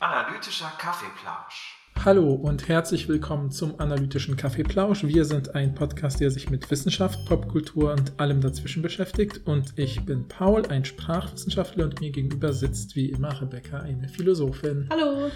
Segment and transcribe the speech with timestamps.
[0.00, 1.78] Analytischer Kaffeeplausch.
[2.04, 5.04] Hallo und herzlich willkommen zum Analytischen Kaffeeplausch.
[5.04, 9.40] Wir sind ein Podcast, der sich mit Wissenschaft, Popkultur und allem dazwischen beschäftigt.
[9.46, 14.88] Und ich bin Paul, ein Sprachwissenschaftler, und mir gegenüber sitzt wie immer Rebecca, eine Philosophin.
[14.90, 15.30] Hallo.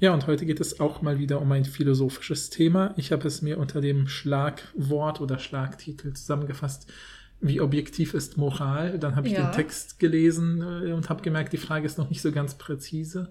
[0.00, 2.92] Ja, und heute geht es auch mal wieder um ein philosophisches Thema.
[2.96, 6.92] Ich habe es mir unter dem Schlagwort oder Schlagtitel zusammengefasst.
[7.40, 8.98] Wie objektiv ist Moral?
[8.98, 9.42] Dann habe ich Ja.
[9.50, 13.30] den Text gelesen äh, und habe gemerkt, die Frage ist noch nicht so ganz präzise,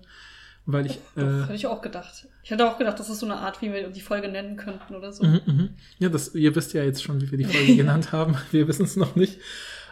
[0.65, 2.27] weil ich Doch, äh, hätte ich auch gedacht.
[2.43, 4.95] Ich hätte auch gedacht, das ist so eine Art, wie wir die Folge nennen könnten
[4.95, 5.23] oder so.
[5.25, 5.69] Mhm, mhm.
[5.97, 8.35] Ja, das, ihr wisst ja jetzt schon, wie wir die Folge genannt haben.
[8.51, 9.39] Wir wissen es noch nicht.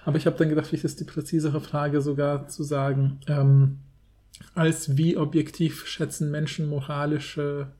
[0.05, 3.79] Aber ich habe dann gedacht, vielleicht ist die präzisere Frage sogar zu sagen, ähm,
[4.53, 7.71] als wie objektiv schätzen Menschen moralische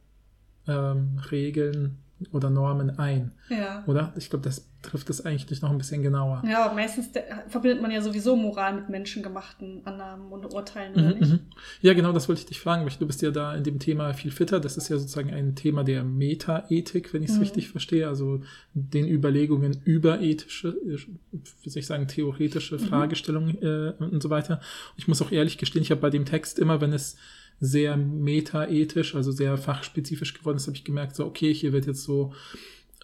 [0.68, 1.98] ähm, Regeln
[2.32, 3.84] oder Normen ein, Ja.
[3.88, 4.14] oder?
[4.18, 6.44] Ich glaube, das trifft es eigentlich noch ein bisschen genauer.
[6.46, 11.16] Ja, meistens de- verbindet man ja sowieso Moral mit menschengemachten Annahmen und Urteilen, Mhm, oder
[11.20, 11.32] nicht?
[11.32, 11.40] mhm.
[11.82, 14.14] Ja, genau, das wollte ich dich fragen, weil du bist ja da in dem Thema
[14.14, 14.60] viel fitter.
[14.60, 17.42] Das ist ja sozusagen ein Thema der Metaethik, wenn ich es Mhm.
[17.44, 18.42] richtig verstehe, also
[18.74, 24.60] den Überlegungen über ethische, äh, soll ich sagen, theoretische Fragestellungen äh, und so weiter.
[24.98, 27.16] Ich muss auch ehrlich gestehen, ich habe bei dem Text immer, wenn es
[27.60, 32.04] sehr metaethisch, also sehr fachspezifisch geworden ist, habe ich gemerkt, so, okay, hier wird jetzt
[32.04, 32.34] so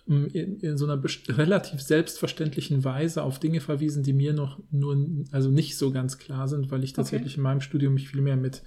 [0.08, 4.98] m, in, in so einer relativ selbstverständlichen Weise auf Dinge verwiesen, die mir noch nur,
[5.32, 8.38] also nicht so ganz klar sind, weil ich tatsächlich in meinem Studium mich viel mehr
[8.38, 8.64] mit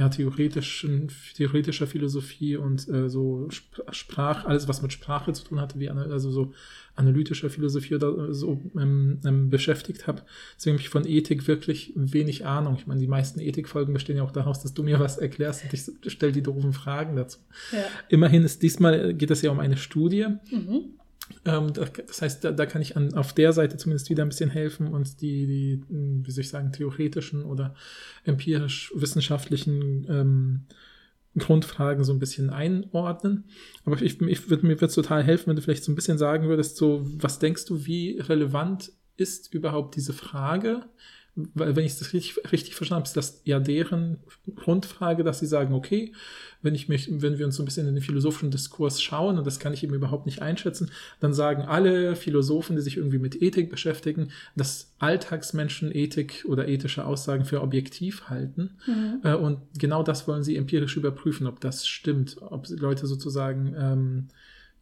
[0.00, 5.60] ja, theoretischen, theoretischer Philosophie und äh, so Sp- Sprach, alles was mit Sprache zu tun
[5.60, 6.52] hatte, wie also so
[6.96, 10.22] analytischer Philosophie oder so ähm, ähm, beschäftigt habe.
[10.56, 12.76] Deswegen habe ich von Ethik wirklich wenig Ahnung.
[12.78, 15.74] Ich meine, die meisten Ethikfolgen bestehen ja auch daraus, dass du mir was erklärst und
[15.74, 17.38] ich stelle die doofen Fragen dazu.
[17.72, 17.84] Ja.
[18.08, 20.26] Immerhin ist diesmal geht es ja um eine Studie.
[20.50, 20.94] Mhm.
[21.44, 24.28] Ähm, da, das heißt, da, da kann ich an, auf der Seite zumindest wieder ein
[24.28, 27.74] bisschen helfen und die, die mh, wie soll ich sagen, theoretischen oder
[28.24, 30.60] empirisch-wissenschaftlichen ähm,
[31.38, 33.44] Grundfragen so ein bisschen einordnen.
[33.84, 36.18] Aber ich, ich würd, mir würde es total helfen, wenn du vielleicht so ein bisschen
[36.18, 40.84] sagen würdest, so, was denkst du, wie relevant ist überhaupt diese Frage?
[41.34, 44.18] Weil, wenn ich das richtig, richtig verstanden habe, ist das ja deren
[44.56, 46.12] Grundfrage, dass sie sagen, okay,
[46.62, 49.46] wenn ich mich, wenn wir uns so ein bisschen in den philosophischen Diskurs schauen, und
[49.46, 50.90] das kann ich eben überhaupt nicht einschätzen,
[51.20, 57.04] dann sagen alle Philosophen, die sich irgendwie mit Ethik beschäftigen, dass Alltagsmenschen Ethik oder ethische
[57.06, 58.76] Aussagen für objektiv halten.
[58.86, 59.20] Mhm.
[59.22, 64.28] Äh, und genau das wollen sie empirisch überprüfen, ob das stimmt, ob Leute sozusagen ähm,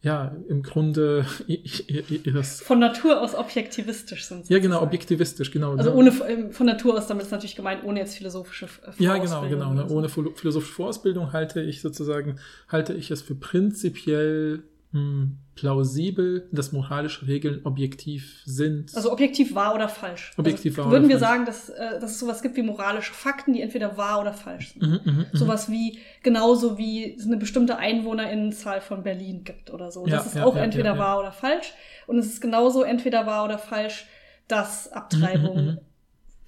[0.01, 4.53] ja im Grunde ihres Von Natur aus objektivistisch sind sie.
[4.53, 5.95] ja genau objektivistisch genau Also ne?
[5.95, 9.25] ohne ähm, von Natur aus, damit ist natürlich gemeint, ohne jetzt philosophische äh, Ja, genau,
[9.41, 9.85] Vorausbildung genau.
[9.87, 9.89] Ne?
[9.93, 12.39] Ohne philo- philosophische Vorausbildung halte ich sozusagen,
[12.69, 18.95] halte ich es für prinzipiell mh, plausibel, dass moralische Regeln objektiv sind.
[18.95, 20.33] Also objektiv wahr oder falsch.
[20.37, 21.29] Objektiv also wahr Würden oder wir falsch.
[21.29, 24.73] sagen, dass, äh, dass es sowas gibt wie moralische Fakten, die entweder wahr oder falsch
[24.73, 24.81] sind.
[24.83, 25.37] Mhm, mhm, mhm.
[25.37, 30.07] Sowas wie, genauso wie es eine bestimmte Einwohnerinnenzahl von Berlin gibt oder so.
[30.07, 31.73] Ja, das ist ja, auch ja, entweder wahr oder falsch.
[32.07, 34.07] Und es ist genauso entweder wahr oder falsch,
[34.47, 35.79] dass Abtreibung Mhm, mhm, mhm.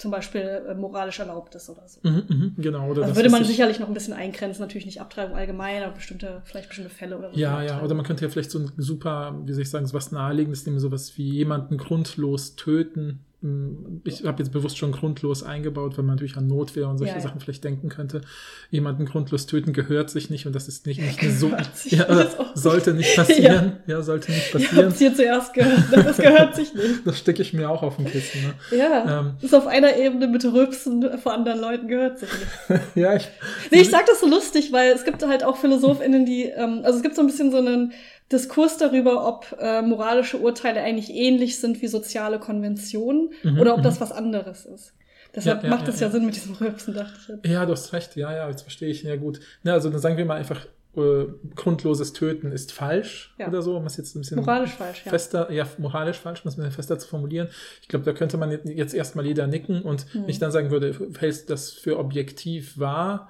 [0.01, 1.99] Zum Beispiel äh, moralisch erlaubt ist oder so.
[2.03, 2.89] Mhm, mhm, genau.
[2.89, 5.83] Oder Also das, würde man ich- sicherlich noch ein bisschen eingrenzen, natürlich nicht Abtreibung allgemein,
[5.83, 7.39] aber bestimmte, vielleicht bestimmte Fälle oder so.
[7.39, 9.93] Ja, ja, oder man könnte ja vielleicht so ein super, wie soll ich sagen, so
[9.93, 13.19] was Naheliegendes nehmen, sowas wie jemanden grundlos töten.
[13.41, 17.13] Hm, Ich habe jetzt bewusst schon grundlos eingebaut, weil man natürlich an Notwehr und solche
[17.13, 17.23] Ja, ja.
[17.23, 18.21] Sachen vielleicht denken könnte.
[18.69, 21.51] Jemanden grundlos töten gehört sich nicht und das ist nicht, nicht eine so,
[21.85, 22.07] ja,
[22.37, 23.77] auch sollte nicht passieren.
[23.87, 24.85] Ja, sollte nicht passieren.
[24.87, 26.87] habt hier zuerst gehört, das gehört sich nicht.
[27.05, 28.41] Das stecke ich mir auch auf den Kissen.
[28.69, 28.77] Ne?
[28.77, 29.31] Ja, Ähm.
[29.41, 32.81] ist auf einer Ebene mit Rülpsen vor anderen Leuten gehört sich nicht.
[32.95, 33.27] ja, ich,
[33.71, 36.97] Nee, ich sag das so lustig, weil es gibt halt auch PhilosophInnen, die, ähm, also
[36.97, 37.93] es gibt so ein bisschen so einen
[38.31, 43.79] Diskurs darüber, ob äh, moralische Urteile eigentlich ähnlich sind wie soziale Konventionen Mhm, oder ob
[43.79, 43.83] mhm.
[43.83, 44.93] das was anderes ist.
[45.35, 46.11] Deshalb Ja, ja, macht es ja, ja.
[46.11, 47.45] Sinn mit diesem Rülpsen, dachte ich jetzt.
[47.47, 48.15] Ja, du hast recht.
[48.15, 49.03] Ja, ja, jetzt verstehe ich.
[49.03, 49.39] Ja, gut.
[49.63, 50.65] Na, also dann sagen wir mal einfach,
[50.97, 51.23] äh,
[51.55, 55.09] grundloses Töten ist falsch oder so, um es jetzt ein bisschen Moralisch falsch, ja.
[55.11, 57.47] fester, ja, moralisch falsch, um es ein bisschen fester zu formulieren.
[57.81, 60.23] Ich glaube, da könnte man jetzt- erstmal jeder nicken und Hm.
[60.23, 63.29] wenn ich dann sagen würde, hältst du das für objektiv wahr,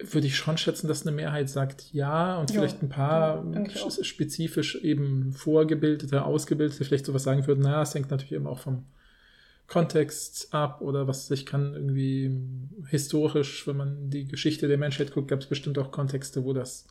[0.00, 3.44] würde ich schon schätzen, dass eine Mehrheit sagt ja und Ja, vielleicht ein paar
[4.02, 8.84] spezifisch eben vorgebildete, ausgebildete vielleicht sowas sagen würden, naja, es hängt natürlich eben auch vom
[9.66, 12.30] Kontext ab oder was ich kann irgendwie
[12.88, 16.86] historisch, wenn man die Geschichte der Menschheit guckt, gab es bestimmt auch Kontexte, wo das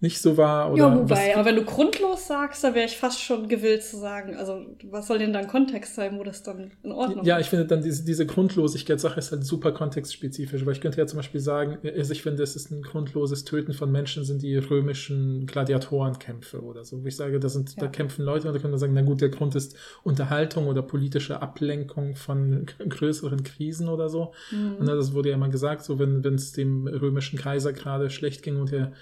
[0.00, 0.72] nicht so war.
[0.72, 3.98] Oder ja, wobei, aber wenn du grundlos sagst, da wäre ich fast schon gewillt zu
[3.98, 7.46] sagen, also was soll denn dann Kontext sein, wo das dann in Ordnung ja, ist?
[7.46, 11.18] ich finde dann diese, diese Grundlosigkeit-Sache ist halt super kontextspezifisch, weil ich könnte ja zum
[11.18, 15.46] Beispiel sagen, also ich finde, es ist ein grundloses Töten von Menschen, sind die römischen
[15.46, 17.02] Gladiatorenkämpfe oder so.
[17.02, 17.82] Wo ich sage, da sind, Ja.
[17.82, 20.82] da kämpfen Leute und da könnte man sagen, na gut, der Grund ist Unterhaltung oder
[20.82, 24.32] politische Ablenkung von größeren Krisen oder so.
[24.50, 24.76] Mhm.
[24.78, 28.42] Und das wurde ja immer gesagt, so wenn wenn es dem römischen Kaiser gerade schlecht
[28.42, 28.92] ging und er,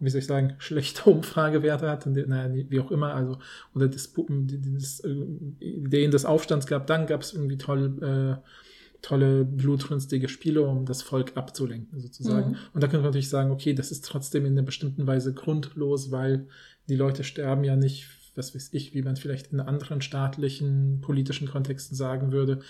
[0.00, 3.38] wie soll ich sagen, schlechte Umfragewerte hat, naja, wie auch immer, also,
[3.74, 5.26] oder das, das, äh,
[5.60, 8.48] Ideen des Aufstands gab, dann gab es irgendwie toll, äh,
[9.02, 12.50] tolle blutrünstige Spiele, um das Volk abzulenken, sozusagen.
[12.50, 12.56] Mhm.
[12.74, 16.10] Und da könnte man natürlich sagen, okay, das ist trotzdem in einer bestimmten Weise grundlos,
[16.10, 16.48] weil
[16.88, 21.48] die Leute sterben ja nicht, was weiß ich, wie man vielleicht in anderen staatlichen, politischen
[21.48, 22.60] Kontexten sagen würde,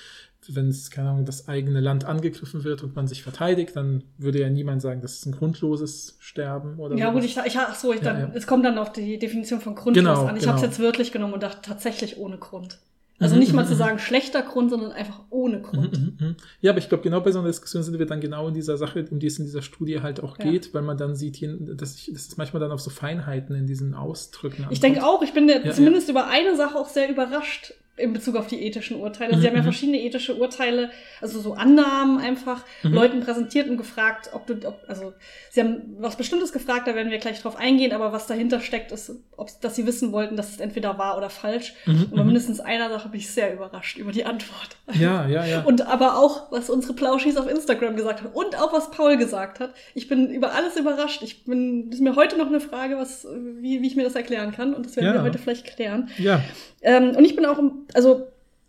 [0.47, 4.41] wenn es, keine Ahnung, das eigene Land angegriffen wird und man sich verteidigt, dann würde
[4.41, 7.93] ja niemand sagen, das ist ein grundloses Sterben oder Ja, gut, ich, ich ach so,
[7.93, 8.31] ich Ja, dann, ja.
[8.35, 10.37] es kommt dann auf die Definition von grundlos Genau, an.
[10.37, 10.55] Ich genau.
[10.55, 12.79] habe es jetzt wörtlich genommen und dachte tatsächlich ohne Grund.
[13.21, 13.79] Also Mhm, nicht mal mhm, zu mhm.
[13.79, 16.01] sagen schlechter Grund, sondern einfach ohne Grund.
[16.61, 18.77] Ja, aber ich glaube, genau bei so einer Diskussion sind wir dann genau in dieser
[18.77, 20.45] Sache, um die es in dieser Studie halt auch Ja.
[20.45, 23.67] geht, weil man dann sieht, dass, ich, dass es manchmal dann auf so Feinheiten in
[23.67, 27.11] diesen Ausdrücken Ich denke auch, ich bin Ja, ja, zumindest über eine Sache auch sehr
[27.11, 29.31] überrascht in Bezug auf die ethischen Urteile.
[29.33, 29.67] Also Sie Mhm, haben ja mhm.
[29.67, 30.91] verschiedene ethische Urteile,
[31.21, 32.93] also so Annahmen einfach, Mhm.
[32.95, 35.13] Leuten präsentiert und gefragt, ob du, ob, also
[35.51, 38.93] Sie haben was Bestimmtes gefragt, da werden wir gleich drauf eingehen, aber was dahinter steckt,
[38.93, 41.75] ist, ob, dass Sie wissen wollten, dass es entweder wahr oder falsch.
[41.87, 42.27] Mhm, Und bei mhm.
[42.27, 44.77] mindestens einer Sache bin ich sehr überrascht über die Antwort.
[44.99, 45.63] Ja, ja, ja.
[45.65, 49.61] Und aber auch, was unsere Plauschis auf Instagram gesagt haben und auch was Paul gesagt
[49.61, 49.75] hat.
[49.95, 51.23] Ich bin über alles überrascht.
[51.23, 53.27] Ich bin, das ist mir heute noch eine Frage, was,
[53.61, 54.73] wie, wie ich mir das erklären kann.
[54.75, 55.15] Und das werden Ja.
[55.15, 56.09] wir heute vielleicht klären.
[56.19, 56.41] ja.
[56.81, 58.27] Ähm, und ich bin auch, im- also,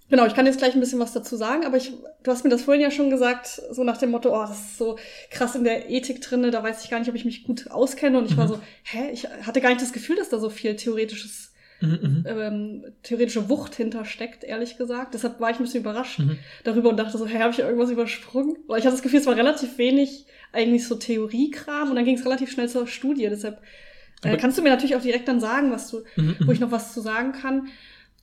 [0.10, 1.92] genau, ich kann jetzt gleich ein bisschen was dazu sagen, aber ich,
[2.24, 4.78] du hast mir das vorhin ja schon gesagt, so nach dem Motto, oh, das ist
[4.78, 4.98] so
[5.32, 8.18] krass in der Ethik drinne, da weiß ich gar nicht, ob ich mich gut auskenne.
[8.18, 8.50] Und ich war Mhm.
[8.50, 11.48] so, hä, ich hatte gar nicht das Gefühl, dass da so viel theoretisches
[11.82, 12.26] Mhm, mhm.
[12.28, 15.14] ähm, theoretische Wucht hintersteckt, ehrlich gesagt.
[15.14, 16.38] Deshalb war ich ein bisschen überrascht Mhm.
[16.66, 18.58] darüber und dachte so, hey, habe ich irgendwas übersprungen?
[18.68, 22.18] Weil ich hatte das Gefühl, es war relativ wenig eigentlich so Theoriekram und dann ging
[22.18, 23.28] es relativ schnell zur Studie.
[23.30, 23.62] Deshalb
[24.24, 26.72] äh, kannst du mir natürlich auch direkt dann sagen, was du, Mhm, wo ich noch
[26.72, 27.70] was zu sagen kann.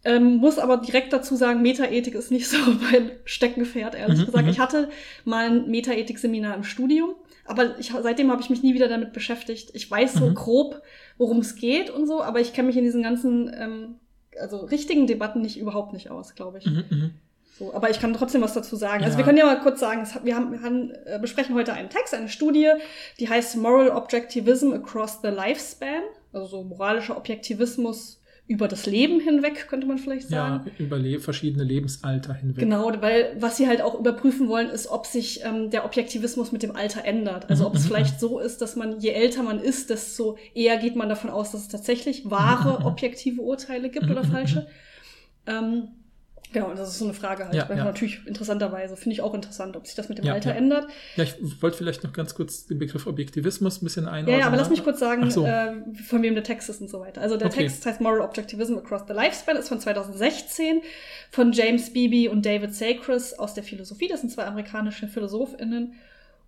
[0.06, 2.56] Ähm, muss aber direkt dazu sagen, Metaethik ist nicht so
[2.90, 4.44] mein Steckenpferd, ehrlich Mhm, gesagt.
[4.44, 4.50] mhm.
[4.50, 4.88] Ich hatte
[5.24, 7.10] mal ein Metaethik-Seminar im Studium,
[7.44, 9.70] aber ich, seitdem habe ich mich nie wieder damit beschäftigt.
[9.74, 10.34] Ich weiß so Mhm.
[10.34, 10.82] grob,
[11.18, 13.96] worum es geht und so, aber ich kenne mich in diesen ganzen, ähm,
[14.40, 16.66] also richtigen Debatten nicht überhaupt nicht aus, glaube ich.
[16.66, 17.10] Mhm.
[17.58, 19.02] So, aber ich kann trotzdem was dazu sagen.
[19.02, 19.18] Also Ja.
[19.18, 21.88] wir können ja mal kurz sagen, hat- wir, haben, wir haben, äh, besprechen heute einen
[21.88, 22.70] Text, eine Studie,
[23.18, 26.02] die heißt Moral Objectivism Across the Lifespan,
[26.34, 30.64] also so moralischer Objektivismus über das Leben hinweg, könnte man vielleicht sagen.
[30.66, 32.60] Ja, über le verschiedene Lebensalter hinweg.
[32.60, 36.62] Genau, weil was sie halt auch überprüfen wollen, ist, ob sich ähm, der Objektivismus mit
[36.62, 37.50] dem Alter ändert.
[37.50, 40.38] Also Mhm, ob es mhm, vielleicht so ist, dass man, je älter man ist, desto
[40.54, 44.22] eher geht man davon aus, dass es tatsächlich wahre, Mhm, objektive Urteile gibt Mhm, oder
[44.22, 44.66] mhm, falsche.
[45.46, 45.88] Ähm,
[46.52, 47.54] genau, das ist so eine Frage halt.
[47.54, 47.84] Ja, ja.
[47.84, 50.86] Natürlich interessanterweise, finde ich auch interessant, ob sich das mit dem Ja, Alter ändert.
[51.16, 54.34] Ja, ich wollte vielleicht noch ganz kurz den Begriff Objektivismus ein bisschen einordnen.
[54.34, 55.44] Ja, ja, aber lass mich kurz sagen, so.
[55.44, 55.72] äh,
[56.08, 57.20] von wem der Text ist und so weiter.
[57.20, 57.62] Also der Okay.
[57.62, 60.82] Text heißt Moral Objectivism Across the Lifespan, ist von 2016
[61.30, 64.08] von James Beebe und David Sacris aus der Philosophie.
[64.08, 65.94] Das sind zwei amerikanische PhilosophInnen.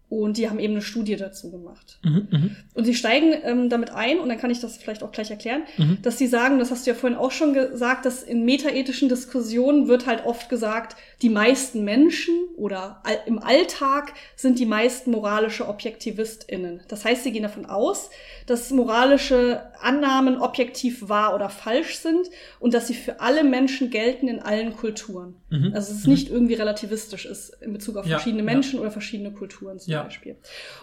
[0.08, 1.98] Und die haben eben eine Studie dazu gemacht.
[2.02, 5.12] Mhm, mhm, Und sie steigen ähm, damit ein, und dann kann ich das vielleicht auch
[5.12, 5.98] gleich erklären, mhm.
[6.00, 9.86] dass sie sagen, das hast du ja vorhin auch schon gesagt, dass in metaethischen Diskussionen
[9.86, 16.80] wird halt oft gesagt, die meisten Menschen oder im Alltag sind die meisten moralische ObjektivistInnen.
[16.86, 18.10] Das heißt, sie gehen davon aus,
[18.46, 22.28] dass moralische Annahmen objektiv wahr oder falsch sind
[22.60, 25.34] und dass sie für alle Menschen gelten in allen Kulturen.
[25.50, 25.72] Mhm.
[25.74, 28.52] Also dass es nicht irgendwie relativistisch ist in Bezug auf Ja, verschiedene ja.
[28.54, 30.04] Menschen oder verschiedene Kulturen zum Ja.
[30.04, 30.36] Beispiel.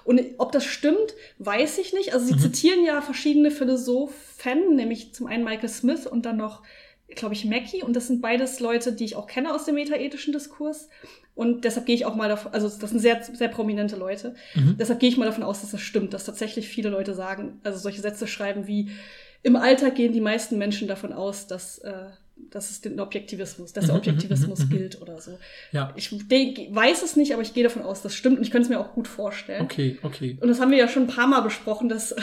[0.03, 2.13] Und ob das stimmt, weiß ich nicht.
[2.13, 2.39] Also sie Mhm.
[2.39, 6.61] zitieren ja verschiedene Philosophen, nämlich zum einen Michael Smith und dann noch,
[7.13, 7.83] glaube ich, Mackie.
[7.83, 10.89] Und das sind beides Leute, die ich auch kenne aus dem metaethischen Diskurs.
[11.35, 14.35] Und deshalb gehe ich auch mal davon, also das sind sehr, sehr prominente Leute.
[14.55, 14.77] Mhm.
[14.79, 17.77] Deshalb gehe ich mal davon aus, dass das stimmt, dass tatsächlich viele Leute sagen, also
[17.77, 18.89] solche Sätze schreiben wie,
[19.43, 22.05] im Alltag gehen die meisten Menschen davon aus, dass, äh,
[22.49, 25.37] dass es den Objektivismus, dass der Mhm, mhm, Objektivismus mhm, gilt oder so.
[25.71, 28.65] Ja, Ich weiß es nicht, aber ich gehe davon aus, das stimmt und ich könnte
[28.65, 29.61] es mir auch gut vorstellen.
[29.61, 30.37] okay, okay.
[30.41, 32.15] Und das haben wir ja schon ein paar Mal besprochen, dass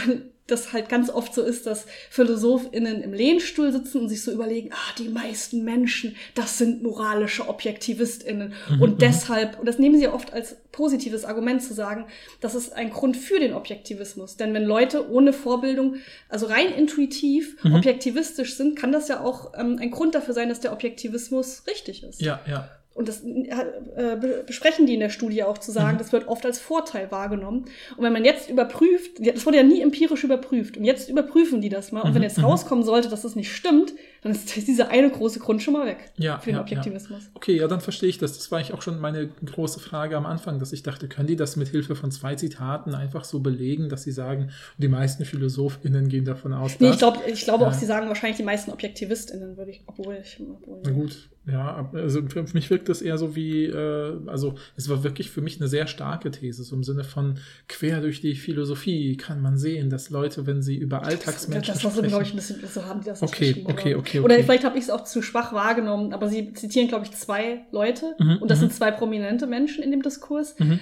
[0.47, 4.71] das halt ganz oft so ist, dass PhilosophInnen im Lehnstuhl sitzen und sich so überlegen,
[4.73, 8.53] ah, die meisten Menschen, das sind moralische ObjektivistInnen.
[8.69, 8.99] Mhm, und mhm.
[8.99, 12.07] deshalb, und das nehmen sie oft als positives Argument zu sagen,
[12.41, 14.37] das ist ein Grund für den Objektivismus.
[14.37, 15.97] Denn wenn Leute ohne Vorbildung,
[16.29, 17.75] also rein intuitiv Mhm.
[17.75, 22.03] objektivistisch sind, kann das ja auch ähm, ein Grund dafür sein, dass der Objektivismus richtig
[22.03, 22.21] ist.
[22.21, 22.69] Ja, ja.
[22.95, 25.99] Und das äh, besprechen die in der Studie auch zu sagen, mhm.
[25.99, 27.65] das wird oft als Vorteil wahrgenommen.
[27.97, 31.71] Und wenn man jetzt überprüft, das wurde ja nie empirisch überprüft, und jetzt überprüfen die
[31.71, 32.03] das mal.
[32.03, 32.17] Und mhm.
[32.17, 32.45] wenn jetzt mhm.
[32.45, 36.13] rauskommen sollte, dass das nicht stimmt, dann ist diese eine große Grund schon mal weg
[36.19, 37.25] ja, für den ja, Objektivismus.
[37.25, 37.31] Ja.
[37.35, 38.37] Okay, ja, dann verstehe ich das.
[38.37, 41.37] Das war eigentlich auch schon meine große Frage am Anfang, dass ich dachte, können die
[41.37, 46.09] das mit Hilfe von zwei Zitaten einfach so belegen, dass sie sagen, die meisten PhilosophInnen
[46.09, 49.57] gehen davon aus, Nee, ich, glaub, ich glaube auch, sie sagen wahrscheinlich die meisten ObjektivistInnen,
[49.57, 50.39] würde ich, obwohl ich.
[50.41, 54.89] Obwohl, Na gut, ja, also für mich wirkt das eher so wie, äh, also es
[54.89, 58.37] war wirklich für mich eine sehr starke These, so im Sinne von quer durch die
[58.37, 62.09] Philosophie kann man sehen, dass Leute, wenn sie über Alltagsmenschen das, das sprechen.
[62.09, 64.21] glaube ich, ein bisschen, so haben die das okay, okay, okay, okay.
[64.21, 67.67] Oder vielleicht habe ich es auch zu schwach wahrgenommen, aber sie zitieren, glaube ich, zwei
[67.73, 68.67] Leute mhm, und das mhm.
[68.67, 70.55] sind zwei prominente Menschen in dem Diskurs.
[70.61, 70.79] Mhm.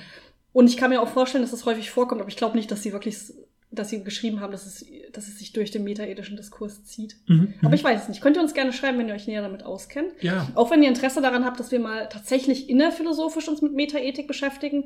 [0.53, 2.83] Und ich kann mir auch vorstellen, dass das häufig vorkommt, aber ich glaube nicht, dass
[2.83, 3.33] sie wirklich
[3.73, 7.17] dass sie geschrieben haben, dass es, dass es sich durch den metaethischen Diskurs zieht.
[7.29, 8.21] Mhm, Aber ich weiß es nicht.
[8.21, 10.13] Könnt ihr uns gerne schreiben, wenn ihr euch näher damit auskennt.
[10.21, 10.49] Ja.
[10.57, 14.85] Auch wenn ihr Interesse daran habt, dass wir mal tatsächlich innerphilosophisch uns mit Metaethik beschäftigen,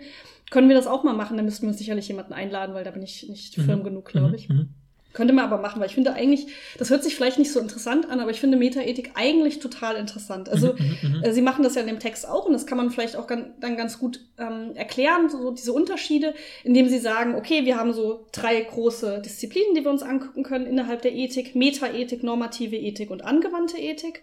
[0.51, 1.39] können wir das auch mal machen.
[1.39, 3.85] Da müssten wir uns sicherlich jemanden einladen, weil da bin ich nicht firm mhm.
[3.85, 4.51] genug, glaube ich.
[4.51, 4.69] Mhm.
[5.15, 8.11] Könnte man aber machen, weil ich finde eigentlich, das hört sich vielleicht nicht so interessant
[8.11, 10.49] an, aber ich finde Metaethik eigentlich total interessant.
[10.49, 11.23] Also mhm, mhm, mhm.
[11.23, 13.27] äh, sie machen das ja in dem Text auch und das kann man vielleicht auch
[13.27, 18.27] dann ganz gut ähm, erklären, so diese Unterschiede, indem sie sagen, okay, wir haben so
[18.33, 23.25] drei große Disziplinen, die wir uns angucken können innerhalb der Ethik, Metaethik, normative Ethik und
[23.25, 24.21] angewandte Ethik.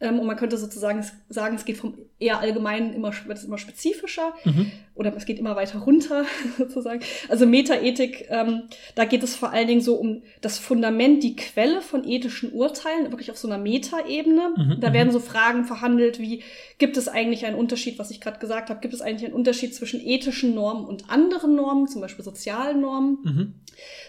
[0.00, 3.58] Ähm, und man könnte sozusagen sagen, es geht vom eher allgemeinen immer, wird es immer
[3.58, 4.72] spezifischer mhm.
[4.96, 6.24] Oder es geht immer weiter runter
[6.58, 7.00] sozusagen.
[7.28, 8.62] Also Metaethik, ähm,
[8.94, 13.10] da geht es vor allen Dingen so um das Fundament, die Quelle von ethischen Urteilen,
[13.10, 14.54] wirklich auf so einer Metaebene.
[14.56, 14.80] Mhm.
[14.80, 15.12] Da werden mhm.
[15.12, 16.42] so Fragen verhandelt wie,
[16.78, 19.74] gibt es eigentlich einen Unterschied, was ich gerade gesagt habe, gibt es eigentlich einen Unterschied
[19.74, 23.18] zwischen ethischen Normen und anderen Normen, zum Beispiel sozialen Normen?
[23.22, 23.54] Mhm.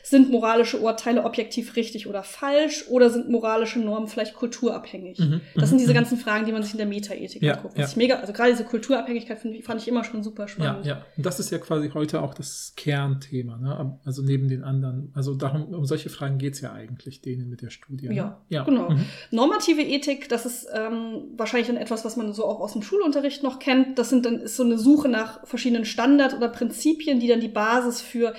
[0.02, 5.20] Sind moralische Urteile objektiv richtig oder falsch oder sind moralische Normen vielleicht kulturabhängig?
[5.20, 5.42] Mhm.
[5.56, 5.96] Das sind diese mhm.
[5.96, 7.78] ganzen Fragen, die man sich in der Metaethik ja, anguckt.
[7.78, 7.88] Ja.
[7.96, 10.77] mega, also gerade diese Kulturabhängigkeit fand ich immer schon super spannend.
[10.77, 11.06] Ja, ja.
[11.16, 14.00] Und das ist ja quasi heute auch das Kernthema, ne?
[14.06, 15.12] Also neben den anderen.
[15.14, 18.10] Also darum, um solche Fragen geht es ja eigentlich denen mit der Studie.
[18.10, 18.16] Ne?
[18.16, 18.90] Ja, ja, genau.
[18.90, 19.06] Mhm.
[19.32, 23.44] Normative Ethik, das ist ähm, wahrscheinlich dann etwas, was man so auch aus dem Schulunterricht
[23.44, 24.00] noch kennt.
[24.00, 27.48] Das sind dann ist so eine Suche nach verschiedenen Standard oder Prinzipien, die dann die
[27.48, 28.34] Basis für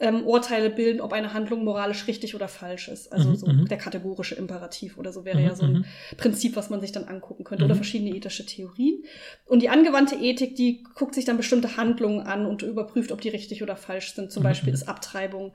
[0.00, 3.12] ähm, Urteile bilden, ob eine Handlung moralisch richtig oder falsch ist.
[3.12, 3.68] Also mhm, so mhm.
[3.68, 5.84] der kategorische Imperativ oder so wäre mhm, ja so ein mhm.
[6.16, 7.78] Prinzip, was man sich dann angucken könnte oder mhm.
[7.78, 9.04] verschiedene ethische Theorien.
[9.46, 13.28] Und die angewandte Ethik, die guckt sich dann bestimmte Handlungen an und überprüft, ob die
[13.28, 14.32] richtig oder falsch sind.
[14.32, 15.52] Zum Beispiel ist Abtreibung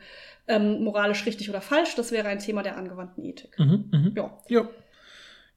[0.48, 1.96] ähm, moralisch richtig oder falsch.
[1.96, 3.58] Das wäre ein Thema der angewandten Ethik.
[4.16, 4.40] Ja.
[4.48, 4.70] ja.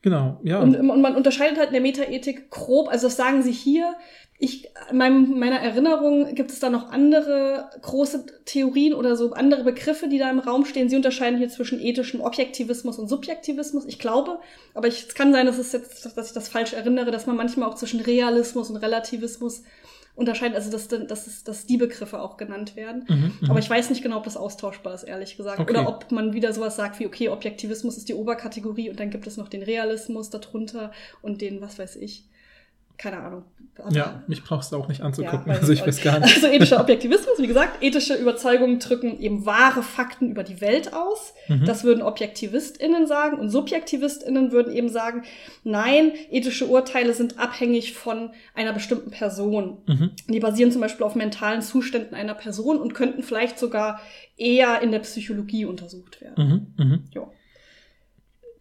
[0.02, 0.58] Genau, ja.
[0.58, 3.94] Und, und, man unterscheidet halt in der Metaethik grob, also das sagen sie hier,
[4.44, 9.62] ich, in meinem, meiner Erinnerung gibt es da noch andere große Theorien oder so andere
[9.62, 10.88] Begriffe, die da im Raum stehen.
[10.88, 13.84] Sie unterscheiden hier zwischen ethischem Objektivismus und Subjektivismus.
[13.86, 14.40] Ich glaube,
[14.74, 17.36] aber ich, es kann sein, dass es jetzt, dass ich das falsch erinnere, dass man
[17.36, 19.62] manchmal auch zwischen Realismus und Relativismus
[20.16, 23.04] unterscheidet, also dass, dass, dass die Begriffe auch genannt werden.
[23.08, 25.60] Mhm, mhm, aber ich weiß nicht genau, ob das austauschbar ist, ehrlich gesagt.
[25.60, 25.70] Okay.
[25.70, 29.28] Oder ob man wieder sowas sagt wie, okay, Objektivismus ist die Oberkategorie und dann gibt
[29.28, 30.90] es noch den Realismus darunter
[31.22, 32.24] und den, was weiß ich
[33.02, 33.42] keine Ahnung.
[33.78, 35.50] Aber, ja, mich brauchst du auch nicht anzugucken.
[35.50, 36.36] Ja, also ich weiß gar nicht.
[36.36, 41.34] Also ethischer Objektivismus, wie gesagt, ethische Überzeugungen drücken eben wahre Fakten über die Welt aus.
[41.48, 41.64] Mhm.
[41.64, 43.38] Das würden ObjektivistInnen sagen.
[43.38, 45.22] Und SubjektivistInnen würden eben sagen,
[45.64, 49.78] nein, ethische Urteile sind abhängig von einer bestimmten Person.
[49.86, 50.10] Mhm.
[50.28, 54.00] Die basieren zum Beispiel auf mentalen Zuständen einer Person und könnten vielleicht sogar
[54.36, 56.74] eher in der Psychologie untersucht werden.
[56.76, 56.84] Mhm.
[56.84, 57.04] Mhm.
[57.12, 57.28] Ja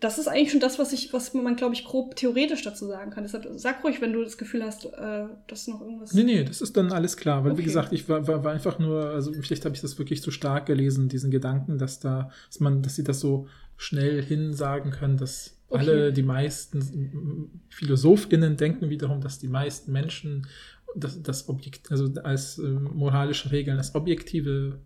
[0.02, 3.12] das ist eigentlich schon das, was ich, was man, glaube ich, grob theoretisch dazu sagen
[3.12, 3.24] kann.
[3.24, 6.14] Deshalb sag ruhig, wenn du das Gefühl hast, äh, dass noch irgendwas.
[6.14, 7.44] Nee, nee, das ist dann alles klar.
[7.44, 7.62] Weil, okay.
[7.62, 10.32] wie gesagt, ich war, war, war einfach nur, also vielleicht habe ich das wirklich zu
[10.32, 14.90] stark gelesen, diesen Gedanken, dass da, dass man, dass sie das so schnell hin sagen
[14.90, 15.82] können, dass okay.
[15.82, 20.48] alle, die meisten PhilosophInnen denken wiederum, dass die meisten Menschen
[20.96, 24.80] das, das Objekt, also als äh, moralische Regeln, als objektive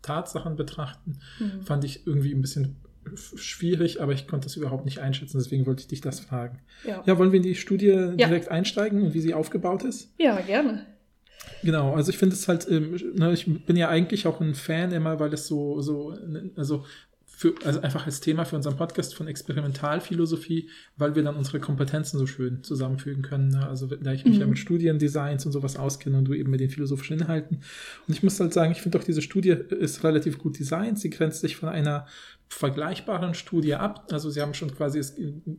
[0.00, 1.62] Tatsachen betrachten, mhm.
[1.62, 2.76] fand ich irgendwie ein bisschen
[3.14, 6.60] schwierig, aber ich konnte das überhaupt nicht einschätzen, deswegen wollte ich dich das fragen.
[6.86, 8.14] Ja, ja wollen wir in die Studie ja.
[8.14, 10.12] direkt einsteigen und wie sie aufgebaut ist?
[10.18, 10.86] Ja, gerne.
[11.62, 14.92] Genau, also ich finde es halt, ähm, ne, ich bin ja eigentlich auch ein Fan
[14.92, 16.16] immer, weil es so, so,
[16.56, 16.84] also
[17.42, 22.16] für, also einfach als Thema für unseren Podcast von Experimentalphilosophie, weil wir dann unsere Kompetenzen
[22.18, 23.48] so schön zusammenfügen können.
[23.48, 23.66] Ne?
[23.66, 24.40] Also da ich mich mhm.
[24.40, 27.62] ja mit Studiendesigns und sowas auskenne und du eben mit den philosophischen Inhalten.
[28.06, 31.00] Und ich muss halt sagen, ich finde auch diese Studie ist relativ gut designt.
[31.00, 32.06] Sie grenzt sich von einer
[32.52, 34.08] vergleichbaren Studie ab.
[34.12, 35.14] Also sie haben schon quasi, es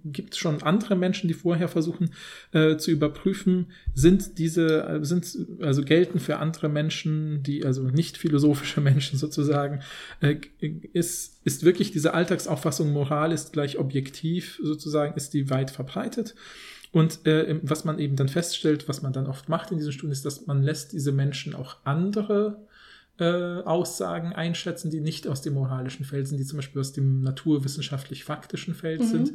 [0.06, 2.12] gibt schon andere Menschen, die vorher versuchen
[2.52, 8.18] äh, zu überprüfen, sind diese, äh, sind, also gelten für andere Menschen, die, also nicht
[8.18, 9.82] philosophische Menschen sozusagen,
[10.22, 10.38] äh,
[10.94, 16.36] ist, ist wirklich diese Alltagsauffassung, Moral ist gleich objektiv sozusagen, ist die weit verbreitet.
[16.92, 20.12] Und äh, was man eben dann feststellt, was man dann oft macht in diesen Studien,
[20.12, 22.62] ist, dass man lässt diese Menschen auch andere
[23.20, 27.22] äh, Aussagen einschätzen, die nicht aus dem moralischen Feld sind, die zum Beispiel aus dem
[27.22, 29.06] naturwissenschaftlich-faktischen Feld Mhm.
[29.06, 29.34] sind,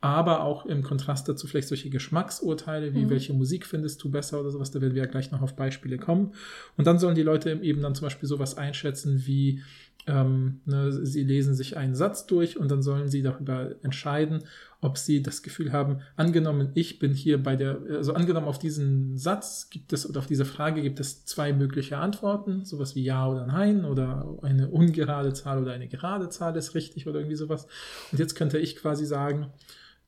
[0.00, 3.10] aber auch im Kontrast dazu vielleicht solche Geschmacksurteile, wie Mhm.
[3.10, 5.98] welche Musik findest du besser oder sowas, da werden wir ja gleich noch auf Beispiele
[5.98, 6.34] kommen.
[6.76, 9.62] Und dann sollen die Leute eben dann zum Beispiel sowas einschätzen wie,
[10.06, 14.44] ähm, ne, sie lesen sich einen Satz durch und dann sollen sie darüber entscheiden,
[14.80, 19.16] ob sie das Gefühl haben, angenommen, ich bin hier bei der, also angenommen auf diesen
[19.18, 23.28] Satz gibt es oder auf diese Frage gibt es zwei mögliche Antworten, sowas wie Ja
[23.28, 27.66] oder Nein oder eine ungerade Zahl oder eine gerade Zahl ist richtig oder irgendwie sowas.
[28.12, 29.46] Und jetzt könnte ich quasi sagen,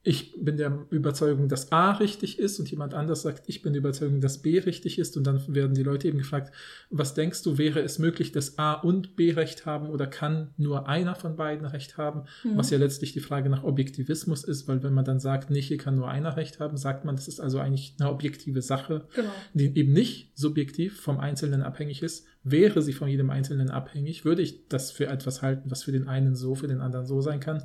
[0.09, 3.81] ich bin der Überzeugung, dass A richtig ist und jemand anders sagt, ich bin der
[3.81, 6.51] Überzeugung, dass B richtig ist und dann werden die Leute eben gefragt,
[6.89, 10.89] was denkst du, wäre es möglich, dass A und B recht haben oder kann nur
[10.89, 12.23] einer von beiden recht haben?
[12.43, 12.57] Mhm.
[12.57, 15.77] Was ja letztlich die Frage nach Objektivismus ist, weil wenn man dann sagt, nee, hier
[15.77, 19.29] kann nur einer recht haben, sagt man, das ist also eigentlich eine objektive Sache, Genau.
[19.53, 22.25] die eben nicht subjektiv vom Einzelnen abhängig ist.
[22.51, 26.09] Wäre sie von jedem Einzelnen abhängig, würde ich das für etwas halten, was für den
[26.09, 27.63] einen so, für den anderen so sein kann,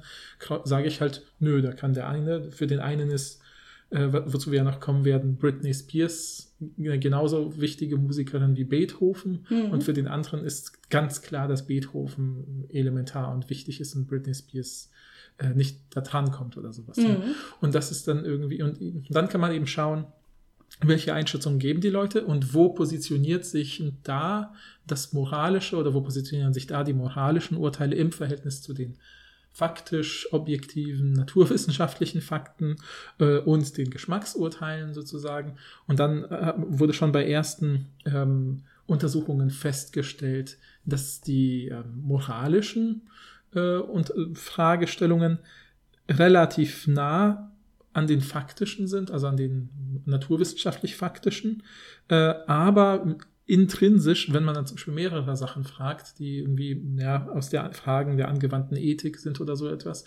[0.66, 3.42] sage ich halt, nö, da kann der eine, für den einen ist,
[3.90, 6.50] äh, wo- wozu wir ja noch kommen werden, Britney Spears
[6.80, 9.72] eine genauso wichtige Musikerin wie Beethoven Mhm.
[9.72, 14.34] und für den anderen ist ganz klar, dass Beethoven elementar und wichtig ist und Britney
[14.34, 14.90] Spears
[15.40, 16.98] äh, nicht da dran kommt oder sowas.
[16.98, 17.10] Ja.
[17.10, 17.36] Mhm.
[17.60, 20.06] Und das ist dann irgendwie, und dann kann man eben schauen,
[20.82, 24.54] welche Einschätzungen geben die Leute und wo positioniert sich da
[24.86, 28.98] das moralische oder wo positionieren sich da die moralischen Urteile im Verhältnis zu den
[29.54, 32.78] faktisch objektiven naturwissenschaftlichen Fakten
[33.20, 35.58] äh, und den Geschmacksurteilen sozusagen.
[35.86, 43.04] Und dann äh, wurde schon bei ersten ähm, Untersuchungen festgestellt, dass die ähm, moralischen
[43.54, 45.38] äh, und äh, Fragestellungen
[46.10, 47.53] relativ nah
[47.94, 49.70] an den faktischen sind, also an den
[50.06, 51.64] naturwissenschaftlich faktischen,
[52.10, 57.50] äh, aber intrinsisch, wenn man dann zum Beispiel mehrere Sachen fragt, die irgendwie ja, aus
[57.50, 60.06] der Fragen der angewandten Ethik sind oder so etwas,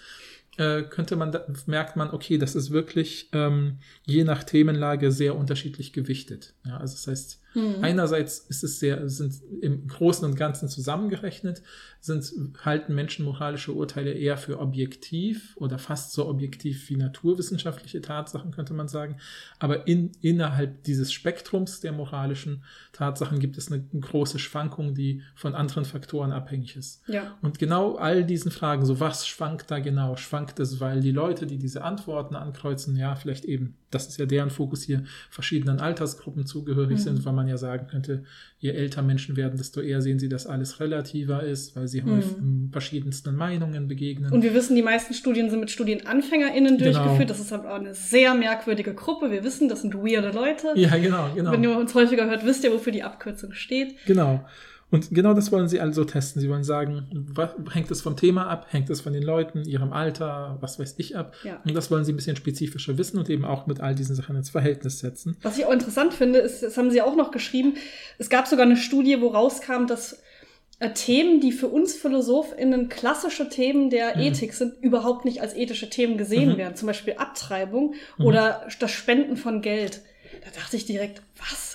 [0.57, 5.93] äh, könnte man, merkt man, okay, das ist wirklich ähm, je nach Themenlage sehr unterschiedlich
[5.93, 6.55] gewichtet.
[6.64, 7.83] Ja, also das heißt, Mhm.
[7.83, 11.63] einerseits ist es sehr, sind im Großen und Ganzen zusammengerechnet,
[12.01, 12.31] sind,
[12.65, 18.75] halten Menschen moralische Urteile eher für objektiv oder fast so objektiv wie naturwissenschaftliche Tatsachen, könnte
[18.75, 19.17] man sagen.
[19.59, 25.23] Aber in, innerhalb dieses Spektrums der moralischen Tatsachen gibt es eine, eine große Schwankung, die
[25.35, 27.02] von anderen Faktoren abhängig ist.
[27.09, 27.37] Ja.
[27.43, 30.17] Und genau all diesen Fragen, so was schwankt da genau?
[30.17, 34.26] Schwankt es, weil die Leute, die diese Antworten ankreuzen, ja, vielleicht eben, das ist ja
[34.26, 37.02] deren Fokus hier, verschiedenen Altersgruppen zugehörig Mhm.
[37.02, 38.25] sind, weil man ja sagen könnte,
[38.59, 42.11] je älter Menschen werden, desto eher sehen sie, dass alles relativer ist, weil sie Mhm.
[42.17, 42.35] häufig
[42.73, 44.32] verschiedensten Meinungen begegnen.
[44.32, 46.93] Und wir wissen, die meisten Studien sind mit StudienanfängerInnen Genau.
[46.93, 47.30] durchgeführt.
[47.30, 49.30] Das ist aber auch eine sehr merkwürdige Gruppe.
[49.30, 50.69] Wir wissen, das sind weirde Leute.
[50.75, 51.52] ja, genau, genau.
[51.52, 53.97] Wenn ihr uns häufiger hört, wisst ihr, wofür die Abkürzung steht.
[54.06, 54.45] Genau.
[54.97, 56.41] Und genau das wollen sie also testen.
[56.43, 59.93] Sie wollen sagen, was, hängt es vom Thema ab, hängt es von den Leuten, ihrem
[59.93, 61.35] Alter, was weiß ich ab.
[61.45, 61.61] Ja.
[61.65, 64.37] Und das wollen sie ein bisschen spezifischer wissen und eben auch mit all diesen Sachen
[64.37, 65.37] ins Verhältnis setzen.
[65.43, 67.75] Was ich auch interessant finde, ist, das haben sie auch noch geschrieben,
[68.19, 70.21] es gab sogar eine Studie, wo rauskam, dass
[70.78, 74.23] äh, Themen, die für uns PhilosophInnen klassische Themen der Mhm.
[74.25, 76.56] Ethik sind, überhaupt nicht als ethische Themen gesehen Mhm.
[76.59, 76.76] werden.
[76.76, 78.25] Zum Beispiel Abtreibung Mhm.
[78.26, 80.02] oder das Spenden von Geld.
[80.45, 81.66] Da dachte ich direkt, was?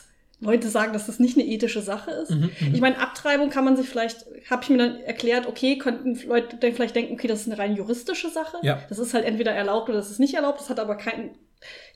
[0.41, 2.31] Leute sagen, dass das nicht eine ethische Sache ist.
[2.31, 2.73] Mhm, mhm.
[2.73, 6.57] Ich meine, Abtreibung kann man sich vielleicht, habe ich mir dann erklärt, okay, könnten Leute
[6.57, 8.57] dann vielleicht denken, okay, das ist eine rein juristische Sache.
[8.63, 8.81] Ja.
[8.89, 10.59] Das ist halt entweder erlaubt oder das ist nicht erlaubt.
[10.59, 11.31] Das hat aber keinen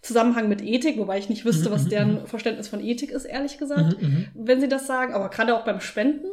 [0.03, 3.25] Zusammenhang mit Ethik, wobei ich nicht wüsste, Mhm, was mhm, deren Verständnis von Ethik ist,
[3.25, 3.97] ehrlich gesagt,
[4.35, 5.15] wenn sie das sagen.
[5.15, 6.27] Aber gerade auch beim Spenden,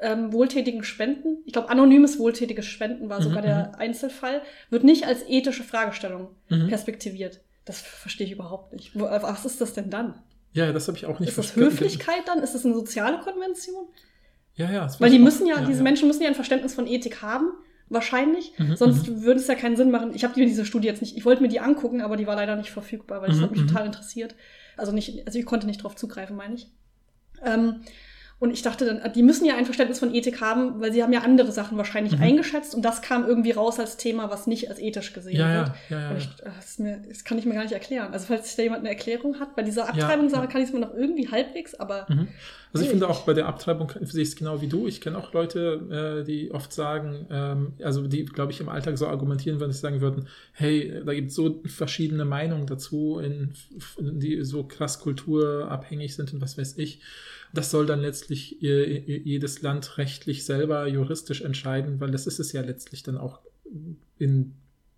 [0.00, 5.24] ähm, wohltätigen Spenden, ich glaube, anonymes wohltätiges Spenden war sogar der Einzelfall, wird nicht als
[5.28, 6.28] ethische Fragestellung
[6.68, 7.40] perspektiviert.
[7.64, 8.92] Das verstehe ich überhaupt nicht.
[8.94, 10.14] Was ist das denn dann?
[10.52, 11.70] Ja, das habe ich auch nicht Ist das verstanden.
[11.70, 12.38] Höflichkeit dann?
[12.40, 13.86] Ist das eine soziale Konvention?
[14.54, 14.88] Ja, ja.
[14.98, 15.58] Weil die müssen auch.
[15.60, 17.50] ja, diese Menschen müssen ja ein Verständnis von Ethik haben,
[17.88, 18.52] wahrscheinlich.
[18.58, 20.12] Mhm, Sonst würde es ja keinen Sinn machen.
[20.14, 22.34] Ich habe mir diese Studie jetzt nicht, ich wollte mir die angucken, aber die war
[22.34, 23.68] leider nicht verfügbar, weil das Mhm, hat mich mhm.
[23.68, 24.34] total interessiert.
[24.76, 26.68] Also nicht, also ich konnte nicht drauf zugreifen, meine ich.
[27.44, 27.82] Ähm,
[28.40, 31.12] und ich dachte dann, die müssen ja ein Verständnis von Ethik haben, weil sie haben
[31.12, 32.22] ja andere Sachen wahrscheinlich Mhm.
[32.22, 35.72] eingeschätzt und das kam irgendwie raus als Thema, was nicht als ethisch gesehen Ja, wird.
[35.90, 36.16] ja, ja, ja.
[36.18, 38.12] Ich, äh, das, mir, das kann ich mir gar nicht erklären.
[38.12, 40.46] Also falls sich da jemand eine Erklärung hat, bei dieser Abtreibungssache ja.
[40.48, 42.28] kann ich es mir noch irgendwie halbwegs, aber Mhm.
[42.70, 44.86] Also ich finde auch bei der Abtreibung sehe ich es genau wie du.
[44.86, 48.98] Ich kenne auch Leute, äh, die oft sagen, ähm, also die, glaube ich, im Alltag
[48.98, 53.54] so argumentieren dass sie sagen würden, hey, da gibt es so verschiedene Meinungen dazu, in,
[53.98, 57.00] die so krass kulturabhängig sind und was weiß ich.
[57.54, 62.60] Das soll dann letztlich jedes Land rechtlich selber juristisch entscheiden, weil das ist es ja
[62.62, 63.40] letztlich dann auch
[64.18, 64.54] in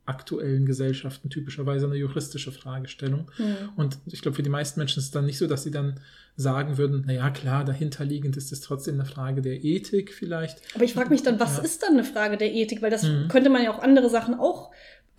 [0.06, 3.30] aktuellen Gesellschaften typischerweise eine juristische Fragestellung.
[3.38, 3.54] Mhm.
[3.76, 6.00] Und ich glaube, für die meisten Menschen ist es dann nicht so, dass sie dann
[6.34, 10.58] sagen würden, na ja, klar, dahinterliegend ist es trotzdem eine Frage der Ethik vielleicht.
[10.74, 11.62] Aber ich frage mich dann, was Ja.
[11.62, 12.82] ist dann eine Frage der Ethik?
[12.82, 13.28] Weil das Mhm.
[13.28, 14.72] könnte man ja auch andere Sachen auch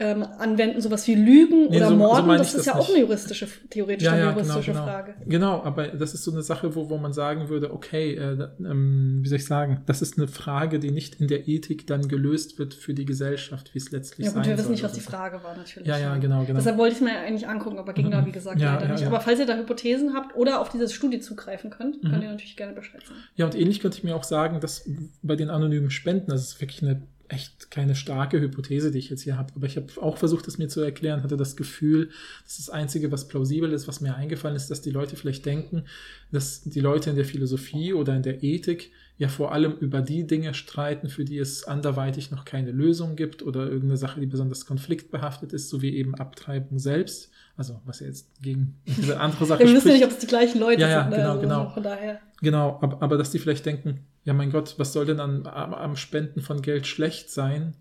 [0.03, 2.25] ähm, anwenden, sowas wie Lügen Nee, oder so- so Morden.
[2.25, 2.89] meine das ist das ja auch nicht.
[2.95, 4.83] eine juristische, theoretisch Ja, eine ja, genau, juristische genau.
[4.83, 5.13] Frage.
[5.27, 9.19] Genau, aber das ist so eine Sache, wo, wo man sagen würde, okay, äh, ähm,
[9.21, 12.57] wie soll ich sagen, das ist eine Frage, die nicht in der Ethik dann gelöst
[12.57, 14.93] wird für die Gesellschaft, wie es letztlich Ja sein gut, wir wissen soll nicht, was
[14.93, 15.11] die so.
[15.11, 15.87] Frage war natürlich.
[15.87, 16.57] Ja, ja, genau, genau.
[16.57, 19.05] Deshalb wollte ich es mir eigentlich angucken, aber ging da, wie gesagt, Ja, leider nicht.
[19.05, 22.09] Aber falls ihr da Hypothesen habt oder auf diese Studie zugreifen könnt, Mhm.
[22.09, 23.19] könnt ihr natürlich gerne Bescheid sagen.
[23.35, 24.89] Ja, und ähnlich könnte ich mir auch sagen, dass
[25.21, 29.21] bei den anonymen Spenden, das ist wirklich eine echt keine starke Hypothese, die ich jetzt
[29.21, 32.09] hier habe, aber ich habe auch versucht, es mir zu erklären, hatte das Gefühl,
[32.43, 35.83] dass das Einzige, was plausibel ist, was mir eingefallen ist, dass die Leute vielleicht denken,
[36.31, 40.25] dass die Leute in der Philosophie oder in der Ethik ja vor allem über die
[40.25, 44.65] Dinge streiten, für die es anderweitig noch keine Lösung gibt oder irgendeine Sache, die besonders
[44.65, 47.29] konfliktbehaftet ist, so wie eben Abtreibung selbst.
[47.61, 50.17] Also was ja jetzt gegen diese andere Sache Ja, wir wissen ja nicht, ob es
[50.17, 51.11] die gleichen Leute Ja, ja, sind.
[51.11, 51.17] ne?
[51.17, 51.69] genau, also genau.
[51.69, 52.19] Von daher.
[52.41, 55.75] Genau, aber, aber dass die vielleicht denken, ja mein Gott, was soll denn an, am,
[55.75, 57.75] am Spenden von Geld schlecht sein?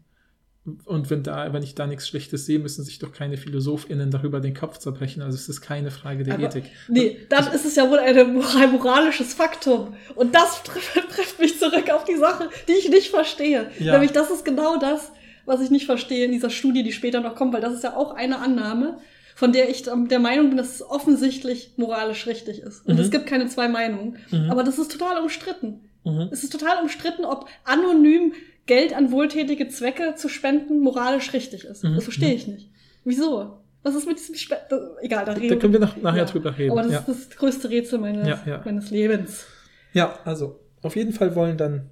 [0.84, 4.40] Und wenn da, wenn ich da nichts Schlechtes sehe, müssen sich doch keine PhilosophInnen darüber
[4.40, 5.22] den Kopf zerbrechen.
[5.22, 6.64] Also es ist keine Frage der Aber- Ethik.
[6.88, 9.94] Nee, dann ist es ja wohl ein moral moralisches Faktum.
[10.14, 13.70] Und das trifft, trifft mich zurück auf die Sache, die ich nicht verstehe.
[13.78, 13.92] Ja.
[13.94, 15.10] Nämlich, das ist genau das,
[15.46, 17.96] was ich nicht verstehe in dieser Studie, die später noch kommt, weil das ist ja
[17.96, 18.98] auch eine Annahme,
[19.40, 22.86] von der ich der Meinung bin, dass es offensichtlich moralisch richtig ist.
[22.86, 23.00] Und Mhm.
[23.00, 24.18] es gibt keine zwei Meinungen.
[24.30, 24.50] Mhm.
[24.50, 25.80] Aber das ist total umstritten.
[26.04, 26.28] Mhm.
[26.30, 28.34] Es ist total umstritten, ob anonym
[28.66, 31.82] Geld an wohltätige Zwecke zu spenden moralisch richtig ist.
[31.82, 31.94] Mhm.
[31.94, 32.68] Das verstehe ich nicht.
[33.04, 33.62] Wieso?
[33.82, 34.58] Was ist mit diesem Spe
[35.00, 36.24] Egal, da Da reden können wir nach, nachher Ja.
[36.26, 36.72] drüber reden.
[36.72, 36.98] Aber das ja.
[36.98, 38.60] ist das größte Rätsel meines, Ja, ja.
[38.62, 39.46] meines Lebens.
[39.94, 41.88] Ja, also auf jeden Fall wollen dann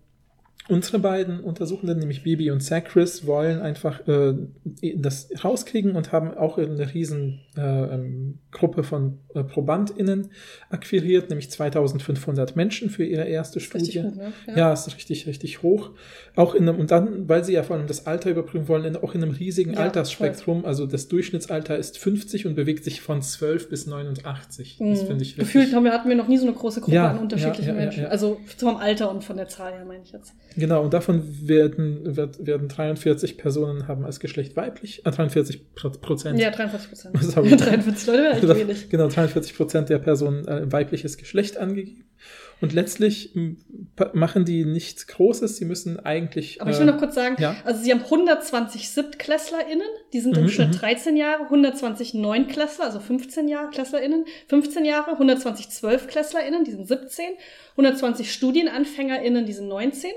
[0.68, 4.34] unsere beiden Untersuchenden, nämlich Bibi und Sacris, wollen einfach äh,
[4.96, 10.28] das rauskriegen und haben auch eine riesen äh, ähm, Gruppe von äh, ProbandInnen
[10.70, 14.02] akquiriert, nämlich 2500 Menschen für ihre erste Studie.
[14.02, 14.32] gut, ne?
[14.54, 14.72] Ja.
[14.72, 15.90] ist richtig, richtig hoch.
[16.36, 18.96] Auch in einem, und dann, weil sie ja vor allem das Alter überprüfen wollen, in,
[18.96, 20.64] auch in einem riesigen Ja, Altersspektrum.
[20.64, 24.76] Also das Durchschnittsalter ist 50 und bewegt sich von 12 bis 89.
[24.78, 25.06] Das Mhm.
[25.06, 25.74] finde ich Gefühlt richtig.
[25.76, 27.78] haben wir, hatten wir noch nie so eine große Gruppe Ja, an unterschiedlichen ja, ja,
[27.80, 28.02] ja, Menschen.
[28.04, 28.08] ja.
[28.08, 30.32] Also vom Alter und von der Zahl her, meine ich jetzt.
[30.58, 35.90] Genau, und davon werden, wird, werden 43 Personen haben als Geschlecht weiblich, äh, 43 Pro-
[35.90, 36.38] Prozent.
[36.40, 37.22] Ja, 43 Prozent.
[37.22, 37.50] Sorry.
[37.56, 38.88] 43 Leute wäre echt wenig.
[38.90, 42.04] Genau, 43 Prozent der Personen äh, weibliches Geschlecht angegeben.
[42.60, 43.36] Und letztlich
[44.14, 45.58] machen die nichts Großes.
[45.58, 46.60] Sie müssen eigentlich.
[46.60, 47.54] Aber ich äh, will noch kurz sagen, ja.
[47.64, 50.78] also sie haben 120 SIBT-KlässlerInnen, die sind Mhm, im Schnitt mhm.
[50.78, 57.26] 13 Jahre, 120 Neunklässler, also 15 Jahre KlässlerInnen, 15 Jahre, 120 ZwölfklässlerInnen, die sind 17,
[57.76, 60.10] 120 StudienanfängerInnen, die sind 19.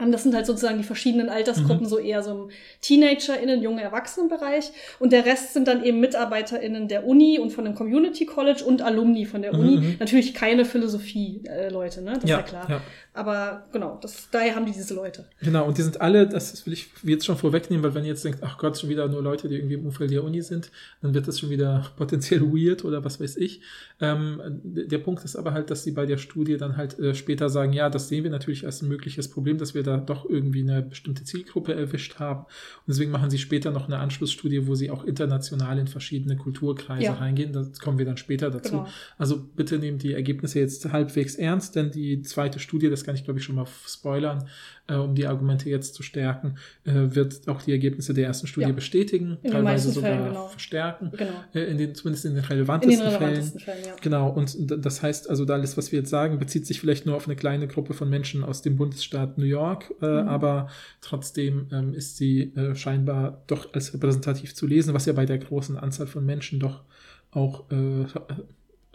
[0.00, 1.88] Ähm, Das sind halt sozusagen die verschiedenen Altersgruppen, Mhm.
[1.88, 4.72] so eher so im TeenagerInnen, junge Erwachsenenbereich.
[4.98, 8.82] Und der Rest sind dann eben MitarbeiterInnen der Uni und von dem Community College und
[8.82, 9.76] Alumni von der Mhm, Uni.
[9.76, 9.96] mhm.
[10.00, 12.18] Natürlich keine Philosophie-Leute, ne?
[12.20, 12.66] Das ja, ist ja klar.
[12.70, 12.80] Ja,
[13.14, 15.24] Aber genau, das, daher haben die diese Leute.
[15.40, 15.66] genau.
[15.66, 18.40] Und die sind alle, das will ich jetzt schon vorwegnehmen, weil wenn ihr jetzt denkt,
[18.42, 21.28] ach Gott, schon wieder nur Leute, die irgendwie im Umfeld der Uni sind, dann wird
[21.28, 23.60] das schon wieder potenziell weird oder was weiß ich.
[24.00, 27.48] Ähm, der Punkt ist aber halt, dass sie bei der Studie dann halt äh, später
[27.50, 30.62] sagen, ja, das sehen wir natürlich als ein mögliches Problem, dass wir da doch irgendwie
[30.62, 32.40] eine bestimmte Zielgruppe erwischt haben.
[32.40, 37.04] Und deswegen machen sie später noch eine Anschlussstudie, wo sie auch international in verschiedene Kulturkreise
[37.04, 37.14] Ja.
[37.14, 37.52] reingehen.
[37.52, 38.70] Da kommen wir dann später dazu.
[38.72, 38.88] Genau.
[39.18, 43.24] Also bitte nehmt die Ergebnisse jetzt halbwegs ernst, denn die zweite Studie, das kann ich
[43.24, 44.48] glaube ich schon mal spoilern,
[44.88, 48.68] äh, um die Argumente jetzt zu stärken, äh, wird auch die Ergebnisse der ersten Studie
[48.68, 48.74] Ja.
[48.74, 50.48] bestätigen, den teilweise sogar Fällen, genau.
[50.48, 51.12] verstärken.
[51.16, 51.32] Genau.
[51.54, 53.82] Äh, in den, zumindest in den In relevantesten, den relevantesten Fällen.
[53.82, 54.00] Fällen, ja.
[54.02, 57.26] Genau, und das heißt also, alles, was wir jetzt sagen, bezieht sich vielleicht nur auf
[57.26, 60.28] eine kleine Gruppe von Menschen aus dem Bundesstaat New York, äh, Mhm.
[60.28, 60.68] aber
[61.00, 65.38] trotzdem ähm, ist sie äh, scheinbar doch als repräsentativ zu lesen, was ja bei der
[65.38, 66.82] großen Anzahl von Menschen doch
[67.30, 68.46] auch äh, re-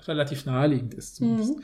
[0.07, 1.15] relativ naheliegend ist.
[1.17, 1.57] Zumindest.
[1.57, 1.63] Mhm.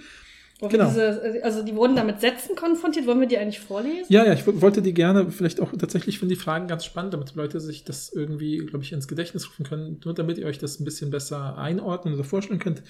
[0.61, 0.95] Genau.
[0.95, 3.05] wir diese, also die wurden da mit Sätzen konfrontiert.
[3.07, 4.05] Wollen wir die eigentlich vorlesen?
[4.07, 7.35] Ja, ja, ich wollte die gerne vielleicht auch tatsächlich finde die Fragen ganz spannend, damit
[7.35, 10.79] Leute sich das irgendwie, glaube ich, ins Gedächtnis rufen können, nur damit ihr euch das
[10.79, 12.83] ein bisschen besser einordnen oder vorstellen könnt.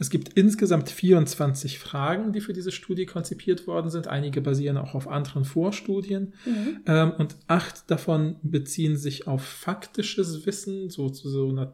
[0.00, 4.08] Es gibt insgesamt 24 Fragen, die für diese Studie konzipiert worden sind.
[4.08, 6.34] Einige basieren auch auf anderen Vorstudien.
[6.44, 6.80] Mhm.
[6.86, 11.72] Ähm, und acht davon beziehen sich auf faktisches Wissen, so, so, so na,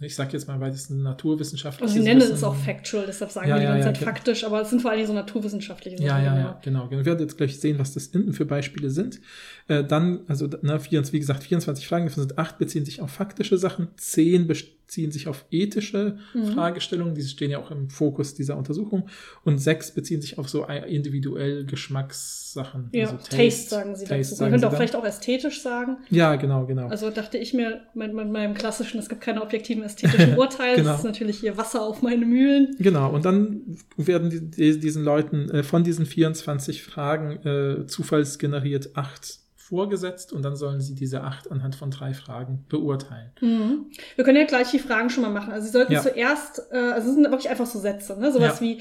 [0.00, 3.48] ich sage jetzt mal im weitesten naturwissenschaftliches Also sie nennen es auch factual, deshalb sagen
[3.48, 4.04] Ja, wir die ja, ganze ja, Zeit okay.
[4.12, 6.90] faktisch, aber es sind vor Dingen so naturwissenschaftliche Ja, Sachen, ja, ja, genau.
[6.90, 9.20] Wir werden jetzt gleich sehen, was das hinten für Beispiele sind.
[9.68, 13.10] Äh, dann, also ne, 24, wie gesagt, 24 Fragen, davon sind acht beziehen sich auf
[13.10, 16.46] faktische Sachen, zehn, best- beziehen sich auf ethische Mhm.
[16.46, 19.08] Fragestellungen, die stehen ja auch im Fokus dieser Untersuchung.
[19.44, 22.88] Und sechs beziehen sich auf so individuell Geschmackssachen.
[22.92, 24.42] Ja, also Taste, sagen sie Taste dazu.
[24.42, 25.98] Man könnte auch vielleicht auch ästhetisch sagen.
[26.10, 26.88] Ja, genau, genau.
[26.88, 30.76] Also dachte ich mir mit, mit meinem klassischen, es gibt keine objektiven ästhetischen Urteile.
[30.76, 30.90] Genau.
[30.90, 32.74] Das ist natürlich hier Wasser auf meine Mühlen.
[32.78, 38.90] Genau, und dann werden die, die, diesen Leuten äh, von diesen 24 Fragen äh, zufallsgeneriert
[38.96, 43.30] acht vorgesetzt und dann sollen sie diese acht anhand von drei Fragen beurteilen.
[43.40, 43.86] Mhm.
[44.16, 45.52] Wir können ja gleich die Fragen schon mal machen.
[45.52, 46.02] Also Sie sollten Ja.
[46.02, 48.32] zuerst, äh, also es sind wirklich einfach so Sätze, ne?
[48.32, 48.66] Sowas Ja.
[48.66, 48.80] wie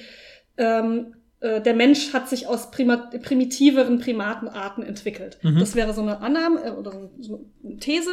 [0.58, 5.38] ähm, äh, der Mensch hat sich aus primitiveren Primatenarten entwickelt.
[5.42, 5.60] Mhm.
[5.60, 8.10] Das wäre so eine Annahme äh, oder so eine These.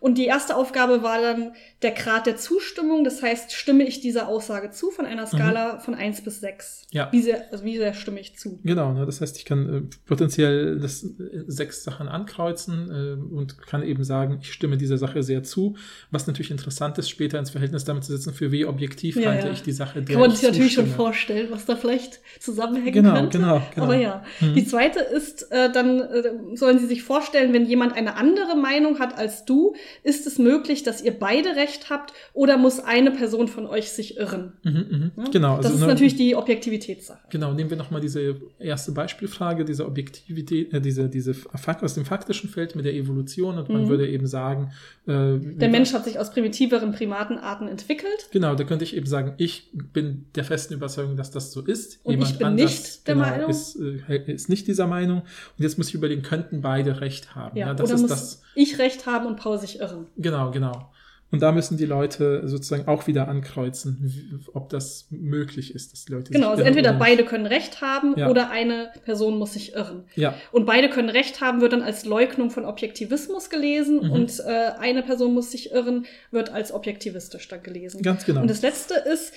[0.00, 3.04] Und die erste Aufgabe war dann der Grad der Zustimmung.
[3.04, 6.82] Das heißt, stimme ich dieser Aussage zu von einer Skala von eins bis sechs?
[6.92, 6.96] Mhm.
[6.96, 7.08] Ja.
[7.12, 8.60] Wie sehr, also wie sehr stimme ich zu?
[8.64, 13.58] Genau, ne, das heißt, ich kann äh, potenziell das, äh, sechs Sachen ankreuzen äh, und
[13.66, 15.76] kann eben sagen, ich stimme dieser Sache sehr zu,
[16.10, 19.46] was natürlich interessant ist, später ins Verhältnis damit zu setzen, für wie objektiv Ja, halte
[19.48, 19.52] ja.
[19.52, 22.92] ich die Sache, der Kann man ich sich natürlich schon vorstellen, was da vielleicht zusammenhängen
[22.92, 23.38] Genau, könnte.
[23.38, 23.84] genau, genau.
[23.86, 24.54] Aber ja, Mhm.
[24.54, 26.22] die zweite ist, äh, dann äh,
[26.54, 30.82] sollen Sie sich vorstellen, wenn jemand eine andere Meinung hat als du, ist es möglich,
[30.82, 34.52] dass ihr beide recht habt oder muss eine Person von euch sich irren?
[34.62, 35.10] Mhm, mhm.
[35.16, 35.24] Ja?
[35.32, 35.56] Genau.
[35.56, 37.20] Das also ist nur- natürlich die Objektivitätssache.
[37.30, 42.04] Genau, nehmen wir nochmal diese erste Beispielfrage, diese Objektivität, äh, diese, diese Fakt aus dem
[42.04, 43.88] faktischen Feld mit der Evolution und man Mhm.
[43.88, 44.72] würde eben sagen,
[45.06, 48.28] äh, Der Mensch hat sich aus primitiveren Primatenarten entwickelt.
[48.32, 52.00] Genau, da könnte ich eben sagen, ich bin der festen Überzeugung, dass das so ist.
[52.04, 53.50] Und ich bin nicht der Meinung.
[53.50, 53.76] Ist,
[54.08, 55.20] äh, ist nicht dieser Meinung.
[55.20, 57.56] Und jetzt muss ich überlegen, könnten beide Recht haben.
[57.56, 58.42] Ja, Ja, das oder ist muss das.
[58.54, 60.06] ich recht haben und Paul sich irren?
[60.16, 60.90] Genau, genau.
[61.32, 66.04] Und da müssen die Leute sozusagen auch wieder ankreuzen, wie, ob das möglich ist, dass
[66.04, 68.28] die Leute Genau, sich also entweder beide können recht haben Ja.
[68.30, 70.04] oder eine Person muss sich irren.
[70.14, 74.10] Ja, Und beide können Recht haben, wird dann als Leugnung von Objektivismus gelesen Mhm.
[74.12, 78.02] und äh, eine Person muss sich irren, wird als objektivistisch dann gelesen.
[78.02, 78.42] ganz genau.
[78.42, 79.32] Und das letzte ist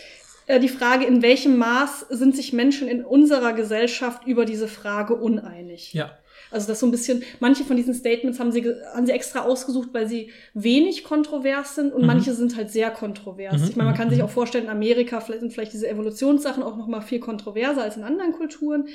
[0.46, 5.16] äh, die Frage, in welchem Maß sind sich Menschen in unserer Gesellschaft über diese Frage
[5.16, 5.94] uneinig?
[5.94, 6.12] ja,
[6.52, 8.64] Also das so ein bisschen, manche von diesen Statements haben sie,
[8.96, 12.08] haben sie extra ausgesucht, weil sie wenig kontrovers sind und Mhm.
[12.08, 13.62] manche sind halt sehr kontrovers.
[13.62, 15.88] Mhm, Ich meine, man kann mhm, sich auch vorstellen, in Amerika vielleicht sind vielleicht diese
[15.88, 18.88] Evolutionssachen auch noch mal viel kontroverser als in anderen Kulturen.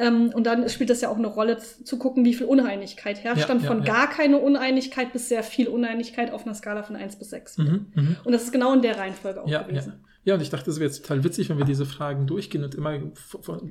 [0.00, 3.40] Ähm, und dann spielt das ja auch eine Rolle zu gucken, wie viel Uneinigkeit herrscht.
[3.42, 3.84] Ja, dann ja, von ja.
[3.84, 7.58] gar keine Uneinigkeit bis sehr viel Uneinigkeit auf einer Skala von 1 bis 6.
[7.58, 8.16] mhm, mhm.
[8.24, 9.66] Und das ist genau in der Reihenfolge auch Ja, ja.
[9.66, 10.04] gewesen.
[10.28, 12.74] Ja, und ich dachte, es wäre jetzt total witzig, wenn wir diese Fragen durchgehen und
[12.74, 12.98] immer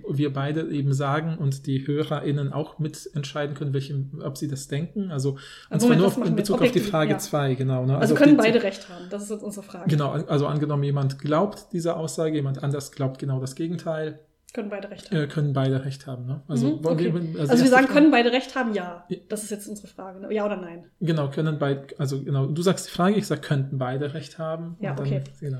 [0.09, 5.11] wir beide eben sagen und die HörerInnen auch mitentscheiden können, welche, ob sie das denken.
[5.11, 5.39] Also, und
[5.69, 6.35] Also zwar Moment, nur auf, in wir?
[6.41, 7.17] Bezug auf die Frage ja.
[7.19, 7.85] 2, genau.
[7.85, 7.97] Ne?
[7.97, 9.05] Also, auf können beide Recht haben.
[9.09, 9.89] Das ist jetzt unsere Frage.
[9.89, 14.19] Genau, also angenommen, jemand glaubt dieser Aussage, jemand anders glaubt genau das Gegenteil,
[14.53, 15.17] Können beide Recht haben.
[15.23, 16.25] äh, können beide Recht haben.
[16.25, 16.41] Ne?
[16.47, 17.13] Also, Mhm, okay.
[17.13, 18.73] wir, Also, wir erste sagen, Frage- können beide Recht haben?
[18.73, 19.05] Ja.
[19.09, 19.17] Ja.
[19.29, 20.19] Das ist jetzt unsere Frage.
[20.21, 20.33] ne?
[20.33, 20.85] Ja oder nein?
[21.01, 24.77] Genau, können beide, also genau, du sagst die Frage, ich sag, könnten beide Recht haben.
[24.79, 25.21] Ja, und dann, okay.
[25.41, 25.59] Genau.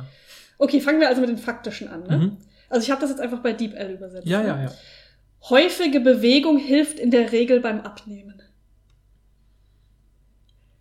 [0.57, 2.03] Okay, fangen wir also mit den faktischen an.
[2.07, 2.17] Ne?
[2.17, 2.37] Mhm.
[2.69, 4.27] Also ich habe das jetzt einfach bei DeepL übersetzt.
[4.27, 4.47] Ja, ne?
[4.47, 4.71] ja, ja.
[5.49, 8.41] Häufige Bewegung hilft in der Regel beim Abnehmen.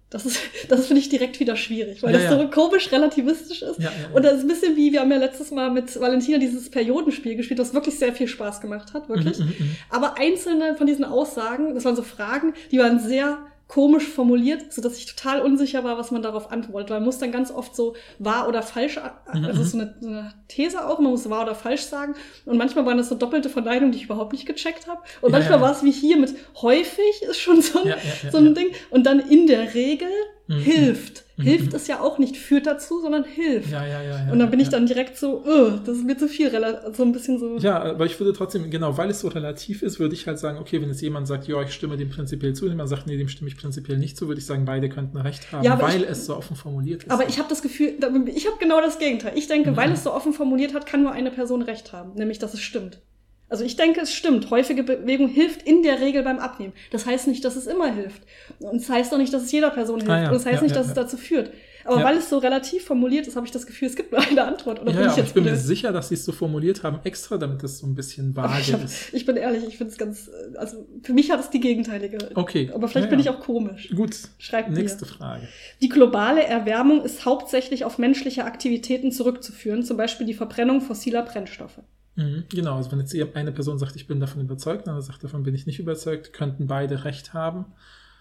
[0.09, 2.39] Das ist, das finde ich direkt wieder schwierig, weil Ja, das ja.
[2.39, 3.79] so komisch relativistisch ist.
[3.81, 3.91] Ja.
[4.15, 7.37] Und das ist ein bisschen wie, wir haben ja letztes Mal mit Valentina dieses Periodenspiel
[7.37, 9.39] gespielt, das wirklich sehr viel Spaß gemacht hat, wirklich.
[9.39, 9.77] Mhm, mhm, mhm.
[9.91, 14.81] Aber einzelne von diesen Aussagen, das waren so Fragen, die waren sehr komisch formuliert, so
[14.81, 16.91] dass ich total unsicher war, was man darauf antwortet.
[16.91, 18.97] Weil man muss dann ganz oft so wahr oder falsch,
[19.35, 22.15] Mhm, also so eine, so eine These auch, man muss wahr oder falsch sagen.
[22.45, 25.01] Und manchmal waren das so doppelte Verneinungen, die ich überhaupt nicht gecheckt habe.
[25.21, 25.65] Und Ja, manchmal ja.
[25.65, 27.97] war es wie hier mit häufig ist schon so ein, Ja,
[28.31, 28.55] so ein.
[28.55, 28.69] Ding.
[28.91, 30.09] Und dann in der Regel
[30.49, 31.25] Mhm, hilft.
[31.37, 31.77] Mhm, Hilft mhm.
[31.77, 33.71] ist ja auch nicht führt dazu, sondern hilft.
[33.71, 34.33] Ja, ja, ja, ja.
[34.33, 34.73] Und dann bin ich ja.
[34.73, 36.51] dann direkt so, "Ugh, das ist mir zu viel,
[36.93, 37.59] so ein bisschen so.
[37.59, 40.59] Ja, aber ich würde trotzdem, genau, weil es so relativ ist, würde ich halt sagen,
[40.59, 43.17] okay, wenn jetzt jemand sagt, ja, ich stimme dem prinzipiell zu, und jemand sagt, nee,
[43.17, 46.03] dem stimme ich prinzipiell nicht zu, würde ich sagen, beide könnten recht haben, Ja, weil
[46.03, 47.11] ich- es so offen formuliert ist.
[47.11, 47.95] Aber ich habe das Gefühl,
[48.35, 49.33] ich habe genau das Gegenteil.
[49.37, 49.77] Ich denke, Mhm.
[49.77, 52.61] weil es so offen formuliert hat, kann nur eine Person recht haben, nämlich dass es
[52.61, 53.01] stimmt.
[53.49, 54.51] Also ich denke, es stimmt.
[54.51, 56.73] Häufige Bewegung hilft in der Regel beim Abnehmen.
[56.91, 58.23] Das heißt nicht, dass es immer hilft.
[58.59, 60.13] Und es heißt auch nicht, dass es jeder Person hilft.
[60.13, 60.31] Ah, ja.
[60.31, 61.51] Und es heißt Ja, nicht, dass es dazu führt.
[61.87, 64.45] Aber weil es so relativ formuliert ist, habe ich das Gefühl, es gibt nur eine
[64.45, 64.81] Antwort.
[64.81, 67.63] Oder ja, ich ich bin mir sicher, dass sie es so formuliert haben, extra, damit
[67.63, 69.15] es so ein bisschen vage ich, hab, ist.
[69.15, 72.19] ich bin ehrlich, ich finde es ganz, äh, also für mich hat es die gegenteilige.
[72.35, 72.71] Okay.
[72.75, 73.91] Aber vielleicht bin ich auch komisch.
[73.95, 74.79] Gut, Schreibt mir.
[74.79, 75.47] nächste Frage.
[75.81, 81.79] Die globale Erwärmung ist hauptsächlich auf menschliche Aktivitäten zurückzuführen, zum Beispiel die Verbrennung fossiler Brennstoffe.
[82.17, 85.43] Mhm, genau, also wenn jetzt eine Person sagt, ich bin davon überzeugt, eine sagt, davon
[85.43, 87.67] bin ich nicht überzeugt, könnten beide recht haben.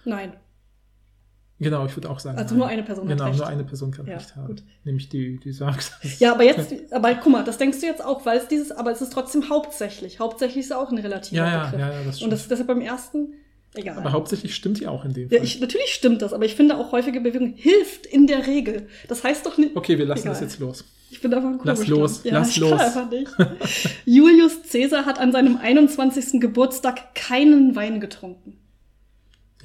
[0.06, 0.34] Nein.
[1.58, 2.38] Genau, ich würde auch sagen.
[2.38, 2.60] Also nein.
[2.60, 4.48] nur eine Person hat Genau, nur eine Person kann Ja, recht haben.
[4.48, 4.64] gut.
[4.84, 5.94] Nämlich die, die sagt.
[6.20, 8.92] Ja, aber jetzt, aber guck mal, das denkst du jetzt auch, weil es dieses, aber
[8.92, 10.20] es ist trotzdem hauptsächlich.
[10.20, 11.80] Hauptsächlich ist auch ein relativer Ja, ja, Begriff.
[11.80, 12.34] ja, ja, das Und stimmt.
[12.34, 13.34] das, deshalb beim ersten,
[13.78, 13.98] Egal.
[13.98, 15.46] Aber hauptsächlich stimmt die auch in dem ja, Fall.
[15.46, 18.88] ich, natürlich stimmt das, aber ich finde auch häufige Bewegung hilft in der Regel.
[19.10, 19.76] Das heißt doch nicht.
[19.76, 20.32] okay, wir lassen Egal.
[20.34, 20.86] das jetzt los.
[21.12, 21.66] Ich bin einfach komisch.
[21.66, 22.24] Lass los.
[22.24, 22.80] Ja, lass ich los.
[22.80, 23.30] Einfach nicht.
[24.06, 26.40] Julius Caesar hat an seinem 21.
[26.40, 28.58] Geburtstag keinen Wein getrunken.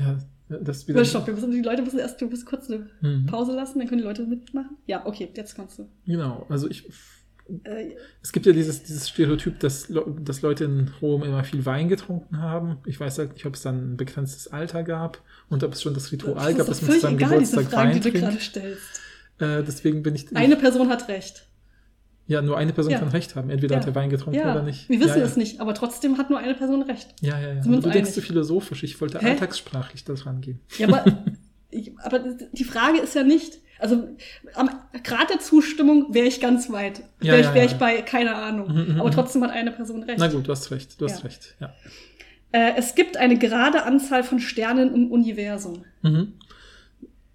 [0.01, 1.05] Ja, das ist wieder.
[1.05, 3.27] Stopp, wir müssen, die Leute müssen erst, du musst kurz eine Mhm.
[3.27, 4.77] Pause lassen, dann können die Leute mitmachen.
[4.87, 5.89] Ja, okay, jetzt kannst du.
[6.07, 6.89] Genau, also ich.
[7.65, 9.89] Äh, Es gibt ja dieses, dieses Stereotyp, dass,
[10.21, 12.79] dass Leute in Rom immer viel Wein getrunken haben.
[12.87, 15.95] Ich weiß halt nicht, ob es dann ein begrenztes Alter gab und ob es schon
[15.95, 18.13] das Ritual das gab, dass man völlig seinem egal, diese Geburtstag Fragen, Wein die du
[18.13, 18.43] gerade trinkt.
[18.43, 19.01] stellst.
[19.39, 20.37] Äh, deswegen bin ich.
[20.37, 21.47] Eine Person hat recht.
[22.31, 23.01] Ja, nur eine Person Ja.
[23.01, 23.51] kann recht haben.
[23.51, 23.81] Entweder Ja.
[23.81, 24.89] hat er Wein getrunken Ja, oder nicht.
[24.89, 27.13] wir wissen es nicht, aber trotzdem hat nur eine Person recht.
[27.21, 27.63] Ja, ja, ja.
[27.63, 28.85] Sind du denkst zu philosophisch.
[28.85, 29.31] Ich wollte Hä?
[29.31, 30.61] alltagssprachlich da dran gehen.
[30.79, 31.05] Ja, aber,
[31.71, 32.21] ich, aber
[32.53, 34.09] die Frage ist ja nicht, also
[34.55, 34.71] am
[35.03, 37.03] Grad der Zustimmung wäre ich ganz weit.
[37.19, 38.69] Wäre ich, wär ich bei, keine Ahnung.
[38.69, 39.15] Mhm, mhm, aber mhm.
[39.15, 40.21] trotzdem hat eine Person recht.
[40.21, 41.01] Na gut, du hast recht.
[41.01, 41.57] Du hast recht.
[41.59, 41.75] Ja.
[42.53, 45.85] Äh, es gibt eine gerade Anzahl von Sternen im Universum.
[46.03, 46.35] Mhm.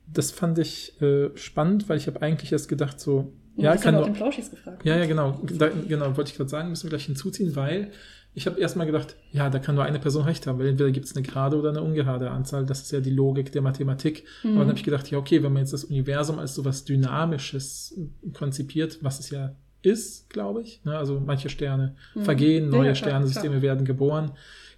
[0.07, 3.95] Das fand ich äh, spannend, weil ich habe eigentlich erst gedacht, so, ja, das kann
[3.95, 4.85] auch den Plauschis gefragt.
[4.85, 5.39] Ja, ja, genau.
[5.57, 7.91] Da, genau, wollte ich gerade sagen, müssen wir gleich hinzuziehen, weil
[8.37, 11.05] ich habe erstmal gedacht, ja, da kann nur eine Person recht haben, weil entweder gibt
[11.05, 12.65] es eine gerade oder eine ungerade Anzahl.
[12.65, 14.25] Das ist ja die Logik der Mathematik.
[14.43, 14.49] Mhm.
[14.51, 17.97] Aber dann habe ich gedacht, ja, okay, wenn man jetzt das Universum als sowas Dynamisches
[18.33, 22.23] konzipiert, was es ja ist, glaube ich, ne, also manche Sterne Mhm.
[22.23, 24.31] vergehen, Ja, neue ja, klar, Sternensysteme werden geboren,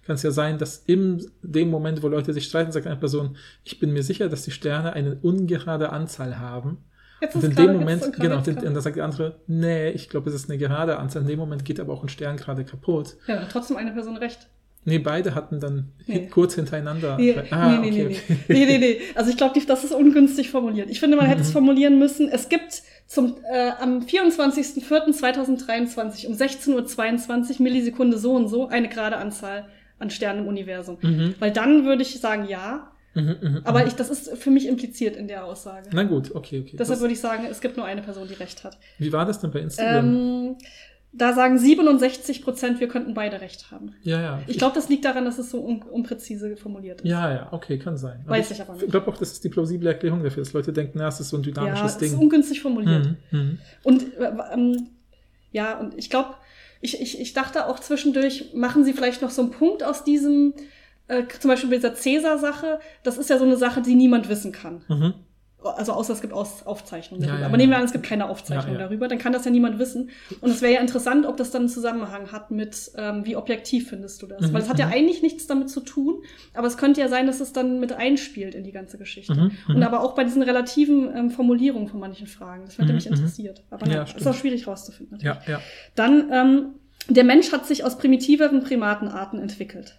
[0.04, 3.36] kann es ja sein, dass in dem Moment, wo Leute sich streiten, sagt eine Person,
[3.64, 6.78] ich bin mir sicher, dass die Sterne eine ungerade Anzahl haben.
[7.20, 10.36] Jetzt Und in dem Moment, genau, und dann sagt der andere, nee, ich glaube, es
[10.36, 11.22] ist eine gerade Anzahl.
[11.22, 13.16] In dem Moment geht aber auch ein Stern gerade kaputt.
[13.26, 14.48] Ja, hat trotzdem eine Person recht.
[14.84, 16.28] Nee, beide hatten dann Nee.
[16.28, 17.16] kurz hintereinander.
[17.18, 18.16] Nee, ah, nee, nee, okay.
[18.28, 19.00] nee, nee, nee, nee, nee.
[19.16, 20.88] Also ich glaube, das ist ungünstig formuliert.
[20.90, 21.52] Ich finde, man hätte es Mhm.
[21.52, 22.28] formulieren müssen.
[22.28, 29.16] Es gibt zum, äh, am 24.04.2023 um 16.22 Uhr Millisekunde so und so eine gerade
[29.16, 29.66] Anzahl
[29.98, 30.98] an Sternen im Universum.
[31.02, 32.90] Mhm, Weil dann würde ich sagen, ja.
[33.22, 33.88] Mhm, mhm, Aber mhm.
[33.88, 35.88] ich, das ist für mich impliziert in der Aussage.
[35.92, 36.76] Na gut, okay, okay.
[36.78, 38.78] Deshalb Das, würde ich sagen, es gibt nur eine Person, die recht hat.
[38.98, 40.06] wie war das denn bei Instagram?
[40.06, 40.56] Ähm,
[41.12, 43.94] da sagen 67 Prozent, wir könnten beide recht haben.
[44.02, 44.42] ja, ja.
[44.46, 47.08] Ich glaube, das liegt daran, dass es so un unpräzise formuliert ist.
[47.08, 48.22] Ja, ja, okay, kann sein.
[48.26, 48.84] Weiß ich aber nicht.
[48.84, 51.30] Ich glaube auch, das ist die plausible Erklärung dafür, dass Leute denken, na, es ist
[51.30, 52.18] so ein Ja, dynamisches es ist Ding.
[52.20, 53.16] ungünstig formuliert.
[53.30, 53.58] Mhm, mhm.
[53.84, 54.88] Und äh, ähm,
[55.50, 56.34] ja, und ich glaube,
[56.82, 60.52] ich, ich, ich dachte auch zwischendurch, machen sie vielleicht noch so einen Punkt aus diesem,
[61.08, 64.52] äh, zum Beispiel bei dieser Cäsar-Sache, das ist ja so eine Sache, die niemand wissen
[64.52, 64.82] kann.
[64.88, 65.14] Mhm.
[65.60, 67.40] Also außer es gibt Aus Aufzeichnungen Ja, darüber.
[67.42, 69.50] ja, Aber nehmen wir an, es gibt keine Aufzeichnung Ja, darüber, dann kann das ja
[69.50, 70.10] niemand wissen.
[70.40, 73.88] Und es wäre ja interessant, ob das dann einen Zusammenhang hat mit, ähm, wie objektiv
[73.88, 74.40] findest du das?
[74.42, 74.92] Mhm, Weil es hat ja mhm.
[74.92, 76.22] eigentlich nichts damit zu tun,
[76.54, 79.34] aber es könnte ja sein, dass es dann mit einspielt in die ganze Geschichte.
[79.34, 79.74] Mhm, mhm.
[79.74, 82.62] Und aber auch bei diesen relativen ähm, Formulierungen von manchen Fragen.
[82.66, 83.16] Das hätte Mhm, mich mhm.
[83.16, 83.64] interessiert.
[83.70, 85.18] Aber Ja, ja, ist auch schwierig rauszufinden.
[85.18, 85.46] Natürlich.
[85.48, 85.60] Ja, ja.
[85.96, 86.66] Dann, ähm,
[87.08, 89.98] der Mensch hat sich aus primitiveren Primatenarten entwickelt.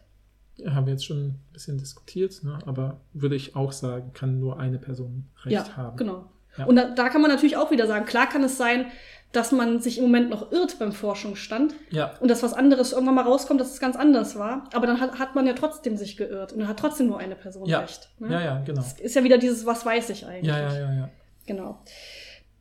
[0.68, 2.60] Haben wir jetzt schon ein bisschen diskutiert, ne?
[2.66, 5.98] aber würde ich auch sagen, kann nur eine Person recht ja, haben.
[5.98, 6.26] genau.
[6.58, 6.66] Ja.
[6.66, 8.88] Und da, da kann man natürlich auch wieder sagen, klar kann es sein,
[9.32, 13.16] dass man sich im Moment noch irrt beim Forschungsstand Ja, und dass was anderes irgendwann
[13.16, 14.68] mal rauskommt, dass es ganz anders war.
[14.74, 17.68] Aber dann hat, hat man ja trotzdem sich geirrt und hat trotzdem nur eine Person
[17.68, 17.80] Ja.
[17.82, 18.10] recht.
[18.18, 18.32] Ne?
[18.32, 18.82] ja, ja, genau.
[18.82, 20.48] Das ist ja wieder dieses, was weiß ich eigentlich.
[20.48, 21.10] Ja, ja, ja, ja.
[21.46, 21.80] Genau.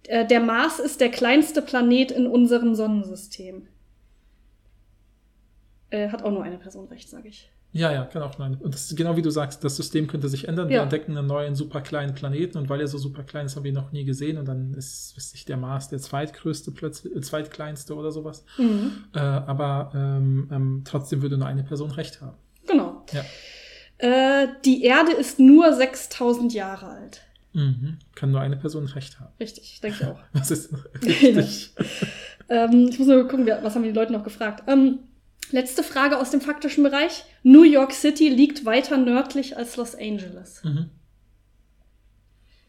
[0.05, 3.67] Äh, Der Mars ist der kleinste Planet in unserem Sonnensystem.
[5.91, 7.51] Äh, hat auch nur eine Person recht, sage ich.
[7.73, 8.57] Ja, ja, kann auch nein.
[8.61, 10.69] Und das ist genau wie du sagst, das System könnte sich ändern.
[10.69, 10.83] Wir Ja.
[10.85, 13.71] entdecken einen neuen, super kleinen Planeten und weil er so super klein ist, haben wir
[13.71, 17.21] ihn noch nie gesehen und dann ist, weiß ich, der Mars der zweitgrößte, plötzlich, äh,
[17.21, 18.45] zweitkleinste oder sowas.
[18.57, 19.05] Mhm.
[19.15, 22.37] Äh, aber ähm, ähm, trotzdem würde nur eine Person recht haben.
[22.67, 23.05] Genau.
[23.13, 23.23] Ja.
[23.99, 27.23] Äh, die Erde ist nur 6000 Jahre alt.
[27.53, 27.99] Mhm.
[28.15, 29.33] Kann nur eine Person recht haben.
[29.41, 30.21] Richtig, denke ich auch.
[30.33, 30.71] Das ist
[31.05, 31.75] richtig.
[32.49, 34.63] ähm, ich muss nur gucken, was haben die Leute noch gefragt.
[34.69, 35.01] Ähm,
[35.51, 37.25] letzte Frage aus dem faktischen Bereich.
[37.43, 40.63] New York City liegt weiter nördlich als Los Angeles.
[40.65, 40.91] mhm.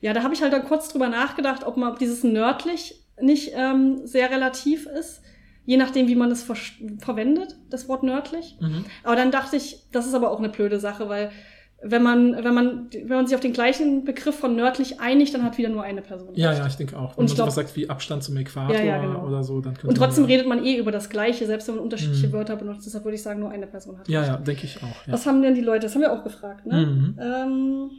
[0.01, 3.51] Ja, da habe ich halt dann kurz drüber nachgedacht, ob man ob dieses nördlich nicht
[3.53, 5.21] ähm, sehr relativ ist,
[5.65, 6.55] je nachdem, wie man es ver
[6.99, 8.55] verwendet, das Wort nördlich.
[8.61, 8.85] Mhm.
[9.03, 11.31] Aber dann dachte ich, das ist aber auch eine blöde Sache, weil
[11.81, 15.43] wenn man, wenn man, wenn man sich auf den gleichen Begriff von nördlich einigt, dann
[15.43, 16.29] hat wieder nur eine Person.
[16.35, 16.59] Ja, recht.
[16.61, 17.11] ja, ich denke auch.
[17.11, 19.25] Und Wenn ich man glaub- sowas sagt wie Abstand zum Äquator Ja, ja, genau.
[19.25, 21.83] oder so, dann Und trotzdem man redet man eh über das Gleiche, selbst wenn man
[21.85, 22.33] unterschiedliche Mhm.
[22.33, 22.85] Wörter benutzt.
[22.85, 24.31] Deshalb würde ich sagen, nur eine Person hat Ja, recht.
[24.31, 25.07] ja, denke ich auch.
[25.07, 25.13] Ja.
[25.13, 25.81] Was haben denn die Leute?
[25.87, 26.85] Das haben wir auch gefragt, ne?
[26.85, 27.19] Mhm.
[27.21, 27.91] Ähm,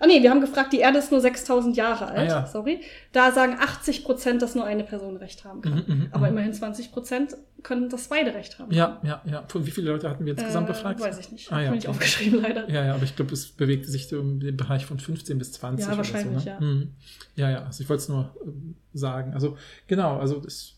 [0.00, 2.30] ah nee, wir haben gefragt, die Erde ist nur 6000 Jahre alt.
[2.30, 2.46] Ah, ja.
[2.46, 2.80] Sorry.
[3.12, 5.84] Da sagen 80 Prozent, dass nur eine Person recht haben kann.
[5.86, 6.32] Mhm, mhm, Aber mhm.
[6.32, 8.72] immerhin 20 Prozent können das beide recht haben.
[8.72, 9.44] Ja, ja, ja.
[9.46, 11.00] Von wie viele Leute hatten wir insgesamt äh, befragt?
[11.00, 11.52] Weiß ich nicht.
[11.52, 12.68] Ah, Hab ja, ich mir nicht aufgeschrieben, leider.
[12.70, 15.52] Ja, ja, aber ich glaube, es bewegte sich so um den Bereich von 15 bis
[15.52, 16.50] 20 Ja, oder wahrscheinlich, so.
[16.50, 16.56] Ne?
[16.58, 16.60] ja.
[16.60, 16.94] Mhm.
[17.36, 19.34] Ja, ja, also ich wollte es nur ähm, sagen.
[19.34, 20.76] Also genau, also das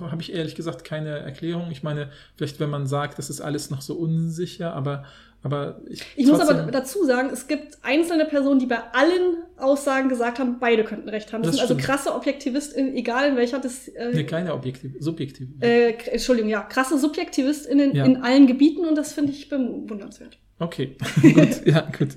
[0.00, 1.70] habe ich ehrlich gesagt keine Erklärung.
[1.70, 5.04] Ich meine, vielleicht wenn man sagt, das ist alles noch so unsicher, aber
[5.46, 10.08] aber ich, ich muss aber dazu sagen, es gibt einzelne Personen, die bei allen Aussagen
[10.08, 11.42] gesagt haben, beide könnten recht haben.
[11.42, 11.88] Das, das sind also stimmt.
[11.88, 13.86] also krasse ObjektivistInnen, egal in welcher das.
[13.86, 15.48] Äh, nee, keine Objektiv, subjektiv.
[15.60, 18.04] Äh, Entschuldigung, ja, krasse SubjektivistInnen ja.
[18.04, 20.36] in allen Gebieten und das finde ich bewundernswert.
[20.58, 22.16] Okay, gut, ja, gut.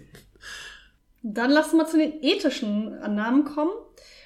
[1.22, 3.72] Dann lassen wir zu den ethischen Annahmen kommen.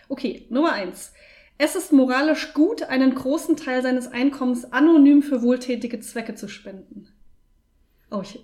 [0.08, 1.12] Okay, Nummer eins.
[1.58, 7.10] Es ist moralisch gut, einen großen Teil seines Einkommens anonym für wohltätige Zwecke zu spenden.
[8.10, 8.40] Oh, ich,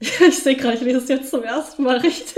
[0.28, 2.36] ich sehe gerade, ich lese es jetzt zum ersten Mal richtig.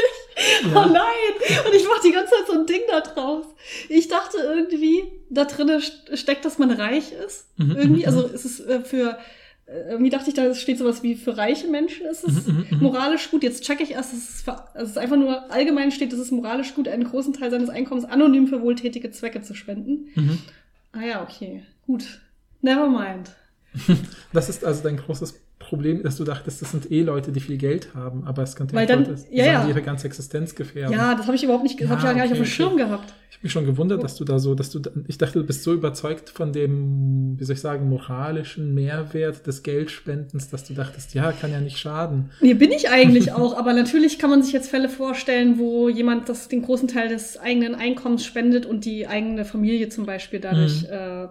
[0.65, 0.85] Ja.
[0.85, 1.67] Oh nein!
[1.67, 3.47] Und ich mache die ganze Zeit so ein Ding da draus.
[3.89, 7.47] Ich dachte irgendwie, da drinne steckt, dass man reich ist.
[7.59, 8.35] Mhm, irgendwie, mhm, also mhm.
[8.35, 9.19] es ist äh, für
[9.67, 13.43] äh, irgendwie dachte ich, da steht sowas wie für reiche Menschen ist es moralisch gut.
[13.43, 16.31] Jetzt checke ich erst, dass es, für, dass es einfach nur allgemein steht, dass es
[16.31, 20.09] moralisch gut, einen großen Teil seines Einkommens anonym für wohltätige Zwecke zu spenden.
[20.15, 20.39] Mhm.
[20.93, 21.63] Ah ja, okay.
[21.87, 22.21] Gut.
[22.61, 23.31] Never mind.
[24.33, 25.41] Das ist also dein großes
[25.73, 28.75] Problem, dass du dachtest, das sind eh Leute, die viel Geld haben, aber es könnte
[28.75, 29.67] Weil dann, Leute ja, ja.
[29.67, 30.93] ihre ganze Existenz gefährden.
[30.93, 32.77] Ja, das habe ich überhaupt nicht, ja, habe ich ja gar nicht auf dem Schirm
[32.77, 33.15] gehabt.
[33.31, 35.63] Ich habe mich schon gewundert, dass du da so, dass du, ich dachte, du bist
[35.63, 41.15] so überzeugt von dem, wie soll ich sagen, moralischen Mehrwert des Geldspendens, dass du dachtest,
[41.15, 42.29] ja, kann ja nicht schaden.
[42.43, 46.29] Nee, bin ich eigentlich auch, aber natürlich kann man sich jetzt Fälle vorstellen, wo jemand
[46.29, 50.83] das den großen Teil des eigenen Einkommens spendet und die eigene Familie zum Beispiel dadurch
[50.83, 50.89] mhm.
[50.91, 51.29] äh,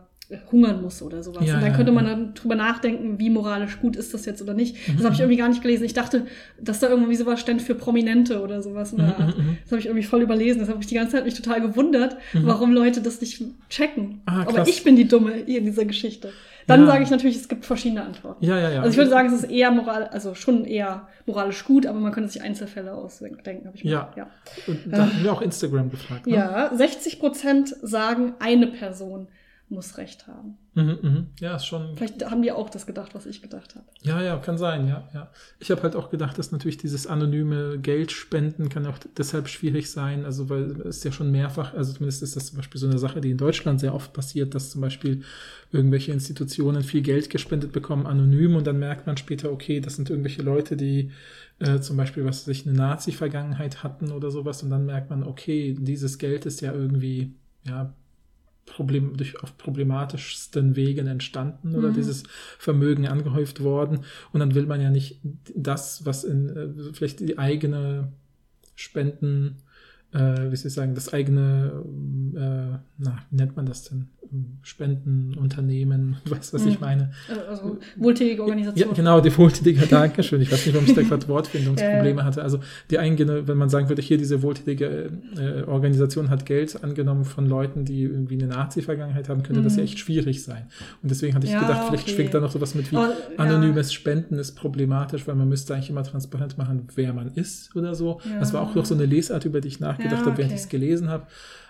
[0.52, 1.46] hungern muss oder sowas.
[1.46, 4.54] Ja, und dann könnte man dann drüber nachdenken, wie moralisch gut ist das jetzt oder
[4.54, 4.76] nicht.
[4.88, 4.98] Mhm.
[4.98, 5.84] Das habe ich irgendwie gar nicht gelesen.
[5.84, 6.26] Ich dachte,
[6.60, 8.94] dass da irgendwie sowas stand für Prominente oder sowas.
[8.94, 10.60] Mhm, mhm, das habe ich irgendwie voll überlesen.
[10.60, 12.46] Das habe ich die ganze Zeit mich total gewundert, mhm.
[12.46, 14.22] warum Leute das nicht checken.
[14.26, 16.32] Ah, Aber ich bin die Dumme hier in dieser Geschichte.
[16.68, 16.88] Dann ja.
[16.88, 18.46] sage ich natürlich, es gibt verschiedene Antworten.
[18.46, 18.82] Ja, ja, ja.
[18.82, 22.12] Also ich würde sagen, es ist eher moral, also schon eher moralisch gut, aber man
[22.12, 24.02] könnte sich Einzelfälle ausdenken, habe ich ja.
[24.02, 24.14] Mal.
[24.16, 24.28] ja.
[24.68, 26.28] Und da haben wir auch Instagram gefragt.
[26.28, 26.36] Ne?
[26.36, 29.28] Ja, 60 Prozent sagen eine Person
[29.72, 30.58] muss Recht haben.
[30.74, 31.26] Mhm, mh.
[31.40, 31.96] Ja, ist schon.
[31.96, 33.86] Vielleicht haben die auch das gedacht, was ich gedacht habe.
[34.02, 35.32] Ja, ja, kann sein, ja, ja.
[35.60, 40.26] Ich habe halt auch gedacht, dass natürlich dieses anonyme Geldspenden kann auch deshalb schwierig sein,
[40.26, 43.22] also weil es ja schon mehrfach, also zumindest ist das zum Beispiel so eine Sache,
[43.22, 45.24] die in Deutschland sehr oft passiert, dass zum Beispiel
[45.72, 50.10] irgendwelche Institutionen viel Geld gespendet bekommen, anonym, und dann merkt man später, okay, das sind
[50.10, 51.12] irgendwelche Leute, die
[51.60, 55.76] äh, zum Beispiel, was sich eine Nazi-Vergangenheit hatten oder sowas, und dann merkt man, okay,
[55.80, 57.94] dieses Geld ist ja irgendwie ja,
[58.66, 61.94] Problem, durch auf problematischsten Wegen entstanden oder mhm.
[61.94, 62.24] dieses
[62.58, 64.02] Vermögen angehäuft worden.
[64.32, 65.20] Und dann will man ja nicht
[65.56, 68.12] das, was in äh, vielleicht die eigene
[68.76, 69.58] Spenden,
[70.14, 71.84] äh, wie soll ich sagen, das eigene,
[72.36, 74.10] äh, na, wie nennt man das denn?
[74.62, 76.82] Spendenunternehmen, weißt du, was ich hm.
[76.82, 77.12] meine?
[77.50, 78.90] Also wohltätige Organisation.
[78.90, 80.42] Ja, genau, die wohltätige, Dankeschön.
[80.42, 82.42] Ich weiß nicht, warum ich da gerade Wortfindungsprobleme hatte.
[82.42, 82.60] Also
[82.90, 87.46] die eigene, wenn man sagen würde, hier diese wohltätige äh, Organisation hat Geld angenommen von
[87.46, 89.66] Leuten, die irgendwie eine Nazi-Vergangenheit haben, könnte mhm.
[89.66, 90.68] das ja echt schwierig sein.
[91.02, 92.16] Und deswegen hatte ich ja, gedacht, vielleicht okay.
[92.16, 93.08] schwingt da noch sowas mit wie oh,
[93.38, 93.94] anonymes ja.
[93.94, 98.22] Spenden ist problematisch, weil man müsste eigentlich immer transparent machen, wer man ist oder so.
[98.24, 98.40] Ja.
[98.40, 100.56] Das war auch noch so eine Lesart, über die ich nachgedacht habe, während okay.
[100.56, 101.28] ich es gelesen habe.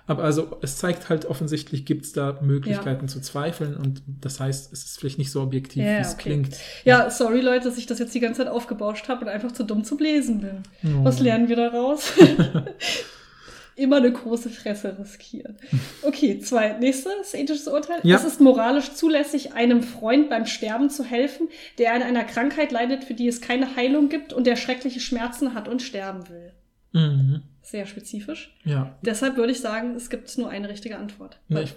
[0.08, 3.08] Aber also es zeigt halt offensichtlich, gibt es da Möglichkeiten ja.
[3.08, 6.22] zu zweifeln und das heißt, es ist vielleicht nicht so objektiv, ja, wie es okay.
[6.24, 6.58] klingt.
[6.86, 9.64] Ja, sorry Leute, dass ich das jetzt die ganze Zeit aufgebauscht habe und einfach zu
[9.64, 10.64] dumm zum Lesen bin.
[10.84, 11.04] Oh.
[11.04, 12.14] Was lernen wir daraus?
[13.76, 15.58] Immer eine große Fresse riskieren.
[16.02, 16.74] Okay, zwei.
[16.74, 18.00] Nächstes ethisches Urteil.
[18.04, 18.18] Ja.
[18.18, 21.48] Es ist moralisch zulässig, einem Freund beim Sterben zu helfen,
[21.78, 25.54] der an einer Krankheit leidet, für die es keine Heilung gibt und der schreckliche Schmerzen
[25.54, 26.52] hat und sterben will.
[26.92, 28.56] Mhm sehr spezifisch.
[28.64, 28.96] Ja.
[29.02, 31.40] Deshalb würde ich sagen, es gibt nur eine richtige Antwort.
[31.48, 31.76] Nee, ich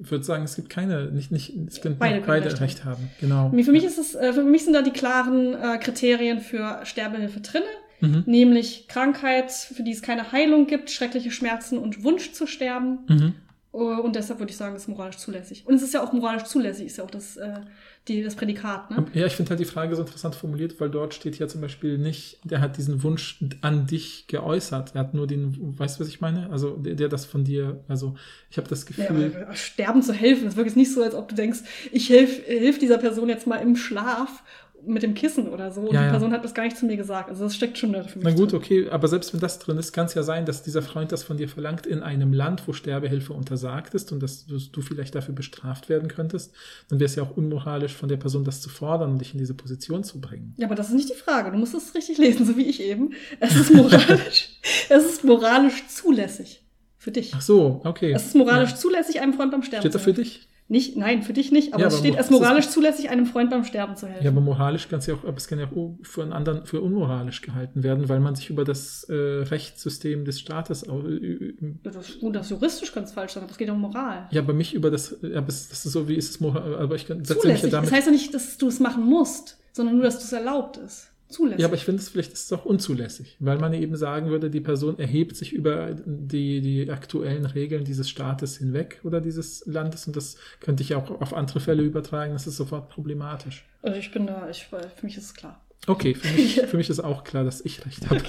[0.00, 3.10] würde sagen, es gibt keine, nicht, nicht, es können beide, beide recht, recht haben.
[3.20, 3.50] Genau.
[3.50, 7.40] Für mich ist es, äh, für mich sind da die klaren äh, Kriterien für Sterbehilfe
[7.40, 7.64] drinne.
[8.00, 8.24] Mhm.
[8.26, 12.98] Nämlich Krankheit, für die es keine Heilung gibt, schreckliche Schmerzen und Wunsch zu sterben.
[13.08, 13.34] Mhm.
[13.70, 15.64] Und deshalb würde ich sagen, es ist moralisch zulässig.
[15.66, 17.60] Und es ist ja auch moralisch zulässig, ist ja auch das äh,
[18.08, 18.90] die, das Prädikat.
[18.90, 19.06] Ne?
[19.14, 21.98] Ja, ich finde halt die Frage so interessant formuliert, weil dort steht ja zum Beispiel
[21.98, 24.94] nicht, der hat diesen Wunsch an dich geäußert.
[24.94, 26.50] Er hat nur den, weißt du, was ich meine?
[26.50, 28.16] Also der, der das von dir, also
[28.50, 29.32] ich habe das Gefühl.
[29.32, 31.60] Ja, sterben zu helfen, ist wirklich nicht so, als ob du denkst,
[31.92, 34.42] ich helfe hilf dieser Person jetzt mal im Schlaf
[34.84, 35.82] mit dem Kissen oder so.
[35.82, 36.36] Und ja, die Person ja.
[36.36, 37.28] hat das gar nicht zu mir gesagt.
[37.28, 38.24] Also das steckt schon da für mich.
[38.24, 38.58] Na gut, drin.
[38.58, 41.22] okay, aber selbst wenn das drin ist, kann es ja sein, dass dieser Freund das
[41.22, 45.14] von dir verlangt in einem Land, wo Sterbehilfe untersagt ist und dass du, du vielleicht
[45.14, 46.52] dafür bestraft werden könntest.
[46.88, 49.38] Dann wäre es ja auch unmoralisch von der Person, das zu fordern und dich in
[49.38, 50.54] diese Position zu bringen.
[50.58, 51.50] Ja, aber das ist nicht die Frage.
[51.50, 53.12] Du musst es richtig lesen, so wie ich eben.
[53.40, 54.58] Es ist moralisch,
[54.88, 56.58] es ist moralisch zulässig.
[56.98, 57.32] Für dich.
[57.34, 58.12] Ach so, okay.
[58.12, 58.76] Es ist moralisch ja.
[58.76, 60.46] zulässig, einem Freund beim Sterben Steht da für dich?
[60.72, 63.50] Nicht, nein, für dich nicht, aber Ja, es aber steht als moralisch zulässig, einem Freund
[63.50, 64.24] beim Sterben zu helfen.
[64.24, 66.64] Ja, aber moralisch kann es ja auch, aber es kann ja auch für einen anderen
[66.64, 71.54] für unmoralisch gehalten werden, weil man sich über das äh, Rechtssystem des Staates au- ü-
[71.60, 74.28] ü- das ist, gut, das juristisch kann es falsch sein, aber es geht um Moral.
[74.30, 76.74] ja, aber mich über das, ja, aber es- das ist so wie ist es moral,
[76.76, 77.70] aber ich kann mich ja Zulässig.
[77.70, 77.90] damit.
[77.90, 80.78] Das heißt ja nicht, dass du es machen musst, sondern nur, dass du es erlaubt
[80.78, 81.11] ist.
[81.32, 81.60] Zulässig.
[81.60, 84.50] ja, aber ich finde es vielleicht ist es auch unzulässig, weil man eben sagen würde,
[84.50, 90.06] die Person erhebt sich über die, die aktuellen Regeln dieses Staates hinweg oder dieses Landes
[90.06, 93.64] und das könnte ich auch auf andere Fälle übertragen, das ist sofort problematisch.
[93.82, 95.60] also ich bin da, ich, für mich ist es klar.
[95.86, 98.20] Okay, für mich, für mich ist auch klar, dass ich recht habe.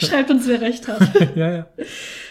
[0.00, 1.36] Schreibt uns, wer recht hat.
[1.36, 1.66] ja, ja.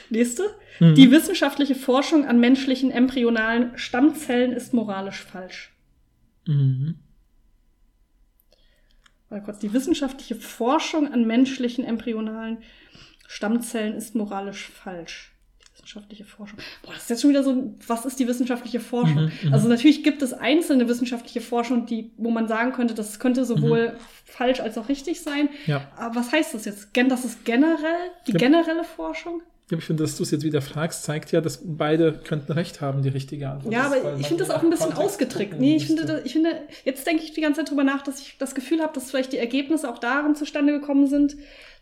[0.09, 0.43] Nächste.
[0.79, 0.95] Mhm.
[0.95, 5.71] Die wissenschaftliche Forschung an menschlichen embryonalen Stammzellen ist moralisch falsch.
[6.47, 6.95] Mhm.
[9.31, 9.59] Warte kurz.
[9.59, 12.59] Die wissenschaftliche Forschung an menschlichen embryonalen
[13.27, 15.31] Stammzellen ist moralisch falsch.
[15.63, 16.59] Die wissenschaftliche Forschung.
[16.83, 19.23] Boah, das ist jetzt schon wieder so, ein- was ist die wissenschaftliche Forschung?
[19.25, 19.53] Mhm, mhm.
[19.53, 23.97] also natürlich gibt es einzelne wissenschaftliche Forschung, die, wo man sagen könnte, das könnte sowohl
[24.25, 25.47] falsch als auch richtig sein.
[25.65, 25.87] Ja.
[25.95, 26.93] Aber was heißt das jetzt?
[26.93, 28.37] Gen das ist generell, die Ja.
[28.37, 29.41] generelle Forschung?
[29.79, 33.01] Ich finde, dass du es jetzt wieder fragst, zeigt ja, dass beide könnten recht haben,
[33.01, 33.73] die richtige Antwort.
[33.73, 35.59] Ja, aber ich finde das auch ein bisschen Kontext ausgetrickt.
[35.59, 36.49] Nee, ich finde, das, ich finde,
[36.83, 39.33] jetzt denke ich die ganze Zeit drüber nach, dass ich das Gefühl habe, dass vielleicht
[39.33, 41.35] die Ergebnisse auch darin zustande gekommen sind,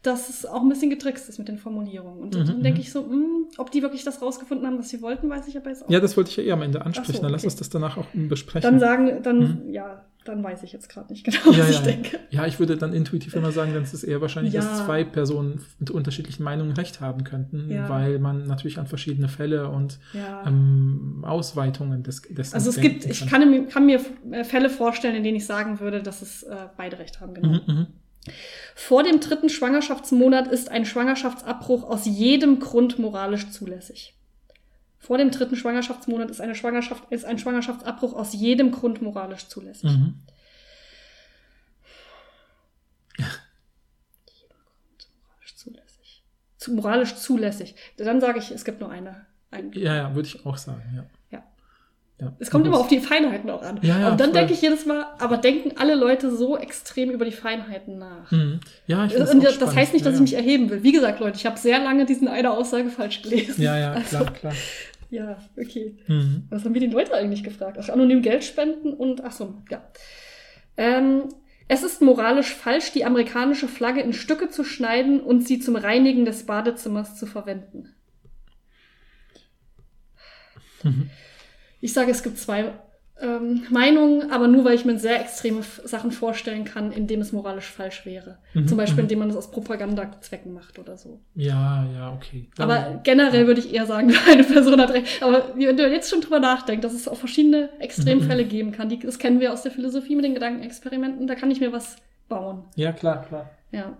[0.03, 2.19] dass es auch ein bisschen getrickst ist mit den Formulierungen.
[2.21, 2.83] Und Mhm, dann denke mhm.
[2.83, 5.69] ich so, mh, ob die wirklich das rausgefunden haben, was sie wollten, weiß ich aber
[5.69, 5.89] jetzt auch.
[5.89, 7.17] Ja, das wollte ich ja eher am Ende ansprechen.
[7.17, 7.47] So, Dann lass okay.
[7.47, 8.69] uns das danach auch besprechen.
[8.69, 11.81] dann sagen, dann, ja, dann weiß ich jetzt gerade nicht genau, was ja, ich ja.
[11.81, 12.19] denke.
[12.29, 14.85] ja, ich würde dann intuitiv immer sagen, dann ist es eher wahrscheinlich, dass Ja.
[14.85, 19.97] zwei Personen mit unterschiedlichen Meinungen recht haben könnten, weil man natürlich an verschiedene Fälle und
[20.45, 24.01] ähm, Ausweitungen des, dessen also es gibt, ich kann, mir- kann mir
[24.31, 27.47] äh, Fälle vorstellen, in denen ich sagen würde, dass es äh, beide recht haben, genau.
[27.49, 27.87] Mhm, mhm.
[28.75, 34.15] Vor dem dritten Schwangerschaftsmonat ist ein Schwangerschaftsabbruch aus jedem Grund moralisch zulässig.
[34.99, 39.91] Vor dem dritten Schwangerschaftsmonat ist, eine Schwangerschaft, ist ein Schwangerschaftsabbruch aus jedem Grund moralisch zulässig.
[39.91, 40.19] Mhm.
[45.25, 46.23] Moralisch zulässig.
[46.57, 47.75] Zu, moralisch zulässig.
[47.97, 49.25] Dann sage ich, es gibt nur eine.
[49.51, 51.05] Ein, Ja, ja, würde ich auch sagen, ja.
[52.19, 52.33] Ja.
[52.37, 53.79] Es kommt immer auf die Feinheiten auch an.
[53.81, 57.23] Ja, ja, Und dann denke ich jedes Mal, aber denken alle Leute so extrem über
[57.23, 58.29] die Feinheiten nach?
[58.29, 58.59] Mhm.
[58.87, 59.75] Ja, ich das spannend.
[59.75, 60.83] heißt nicht, dass ich mich erheben will.
[60.83, 63.61] Wie gesagt, Leute, ich habe sehr lange diesen eine Aussage falsch gelesen.
[63.61, 64.53] Ja, ja, Also, klar, klar.
[65.09, 65.95] Ja, okay.
[66.07, 66.43] Mhm.
[66.49, 67.77] Was haben wir die Leute eigentlich gefragt?
[67.81, 69.81] Ach, anonym Geld spenden und ach so, ja.
[70.77, 71.29] Ähm,
[71.67, 76.25] es ist moralisch falsch, die amerikanische Flagge in Stücke zu schneiden und sie zum Reinigen
[76.25, 77.93] des Badezimmers zu verwenden.
[80.83, 81.09] Mhm.
[81.81, 82.73] Ich sage, es gibt zwei
[83.21, 87.33] ähm, Meinungen, aber nur weil ich mir sehr extreme Sachen vorstellen kann, in dem es
[87.33, 88.37] moralisch falsch wäre.
[88.53, 89.05] Mhm, Zum Beispiel, mhm.
[89.05, 91.19] indem man es aus Propagandazwecken macht oder so.
[91.35, 92.49] Ja, ja, okay.
[92.55, 95.21] Dann- Aber generell würde ich eher sagen, eine Person hat recht.
[95.21, 98.49] Aber wenn du jetzt schon drüber nachdenkst, dass es auch verschiedene Extremfälle Mhm.
[98.49, 101.59] geben kann, die, das kennen wir aus der Philosophie mit den Gedankenexperimenten, da kann ich
[101.59, 101.97] mir was
[102.29, 102.63] bauen.
[102.75, 103.49] ja, klar, klar.
[103.71, 103.97] Ja.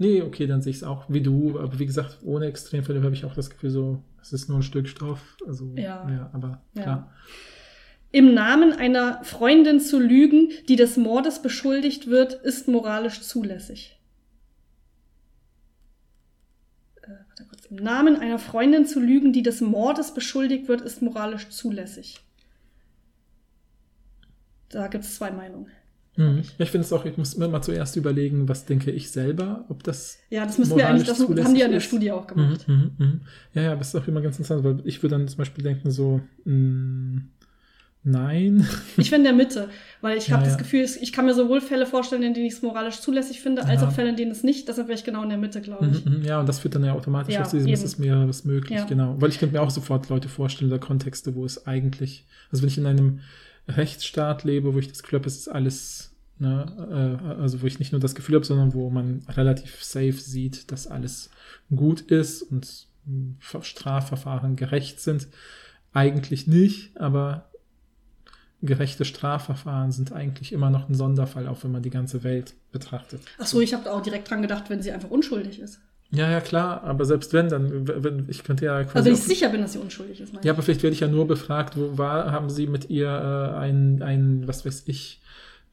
[0.00, 1.58] Nee, okay, dann sehe ich es auch wie du.
[1.60, 4.62] Aber wie gesagt, ohne Extremfälle habe ich auch das Gefühl, so, es ist nur ein
[4.62, 5.36] Stück Stoff.
[5.46, 6.30] Also, Ja.
[6.32, 6.82] aber Ja.
[6.82, 7.12] klar.
[8.10, 14.00] Im Namen einer Freundin zu lügen, die des Mordes beschuldigt wird, ist moralisch zulässig.
[17.02, 17.66] Äh, warte kurz.
[17.66, 22.20] Im Namen einer Freundin zu lügen, die des Mordes beschuldigt wird, ist moralisch zulässig.
[24.70, 25.68] Da gibt es zwei Meinungen.
[26.16, 26.42] Mhm.
[26.58, 29.82] Ich finde es auch, ich muss mir mal zuerst überlegen, was denke ich selber, ob
[29.84, 30.18] das.
[30.28, 31.80] Ja, das müssen wir eigentlich, das haben die ja in der.
[31.80, 32.66] Studie auch gemacht.
[32.68, 33.20] Mhm, mhm, mhm.
[33.54, 35.90] Ja, ja, das ist auch immer ganz interessant, weil ich würde dann zum Beispiel denken,
[35.90, 37.22] so, mh,
[38.02, 38.66] nein.
[38.96, 39.68] Ich bin in der Mitte,
[40.00, 40.58] weil ich Ja, habe das ja.
[40.58, 43.64] Gefühl, es- ich kann mir sowohl Fälle vorstellen, in denen ich es moralisch zulässig finde,
[43.64, 43.88] als Ja.
[43.88, 44.68] auch Fälle, in denen es nicht.
[44.68, 46.04] Deshalb wäre ich genau in der Mitte, glaube ich.
[46.04, 46.24] Mhm, mhm.
[46.24, 48.84] Ja, und das führt dann ja automatisch Ja, aus diesem, es ist mehreres möglich, Ja.
[48.86, 49.16] genau.
[49.20, 52.68] Weil ich könnte mir auch sofort Leute vorstellen, oder Kontexte, wo es eigentlich, also wenn
[52.68, 53.20] ich in einem
[53.76, 57.78] Rechtsstaat lebe, wo ich das Gefühl habe, es ist alles, ne, äh, also wo ich
[57.78, 61.30] nicht nur das Gefühl habe, sondern wo man relativ safe sieht, dass alles
[61.74, 62.86] gut ist und
[63.38, 65.28] Strafverfahren gerecht sind.
[65.92, 67.50] Eigentlich nicht, aber
[68.62, 73.22] gerechte Strafverfahren sind eigentlich immer noch ein Sonderfall, auch wenn man die ganze Welt betrachtet.
[73.38, 75.80] Ach so, ich habe auch direkt dran gedacht, wenn sie einfach unschuldig ist.
[76.12, 78.96] Ja, ja, klar, aber selbst wenn, dann, wenn, ich könnte ja quasi.
[78.96, 80.32] Also ich sicher bin, dass sie unschuldig ist.
[80.32, 83.06] meine ja, aber vielleicht werde ich ja nur befragt, wo war, haben Sie mit ihr
[83.06, 85.20] äh, ein, ein, was weiß ich,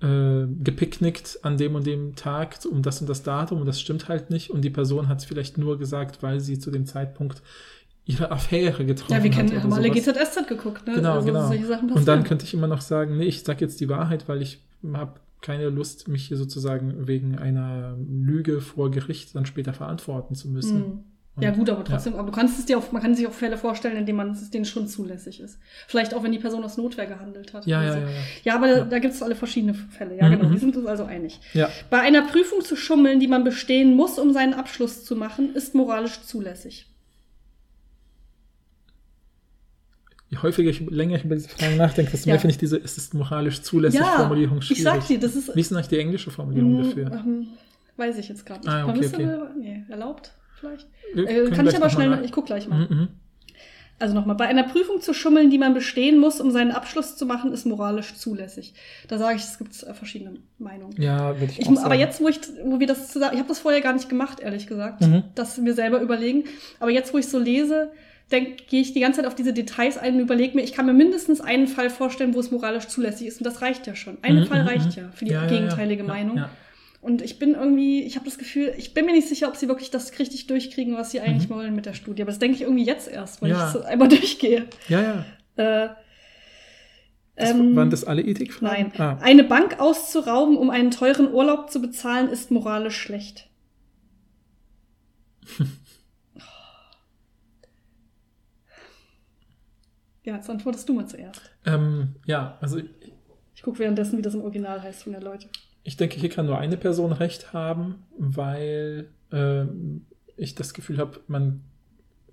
[0.01, 4.09] äh, gepicknickt an dem und dem Tag um das und das Datum und das stimmt
[4.09, 7.41] halt nicht und die Person hat es vielleicht nur gesagt, weil sie zu dem Zeitpunkt
[8.05, 9.37] ihre Affäre getroffen ja, wir hat.
[9.37, 10.15] kennen, haben alle sowas.
[10.15, 10.93] GZSZ geguckt, ne?
[10.95, 11.95] Genau, also genau.
[11.95, 14.61] Und dann könnte ich immer noch sagen, nee, ich sag jetzt die Wahrheit, weil ich
[14.93, 20.49] habe keine Lust, mich hier sozusagen wegen einer Lüge vor Gericht dann später verantworten zu
[20.49, 20.75] müssen.
[20.83, 21.03] Hm.
[21.35, 23.31] Und, Ja gut, aber trotzdem, aber du kannst es dir auf, man kann sich auch
[23.31, 25.57] Fälle vorstellen, in denen man es denen schon zulässig ist.
[25.87, 27.65] Vielleicht auch, wenn die Person aus Notwehr gehandelt hat.
[27.65, 27.99] Ja, ja, so.
[27.99, 28.11] ja, ja.
[28.43, 28.75] Ja, aber Ja.
[28.79, 30.17] da, da gibt es alle verschiedene Fälle.
[30.17, 30.45] Ja, Mhm, genau.
[30.49, 30.51] mhm.
[30.53, 31.39] Wir sind uns also einig.
[31.53, 31.69] Ja.
[31.89, 35.75] Bei einer Prüfung zu schummeln, die man bestehen muss, um seinen Abschluss zu machen, ist
[35.75, 36.87] moralisch zulässig.
[40.29, 42.33] Je häufiger ich länger ich über diese Fragen nachdenke, desto Ja.
[42.33, 44.79] mehr finde ich diese, ist es moralisch zulässig Formulierung schwierig.
[44.79, 45.55] ich sag dir, das ist.
[45.55, 47.11] Wie ist denn eigentlich die englische Formulierung Mm, dafür?
[47.13, 47.47] ähm,
[47.95, 48.69] weiß ich jetzt gerade nicht.
[48.69, 49.51] Ah, okay, Permissible?
[49.57, 50.87] Nee, erlaubt vielleicht?
[51.15, 52.87] Äh, kann ich aber mal schnell, nach- ich guck gleich mal.
[52.89, 53.07] Mhm, mhm.
[53.99, 57.25] Also nochmal, bei einer Prüfung zu schummeln, die man bestehen muss, um seinen Abschluss zu
[57.25, 58.75] machen, ist moralisch zulässig.
[59.07, 61.01] Da sage ich, es gibt äh, verschiedene Meinungen.
[61.01, 61.85] Ja, würde ich, Ich auch sagen.
[61.85, 64.39] aber jetzt, wo ich, wo wir das zusammen, ich habe das vorher gar nicht gemacht,
[64.39, 65.23] ehrlich gesagt, Mhm.
[65.33, 66.43] dass wir selber überlegen.
[66.79, 67.89] Aber jetzt, wo ich so lese,
[68.31, 70.85] denk, gehe ich die ganze Zeit auf diese Details ein und überlege mir, ich kann
[70.85, 73.39] mir mindestens einen Fall vorstellen, wo es moralisch zulässig ist.
[73.39, 74.17] Und das reicht ja schon.
[74.21, 75.03] Ein Mhm, Fall mhm, reicht mhm.
[75.03, 76.37] ja für die Ja, gegenteilige ja, Meinung.
[76.37, 76.49] Ja,
[77.01, 79.67] Und ich bin irgendwie, ich habe das Gefühl, ich bin mir nicht sicher, ob sie
[79.69, 82.21] wirklich das richtig durchkriegen, was sie eigentlich wollen mit der Studie.
[82.21, 83.59] Aber das denke ich irgendwie jetzt erst, weil Mhm.
[83.59, 84.67] Ich so einmal durchgehe.
[84.89, 85.01] ja.
[85.01, 85.25] ja.
[85.85, 85.89] Äh,
[87.35, 88.91] Das, ähm, waren das alle Ethikfragen?
[88.97, 88.99] Nein.
[88.99, 89.17] Ah.
[89.21, 93.47] Eine Bank auszurauben, um einen teuren Urlaub zu bezahlen, ist moralisch schlecht.
[100.27, 101.41] ja, jetzt antwortest du mal zuerst.
[101.65, 102.79] Ähm, ja, also
[103.55, 105.47] Ich gucke währenddessen, wie das im Original heißt von der Leute.
[105.83, 110.05] ich denke, hier kann nur eine Person recht haben, weil ähm,
[110.35, 111.61] ich das Gefühl habe, man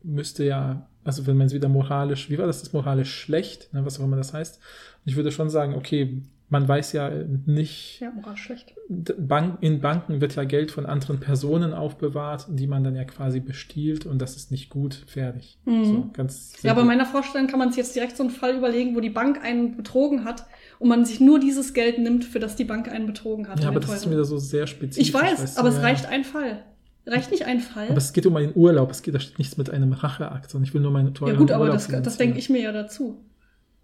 [0.03, 3.85] müsste ja, also wenn man es wieder moralisch, wie war das, das moralisch schlecht, ne,
[3.85, 4.61] was auch immer das heißt.
[5.05, 6.21] Ich würde schon sagen, okay,
[6.51, 7.11] man weiß ja
[7.47, 8.75] nicht, Ja, moralisch schlecht.
[8.89, 13.41] Bank, in Banken wird ja Geld von anderen Personen aufbewahrt, die man dann ja quasi
[13.41, 15.59] bestiehlt und das ist nicht gut, fertig.
[15.65, 15.85] Mhm.
[15.85, 16.85] So, ganz Ja, simpel.
[16.85, 19.77] meiner Vorstellung kann man sich jetzt direkt so einen Fall überlegen, wo die Bank einen
[19.77, 20.47] betrogen hat
[20.79, 23.61] und man sich nur dieses Geld nimmt, für das die Bank einen betrogen hat.
[23.61, 24.13] ja, aber das ist teuren.
[24.13, 25.09] wieder so sehr spezifisch.
[25.09, 25.83] ich weiß, weißt du, aber es ja.
[25.83, 26.63] reicht ein Fall.
[27.07, 27.89] Reicht nicht ein Fall?
[27.89, 30.67] Aber es geht um einen Urlaub, es geht, da steht nichts mit einem Racheakt, sondern
[30.67, 32.73] ich will nur meine Ja teuren gut, aber Urlaub das, das denke ich mir ja
[32.73, 33.23] dazu.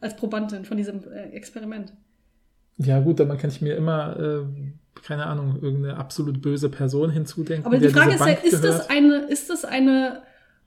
[0.00, 1.92] Als Probandin von diesem äh, Experiment.
[2.82, 4.42] Ja gut, dann kann ich mir immer, äh,
[5.02, 7.66] keine Ahnung, irgendeine absolut böse Person hinzudenken.
[7.66, 10.22] Aber die Frage ist ja, ist das, eine, ist das eine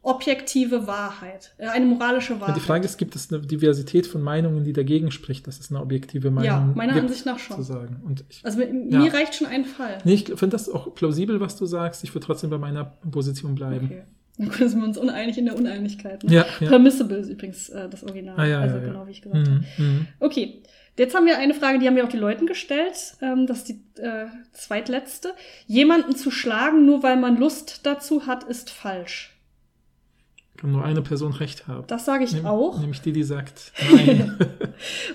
[0.05, 1.53] objektive Wahrheit?
[1.57, 2.55] Äh, Eine moralische Ja, Wahrheit?
[2.57, 5.80] die Frage ist, gibt es eine Diversität von Meinungen, die dagegen spricht, dass es eine
[5.82, 7.61] objektive Meinung Ja, meiner gibt, Ansicht nach schon.
[7.61, 8.99] ich, Also mir, Ja.
[8.99, 9.99] mir reicht schon ein Fall.
[10.03, 12.03] nee, ich finde das auch plausibel, was du sagst.
[12.03, 13.86] Ich würde trotzdem bei meiner Position bleiben.
[13.86, 14.03] Okay.
[14.38, 16.24] Dann sind wir uns uneinig in der Uneinigkeit.
[16.24, 16.34] Ne?
[16.34, 16.68] Ja, ja.
[16.68, 18.36] Permissible ist übrigens äh, das Original.
[18.38, 18.88] Ah, ja, also ja, ja.
[18.89, 19.61] genau wie ich gesagt habe.
[19.78, 20.07] Mhm, mhm.
[20.20, 20.64] Okay,
[20.98, 23.16] jetzt haben wir eine Frage, die haben wir auch die Leuten gestellt.
[23.22, 25.34] Ähm, das ist die äh, zweitletzte.
[25.68, 29.30] Jemanden zu schlagen, nur weil man Lust dazu hat, ist falsch.
[30.58, 31.86] Kann nur eine Person recht haben.
[31.88, 32.80] Das sage ich Nehm- auch.
[32.80, 34.38] Nämlich die, die sagt, nein.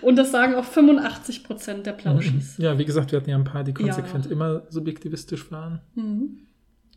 [0.02, 2.56] Und das sagen auch 85 Prozent der Plauschis.
[2.58, 3.76] ja, wie gesagt, wir hatten ja ein paar, die Ja.
[3.94, 5.80] konsequent immer subjektivistisch waren.
[5.94, 6.40] Mhm.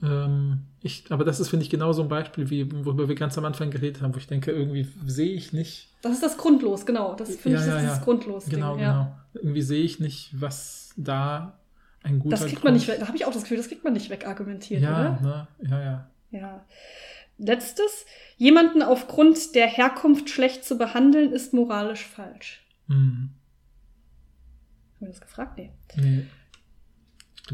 [0.04, 3.38] Ähm, ich, aber das ist, finde ich, genau so ein Beispiel, wie, worüber wir ganz
[3.38, 5.90] am Anfang geredet haben, wo ich denke, irgendwie sehe ich nicht.
[6.02, 7.14] Das ist das Grundlos, genau.
[7.16, 7.96] Das finde Ja, ich ja, das ist ja.
[7.96, 8.54] das Grundlos-Ding.
[8.56, 8.92] Genau, ja.
[8.92, 9.18] genau.
[9.36, 11.60] Irgendwie sehe ich nicht, was da
[12.04, 13.02] ein guter Das kriegt man nicht Grund- weg.
[13.02, 15.22] Da habe ich auch das Gefühl, das kriegt man nicht wegargumentiert, Ja, oder?
[15.22, 15.48] ne?
[15.70, 16.08] ja, ja.
[16.32, 16.66] Ja.
[17.38, 18.06] Letztes.
[18.38, 22.66] Jemanden aufgrund der Herkunft schlecht zu behandeln, ist moralisch falsch.
[22.88, 23.30] Hm.
[24.96, 25.58] Haben wir das gefragt?
[25.58, 25.72] Nee.
[25.98, 26.26] Nee.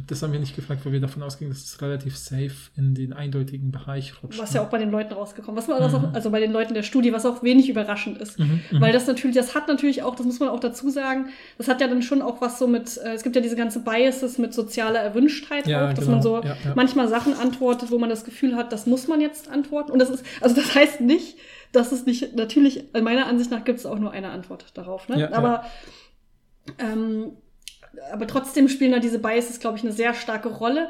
[0.05, 3.13] Das haben wir nicht gefragt, weil wir davon ausgingen, dass es relativ safe in den
[3.13, 4.39] eindeutigen Bereich rutscht.
[4.39, 4.57] Was ne?
[4.57, 5.73] ja auch bei den Leuten rausgekommen was Mhm.
[5.73, 8.37] auch, also bei den Leuten der Studie, was auch wenig überraschend ist.
[8.39, 8.81] Mhm, mhm.
[8.81, 11.81] Weil das natürlich, das hat natürlich auch, das muss man auch dazu sagen, das hat
[11.81, 14.53] ja dann schon auch was so mit, äh, es gibt ja diese ganze Biases mit
[14.53, 16.11] sozialer Erwünschtheit Ja, auch, dass genau.
[16.17, 16.55] man so Ja, ja.
[16.75, 19.91] manchmal Sachen antwortet, wo man das Gefühl hat, das muss man jetzt antworten.
[19.91, 21.37] Und das ist, also das heißt nicht,
[21.71, 25.09] dass es nicht, natürlich, meiner Ansicht nach gibt es auch nur eine Antwort darauf.
[25.09, 25.33] Ne?
[25.33, 25.65] Aber,
[26.79, 27.31] Ähm,
[28.11, 30.89] aber trotzdem spielen da diese Biases, glaube ich, eine sehr starke Rolle.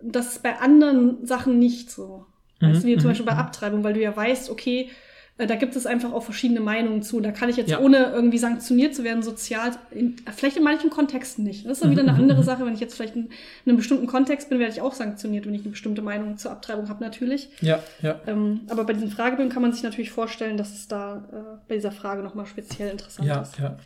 [0.00, 2.26] Das ist bei anderen Sachen nicht so.
[2.60, 3.38] Weißt du, wie Mhm, zum mhm, Beispiel bei mhm.
[3.40, 4.90] Abtreibung, weil du ja weißt, okay,
[5.38, 7.20] äh, da gibt es einfach auch verschiedene Meinungen zu.
[7.20, 7.80] Da kann ich jetzt, Ja.
[7.80, 11.64] ohne irgendwie sanktioniert zu werden, sozial, in, vielleicht in manchen Kontexten nicht.
[11.66, 12.44] Das ist dann wieder Mhm, eine mhm, andere mhm.
[12.44, 12.64] Sache.
[12.66, 13.30] Wenn ich jetzt vielleicht in, in
[13.66, 16.88] einem bestimmten Kontext bin, werde ich auch sanktioniert, wenn ich eine bestimmte Meinung zur Abtreibung
[16.88, 17.50] habe, natürlich.
[17.60, 18.20] Ja, ja.
[18.26, 21.74] Ähm, aber bei diesen Fragebögen kann man sich natürlich vorstellen, dass es da äh, bei
[21.76, 23.58] dieser Frage nochmal speziell interessant Ja, ist.
[23.58, 23.76] ja.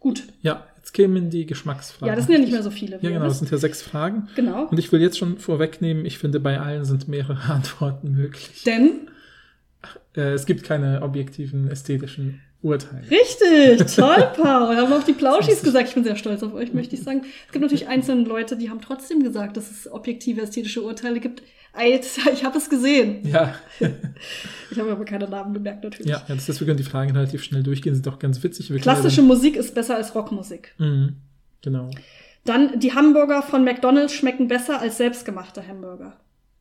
[0.00, 0.24] Gut.
[0.42, 2.08] Ja, jetzt kämen die Geschmacksfragen.
[2.08, 2.98] Ja, das sind ja nicht mehr so viele.
[3.02, 3.38] Ja, genau, wisst.
[3.40, 4.28] sind ja sechs Fragen.
[4.36, 4.66] Genau.
[4.68, 8.62] Und ich will jetzt schon vorwegnehmen, ich finde, bei allen sind mehrere Antworten möglich.
[8.64, 9.08] Denn,
[10.16, 13.02] Äh, es gibt keine objektiven ästhetischen Urteile.
[13.10, 14.76] richtig, toll, Paul.
[14.76, 15.88] Haben auch die Plauschis gesagt.
[15.88, 17.22] Ich bin sehr stolz auf euch, möchte ich sagen.
[17.46, 21.42] Es gibt natürlich einzelne Leute, die haben trotzdem gesagt, dass es objektive ästhetische Urteile gibt.
[21.80, 23.20] Jetzt- Ich habe es gesehen.
[23.28, 23.54] Ja,
[24.70, 26.10] Ich habe aber keine Namen bemerkt, natürlich.
[26.10, 28.70] ja, das ist, wir können die Fragen relativ schnell durchgehen, sind doch ganz witzig.
[28.70, 30.74] Wir Klassische Musik ist besser als Rockmusik.
[30.78, 31.16] Dann, Mhm,
[31.62, 31.90] genau.
[32.44, 36.16] Dann, die Hamburger von McDonalds schmecken besser als selbstgemachte Hamburger.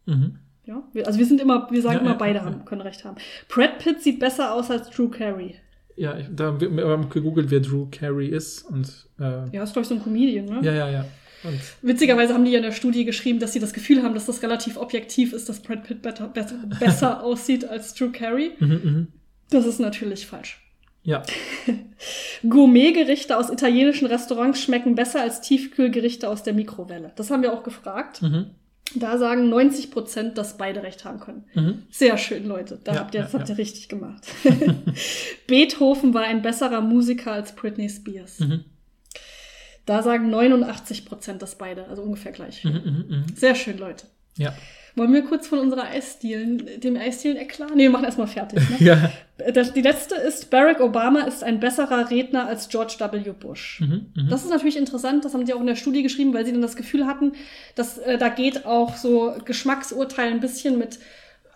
[0.05, 0.39] Mhm.
[0.65, 2.45] Ja, also wir sind immer, wir sagen Ja, immer, ja, beide ja.
[2.45, 3.15] haben, können recht haben.
[3.47, 5.55] Brad Pitt sieht besser aus als Drew Carey.
[5.97, 8.87] Ja, ich, da haben gegoogelt, wer Drew Carey ist und
[9.19, 10.59] äh, Ja, ist glaube ich so ein Comedian, ne?
[10.61, 11.05] ja, ja, ja.
[11.43, 14.25] Und Witzigerweise haben die ja in der Studie geschrieben, dass sie das Gefühl haben, dass
[14.25, 18.51] das relativ objektiv ist, dass Brad Pitt better, besser, besser aussieht als Drew Carey.
[18.59, 19.07] mhm, mhm.
[19.49, 20.59] Das ist natürlich falsch.
[21.03, 21.23] ja,
[22.49, 27.11] Gourmetgerichte aus italienischen Restaurants schmecken besser als Tiefkühlgerichte aus der Mikrowelle.
[27.15, 28.21] Das haben wir auch gefragt.
[28.21, 28.47] mhm,
[28.95, 31.43] Da sagen 90 Prozent, dass beide recht haben können.
[31.53, 31.83] mhm.
[31.89, 32.79] Sehr schön, Leute.
[32.83, 33.55] Da Ja, habt ihr, das ja, habt ja.
[33.55, 34.25] ihr richtig gemacht.
[35.47, 38.39] Beethoven war ein besserer Musiker als Britney Spears.
[38.39, 38.63] Mhm.
[39.85, 42.63] Da sagen 89 Prozent, dass beide, also ungefähr gleich.
[42.63, 43.25] Mhm, mhm, mhm.
[43.35, 44.07] Sehr schön, Leute.
[44.37, 44.53] Ja.
[44.97, 47.73] Wollen wir kurz von unserer Eisdielen, dem Eisdielen erklären?
[47.75, 48.59] Nee, wir machen erstmal fertig.
[48.67, 48.77] Ne?
[48.79, 49.11] Ja.
[49.53, 53.31] Das, die letzte ist, Barack Obama ist ein besserer Redner als George W.
[53.39, 53.81] Bush.
[53.81, 54.29] Mhm, mhm.
[54.29, 56.63] Das ist natürlich interessant, das haben die auch in der Studie geschrieben, weil sie dann
[56.63, 57.33] das Gefühl hatten,
[57.75, 60.97] dass äh, da geht auch so Geschmacksurteil ein bisschen mit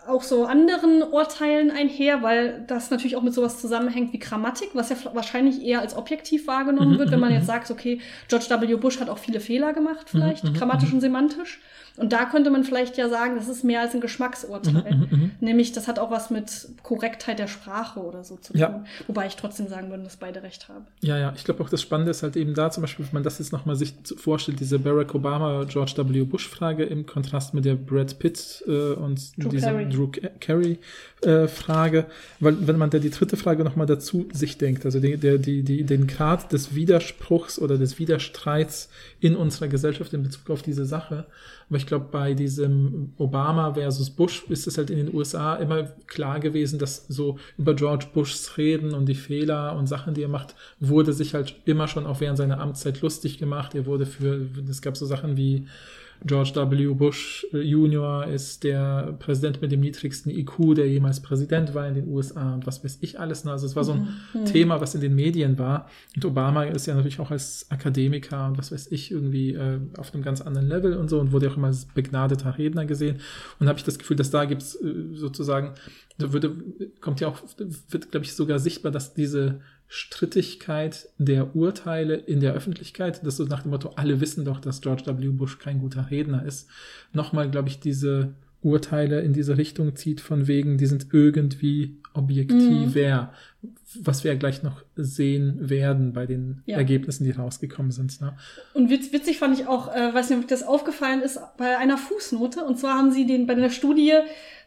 [0.08, 4.90] auch so anderen Urteilen einher, weil das natürlich auch mit sowas zusammenhängt wie Grammatik, was
[4.90, 8.46] ja wahrscheinlich eher als objektiv wahrgenommen Mhm, wird, wenn man mhm, jetzt sagt, okay, George
[8.50, 8.76] W.
[8.76, 11.60] Bush hat auch viele Fehler gemacht, vielleicht, mhm, grammatisch und semantisch.
[11.98, 14.96] Und da könnte man vielleicht ja sagen, das ist mehr als ein Geschmacksurteil.
[14.96, 15.32] Mhm, mhm, mhm.
[15.42, 18.62] Nämlich, das hat auch was mit Korrektheit der Sprache oder so zu tun.
[18.62, 18.84] Ja.
[19.08, 20.86] Wobei ich trotzdem sagen würde, dass beide recht haben.
[21.02, 23.24] Ja, ja, ich glaube auch das Spannende ist halt eben da, zum Beispiel, wenn man
[23.24, 26.24] das jetzt nochmal sich vorstellt, diese Barack Obama, George W.
[26.24, 29.89] Bush-Frage im Kontrast mit der Brad Pitt äh, und Drew dieser Carey.
[29.89, 32.06] Drew Carey-Frage,
[32.39, 35.64] weil wenn man da die dritte Frage nochmal dazu sich denkt, also die, der, die,
[35.64, 38.89] die, den Grad des Widerspruchs oder des Widerstreits
[39.20, 41.26] in unserer Gesellschaft in Bezug auf diese Sache,
[41.72, 45.84] aber ich glaube, bei diesem Obama versus Bush ist es halt in den USA immer
[46.06, 50.28] klar gewesen, dass so über George Bushs Reden und die Fehler und Sachen, die er
[50.28, 53.74] macht, wurde sich halt immer schon auch während seiner Amtszeit lustig gemacht.
[53.74, 55.66] Er wurde für, es gab so Sachen wie
[56.24, 56.94] George W.
[56.94, 61.96] Bush äh, Junior ist der Präsident mit dem niedrigsten IQ, der jemals Präsident war in
[61.96, 63.44] den USA und was weiß ich alles.
[63.44, 63.52] ne?
[63.52, 64.46] Also es war so ein Mhm.
[64.46, 65.90] Thema, was in den Medien war.
[66.16, 70.14] Und Obama ist ja natürlich auch als Akademiker und was weiß ich irgendwie äh, auf
[70.14, 73.18] einem ganz anderen Level und so und wurde auch immer als begnadeter Redner gesehen.
[73.60, 75.72] Und habe ich das Gefühl, dass da gibt's äh, sozusagen,
[76.20, 76.56] da würde,
[77.00, 77.40] kommt ja auch,
[77.90, 79.60] wird, glaube ich, sogar sichtbar, dass diese
[79.94, 84.80] Strittigkeit der Urteile in der Öffentlichkeit, das so nach dem Motto, alle wissen doch, dass
[84.80, 85.28] George W.
[85.28, 86.70] Bush kein guter Redner ist,
[87.12, 93.34] nochmal, glaube ich, diese Urteile in diese Richtung zieht, von wegen, die sind irgendwie objektiver,
[94.02, 96.78] was wir ja gleich noch sehen werden bei den Ja.
[96.78, 98.22] Ergebnissen, die rausgekommen sind.
[98.22, 98.34] Ne?
[98.74, 101.98] Und witz, witzig fand ich auch, äh, weiß nicht, ob das aufgefallen ist, bei einer
[101.98, 102.64] Fußnote.
[102.64, 104.14] Und zwar haben sie den bei der Studie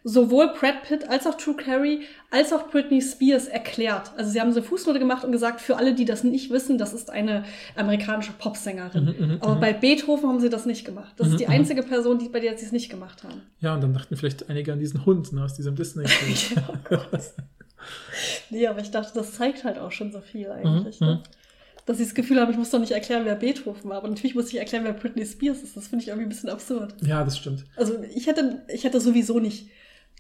[0.06, 4.12] sowohl Brad Pitt als auch Drew Carey als auch Britney Spears erklärt.
[4.18, 6.76] Also sie haben so eine Fußnote gemacht und gesagt, für alle, die das nicht wissen,
[6.76, 7.44] das ist eine
[7.74, 9.04] amerikanische Popsängerin.
[9.04, 9.60] Mhm, mhm, Aber mhm.
[9.60, 11.14] bei Beethoven haben sie das nicht gemacht.
[11.16, 11.52] Das ist die mhm.
[11.52, 13.40] einzige Person, die, bei der sie es nicht gemacht haben.
[13.60, 16.64] Ja, und dann dachten vielleicht einige an diesen Hund ne, aus diesem Disney-Film.
[18.48, 21.00] Nee, aber ich dachte, das zeigt halt auch schon so viel eigentlich.
[21.00, 21.14] Mhm, ne?
[21.16, 21.20] mhm.
[21.84, 23.98] Dass ich das Gefühl habe, ich muss doch nicht erklären, wer Beethoven war.
[23.98, 25.76] Aber natürlich muss ich erklären, wer Britney Spears ist.
[25.76, 26.94] Das finde ich irgendwie ein bisschen absurd.
[27.02, 27.66] ja, das stimmt.
[27.76, 29.68] Also ich hätte, ich hätte sowieso nicht,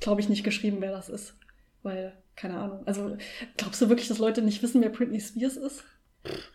[0.04, 1.34] glaube ich, nicht geschrieben, wer das ist.
[1.82, 2.80] Weil, keine Ahnung.
[2.86, 3.16] Also,
[3.56, 5.82] glaubst du wirklich, dass Leute nicht wissen, wer Britney Spears ist?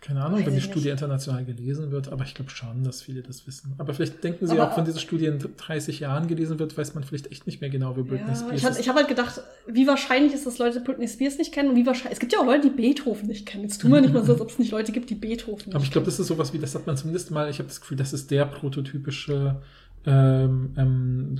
[0.02, 0.72] Keine Ahnung, Weiß wenn die nicht.
[0.72, 3.76] Studie international gelesen wird, aber ich glaube schon, dass viele das wissen.
[3.78, 6.96] Aber vielleicht denken sie Aber- auch, wenn diese Studie in 30 Jahren gelesen wird, weiß
[6.96, 8.80] man vielleicht echt nicht mehr genau, wer Britney Ja, Spears ich, hab- ist.
[8.80, 11.86] ich habe halt gedacht, wie wahrscheinlich ist, dass Leute Britney Spears nicht kennen und wie
[11.86, 12.14] wahrscheinlich.
[12.14, 13.62] Es gibt ja auch Leute, die Beethoven nicht kennen.
[13.64, 15.76] Jetzt tun wir nicht mal so, als ob es nicht Leute gibt, die Beethoven nicht
[15.76, 17.80] Aber ich glaube, das ist sowas wie, das hat man zumindest mal, ich habe das
[17.80, 19.62] Gefühl, das ist der prototypische
[20.06, 21.36] ähm, ähm,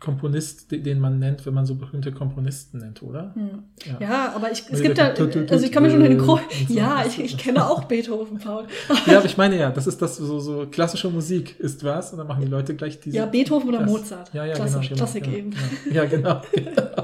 [0.00, 3.34] Komponist, de- den man nennt, wenn man so berühmte Komponisten nennt, oder?
[3.34, 3.64] Hm.
[4.00, 6.40] Ja, aber ich, es gibt ja, tut, also ich kann mir schon den und so.
[6.68, 8.64] Ja, ich, ich kenne auch Beethoven, Paul.
[9.06, 12.18] Ja, aber ich meine ja, das ist das, so, so klassische Musik ist was, und
[12.18, 13.18] dann machen die Leute gleich diese.
[13.18, 14.32] Ja, Beethoven oder das- Mozart.
[14.32, 15.52] Ja, ja, Klassisch, genau, genau, Klassik genau, eben.
[15.90, 16.42] Ja, ja genau.
[16.52, 17.02] genau.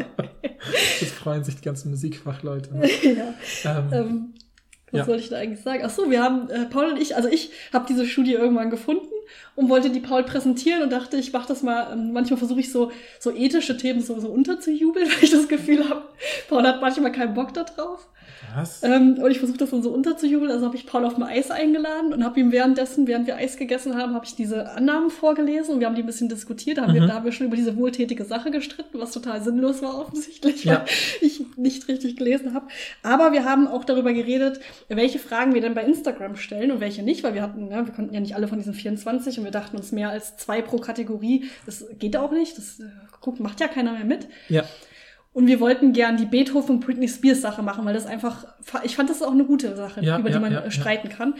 [1.01, 2.75] Jetzt freuen sich die ganzen Musikfachleute.
[2.77, 2.89] Ne?
[3.65, 3.71] ja.
[3.79, 4.35] Ähm, Ähm,
[4.93, 5.05] was Ja.
[5.05, 5.83] soll ich da eigentlich sagen?
[5.85, 9.07] Ach so, wir haben, äh, Paul und ich, also ich habe diese Studie irgendwann gefunden
[9.55, 12.73] und wollte die Paul präsentieren und dachte, ich mache das mal, ähm, manchmal versuche ich
[12.73, 16.03] so, so ethische Themen so, so unterzujubeln, weil ich das Gefühl habe,
[16.49, 18.09] Paul hat manchmal keinen Bock da drauf.
[18.55, 18.83] Was?
[18.83, 20.51] Ähm, und ich versuche das dann so unterzujubeln.
[20.51, 23.57] Also habe ich Paul auf ein Eis eingeladen und habe ihm währenddessen, während wir Eis
[23.57, 26.79] gegessen haben, habe ich diese Annahmen vorgelesen und wir haben die ein bisschen diskutiert.
[26.79, 27.09] Da haben, wir, Mhm.
[27.09, 30.81] da haben wir schon über diese wohltätige Sache gestritten, was total sinnlos war offensichtlich, Ja.
[30.81, 30.87] weil
[31.21, 32.67] ich nicht richtig gelesen habe.
[33.03, 37.03] Aber wir haben auch darüber geredet, welche Fragen wir denn bei Instagram stellen und welche
[37.03, 39.51] nicht, weil wir hatten, ne, wir konnten ja nicht alle von diesen 24 und wir
[39.53, 41.45] dachten uns mehr als zwei pro Kategorie.
[41.67, 42.57] Das geht auch nicht.
[42.59, 42.85] Das äh,
[43.21, 44.29] guck, macht ja keiner mehr mit.
[44.49, 44.65] Ja.
[45.37, 48.47] Und wir wollten gern die Beethoven und Britney Spears Sache machen, weil das einfach,
[48.85, 51.35] ich fand das auch eine gute Sache, Ja, über ja, die man ja, streiten kann.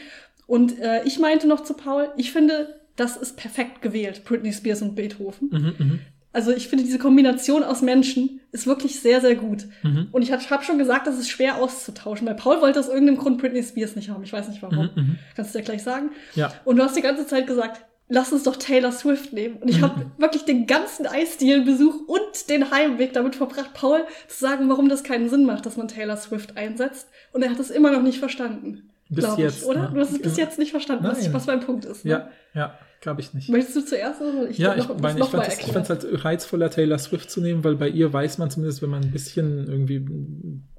[0.47, 4.83] Und äh, ich meinte noch zu Paul, ich finde, das ist perfekt gewählt, Britney Spears
[4.83, 5.49] und Beethoven.
[5.51, 5.99] Mhm, mhm.
[6.31, 9.65] Also ich finde, diese Kombination aus Menschen ist wirklich sehr, sehr gut.
[9.83, 10.09] Mhm.
[10.13, 13.39] Und ich habe schon gesagt, das ist schwer auszutauschen, weil Paul wollte aus irgendeinem Grund
[13.39, 14.23] Britney Spears nicht haben.
[14.25, 14.91] Ich weiß nicht warum.
[14.95, 15.19] Mhm, mhm.
[15.35, 16.11] Kannst du dir gleich sagen?
[16.35, 16.53] Ja.
[16.67, 19.57] Und du hast die ganze Zeit gesagt, lass uns doch Taylor Swift nehmen.
[19.57, 19.83] Und ich Mhm.
[19.83, 25.03] habe wirklich den ganzen Eisdielenbesuch und den Heimweg damit verbracht, Paul zu sagen, warum das
[25.03, 27.09] keinen Sinn macht, dass man Taylor Swift einsetzt.
[27.33, 28.91] Und er hat es immer noch nicht verstanden.
[29.09, 29.83] Bis jetzt, Ich, oder?
[29.83, 29.91] ne?
[29.95, 32.05] Du hast es bis jetzt nicht verstanden, was, was mein Punkt ist.
[32.05, 32.11] Ne?
[32.11, 33.49] Ja, ja, glaube ich nicht.
[33.49, 36.99] Möchtest du zuerst oder ich Ja, noch, ich meine, ich fand es halt reizvoller, Taylor
[36.99, 40.05] Swift zu nehmen, weil bei ihr weiß man zumindest, wenn man ein bisschen irgendwie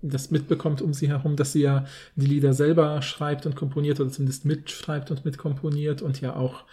[0.01, 1.85] das mitbekommt um sie herum, dass sie ja
[2.17, 6.65] die Lieder selber schreibt und komponiert oder zumindest mitschreibt und mitkomponiert und ja auch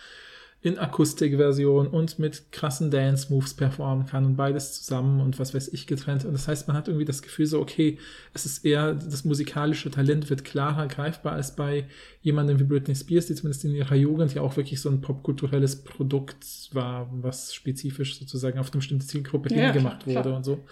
[0.65, 5.87] in Akustikversion und mit krassen Dance-Moves performen kann und beides zusammen und was weiß ich
[5.87, 6.25] getrennt.
[6.25, 7.99] Und das heißt, man hat irgendwie das Gefühl so, okay,
[8.33, 11.85] es ist eher, das musikalische Talent wird klarer greifbar als bei
[12.23, 15.85] jemandem wie Britney Spears, die zumindest in ihrer Jugend ja auch wirklich so ein popkulturelles
[15.85, 20.65] Produkt war, was spezifisch sozusagen auf eine bestimmte Zielgruppe Ja, hingemacht wurde und so.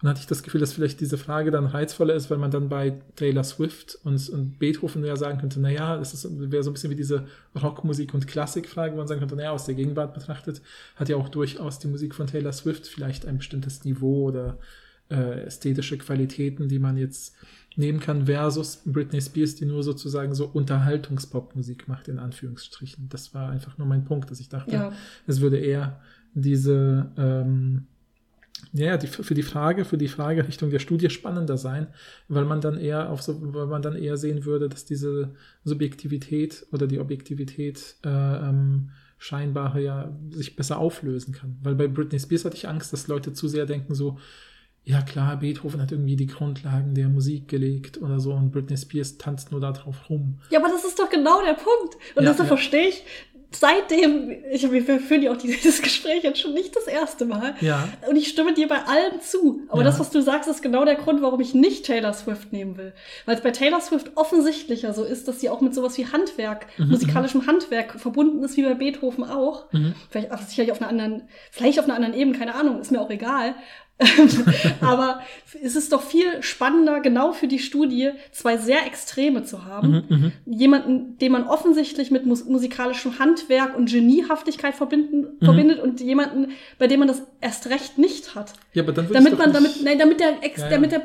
[0.00, 2.50] Und dann hatte ich das Gefühl, dass vielleicht diese Frage dann reizvoller ist, weil man
[2.50, 6.70] dann bei Taylor Swift und, und Beethoven ja sagen könnte, na ja, das wäre so
[6.70, 10.14] ein bisschen wie diese Rockmusik- und Klassikfrage, wo man sagen könnte, naja, aus der Gegenwart
[10.14, 10.62] betrachtet,
[10.96, 14.58] hat ja auch durchaus die Musik von Taylor Swift vielleicht ein bestimmtes Niveau oder
[15.10, 17.34] äh, ästhetische Qualitäten, die man jetzt
[17.76, 23.08] nehmen kann, versus Britney Spears, die nur sozusagen so Unterhaltungspopmusik macht, in Anführungsstrichen.
[23.10, 24.92] Das war einfach nur mein Punkt, dass ich dachte, Ja.
[25.26, 26.00] es würde eher
[26.34, 27.86] diese, ähm,
[28.72, 31.88] ja, die, für die Frage, für die Fragerichtung der Studie spannender sein,
[32.28, 35.34] weil man dann eher auf so, weil man dann eher sehen würde, dass diese
[35.64, 41.58] Subjektivität oder die Objektivität äh, ähm, scheinbare ja sich besser auflösen kann.
[41.62, 44.18] Weil bei Britney Spears hatte ich Angst, dass Leute zu sehr denken so,
[44.84, 49.18] ja klar, Beethoven hat irgendwie die Grundlagen der Musik gelegt oder so und Britney Spears
[49.18, 50.38] tanzt nur darauf rum.
[50.50, 51.96] Ja, aber das ist doch genau der Punkt.
[52.14, 52.56] Und Ja, deshalb ja.
[52.56, 53.04] verstehe ich,
[53.52, 57.54] seitdem, ich, wir führen ja auch dieses Gespräch jetzt schon nicht das erste Mal.
[57.60, 59.62] Ja, Und ich stimme dir bei allem zu.
[59.68, 59.84] Aber Ja.
[59.84, 62.92] das, was du sagst, ist genau der Grund, warum ich nicht Taylor Swift nehmen will.
[63.26, 66.66] Weil es bei Taylor Swift offensichtlicher so ist, dass sie auch mit sowas wie Handwerk,
[66.78, 69.72] musikalischem Handwerk verbunden ist, wie bei Beethoven auch.
[69.72, 69.94] Mhm.
[70.10, 73.00] Vielleicht ach, sicherlich auf einer anderen, vielleicht auf einer anderen Ebene, keine Ahnung, ist mir
[73.00, 73.54] auch egal.
[74.80, 75.20] Aber
[75.62, 80.04] es ist doch viel spannender, genau für die Studie, zwei sehr Extreme zu haben.
[80.08, 86.52] Mhm, Jemanden, den man offensichtlich mit mus musikalischem Handwerk und Geniehaftigkeit verbinden, verbindet und jemanden,
[86.78, 88.52] bei dem man das erst recht nicht hat.
[88.72, 90.70] ja, aber dann würde Damit ich man, damit, nein, damit der, Ex, Ja, ja.
[90.70, 91.02] damit der,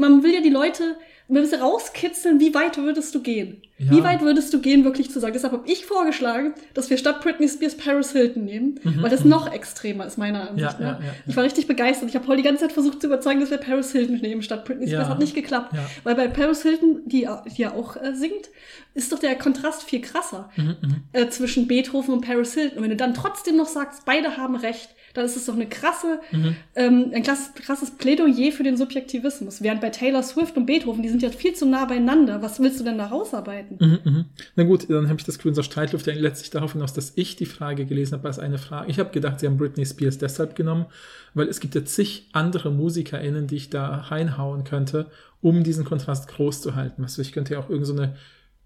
[0.00, 0.96] man will ja die Leute,
[1.34, 3.62] will sie rauskitzeln, wie weit würdest du gehen?
[3.78, 3.90] Ja.
[3.90, 5.32] Wie weit würdest du gehen, wirklich zu sagen?
[5.32, 9.52] Deshalb habe ich vorgeschlagen, dass wir statt Britney Spears Paris Hilton nehmen, weil das noch
[9.52, 11.00] extremer ist, meiner Ansicht Mhm, Ja, nach.
[11.02, 12.08] ja, Ich war richtig begeistert.
[12.08, 14.64] Ich habe Paul die ganze Zeit versucht zu überzeugen, dass wir Paris Hilton nehmen statt
[14.64, 15.08] Britney Spears.
[15.08, 15.74] Hat nicht geklappt.
[16.04, 17.26] Weil bei Paris Hilton, die,
[17.56, 18.50] die ja auch äh, singt,
[18.94, 20.76] ist doch der Kontrast viel krasser Mhm,
[21.12, 22.78] äh, zwischen Beethoven und Paris Hilton.
[22.78, 25.68] Und wenn du dann trotzdem noch sagst, beide haben recht, dann ist es doch eine
[25.68, 26.56] krasse, Mhm.
[26.74, 29.62] ähm, ein krasses, krasses Plädoyer für den Subjektivismus.
[29.62, 32.42] Während bei Taylor Swift und Beethoven, die sind ja viel zu nah beieinander.
[32.42, 33.76] Was willst du denn da rausarbeiten?
[33.80, 34.24] Mhm, mhm.
[34.56, 37.12] Na gut, dann habe ich das Gefühl, unser Streit läuft ja letztlich darauf hinaus, dass
[37.16, 38.90] ich die Frage gelesen habe als eine Frage.
[38.90, 40.86] Ich habe gedacht, sie haben Britney Spears deshalb genommen,
[41.34, 45.06] weil es gibt ja zig andere MusikerInnen, die ich da reinhauen könnte,
[45.40, 47.02] um diesen Kontrast groß zu halten.
[47.02, 48.16] Weiß ich könnte ja auch irgendeine so eine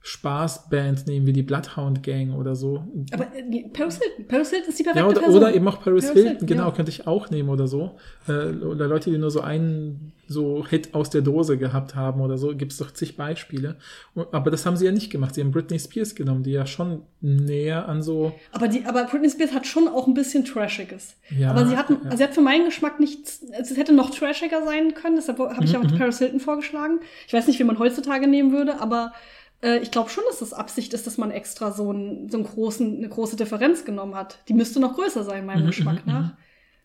[0.07, 2.85] Spaßband nehmen, wie die Bloodhound Gang oder so.
[3.13, 5.37] Aber äh, Paris Hilton, Paris Hilton ist die perfekte Ja, oder, Person.
[5.43, 6.71] oder eben auch Paris, Paris Hilton, Hilton, genau, ja.
[6.71, 7.97] könnte ich auch nehmen oder so.
[8.29, 12.39] Äh, oder Leute, die nur so einen so Hit aus der Dose gehabt haben oder
[12.39, 13.77] so, gibt es doch zig Beispiele.
[14.33, 15.35] Aber das haben sie ja nicht gemacht.
[15.35, 18.33] Sie haben Britney Spears genommen, die ja schon näher an so.
[18.53, 21.17] Aber, die, aber Britney Spears hat schon auch ein bisschen Trashiges.
[21.37, 22.17] Ja, aber sie hat, ja.
[22.17, 25.55] sie hat für meinen Geschmack nichts, also es hätte noch trashiger sein können, deshalb habe
[25.57, 27.01] Mhm, ich auch Paris Hilton vorgeschlagen.
[27.27, 29.13] Ich weiß nicht, wie man heutzutage nehmen würde, aber
[29.67, 32.47] äh, ich glaube schon, dass das Absicht ist, dass man extra so, einen, so einen
[32.47, 34.39] großen, eine große Differenz genommen hat.
[34.49, 36.35] Die müsste noch größer sein, meinem Mhm, Geschmack mhm, nach.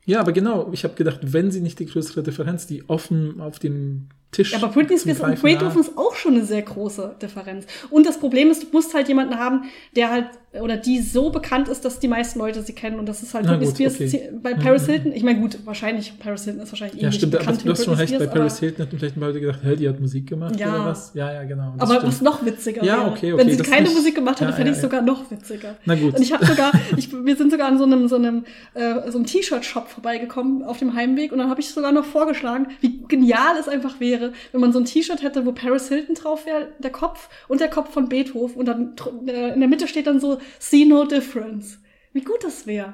[0.05, 3.59] Ja, aber genau, ich habe gedacht, wenn sie nicht die größere Differenz, die offen auf
[3.59, 4.51] dem Tisch.
[4.53, 7.67] Ja, aber Britney Spears und Beethoven ist auch schon eine sehr große Differenz.
[7.91, 9.65] Und das Problem ist, du musst halt jemanden haben,
[9.95, 10.27] der halt
[10.59, 12.99] oder die so bekannt ist, dass die meisten Leute sie kennen.
[12.99, 14.29] Und das ist halt Na Britney gut, Spears okay.
[14.43, 15.13] bei Paris Hilton.
[15.13, 17.93] Ich meine, gut, wahrscheinlich Paris Hilton ist wahrscheinlich Ja, ähnlich stimmt, bekannt du hast schon
[17.93, 20.75] recht, bei Paris Hilton hätten vielleicht Leute gedacht, hä, die hat Musik gemacht Ja.
[20.75, 21.11] oder was?
[21.13, 21.73] Ja, ja, genau.
[21.77, 22.03] Aber stimmt.
[22.07, 23.11] was noch witziger Ja, wäre.
[23.11, 24.89] okay, okay, Wenn sie keine nicht- Musik gemacht hätte, Ja, fände ja, ich ja.
[24.89, 25.75] sogar noch witziger.
[25.85, 26.15] Na gut.
[26.15, 28.43] Und ich habe sogar, ich, wir sind sogar an so einem, so einem,
[28.73, 32.67] äh, so einem T-Shirt-Shop vorbeigekommen auf dem Heimweg und dann habe ich sogar noch vorgeschlagen,
[32.81, 36.45] wie genial es einfach wäre, wenn man so ein T-Shirt hätte, wo Paris Hilton drauf
[36.45, 38.95] wäre, der Kopf und der Kopf von Beethoven und dann
[39.27, 41.77] äh, in der Mitte steht dann so See No Difference.
[42.13, 42.93] Wie gut das wäre.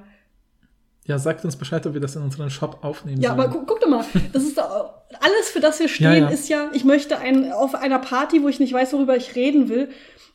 [1.05, 3.39] Ja, sagt uns Bescheid, ob wir das in unseren Shop aufnehmen Ja, sollen.
[3.41, 6.27] aber gu guck doch mal, das ist alles, für das wir stehen, Ja, ja.
[6.27, 9.69] ist ja, ich möchte ein, auf einer Party, wo ich nicht weiß, worüber ich reden
[9.69, 9.89] will,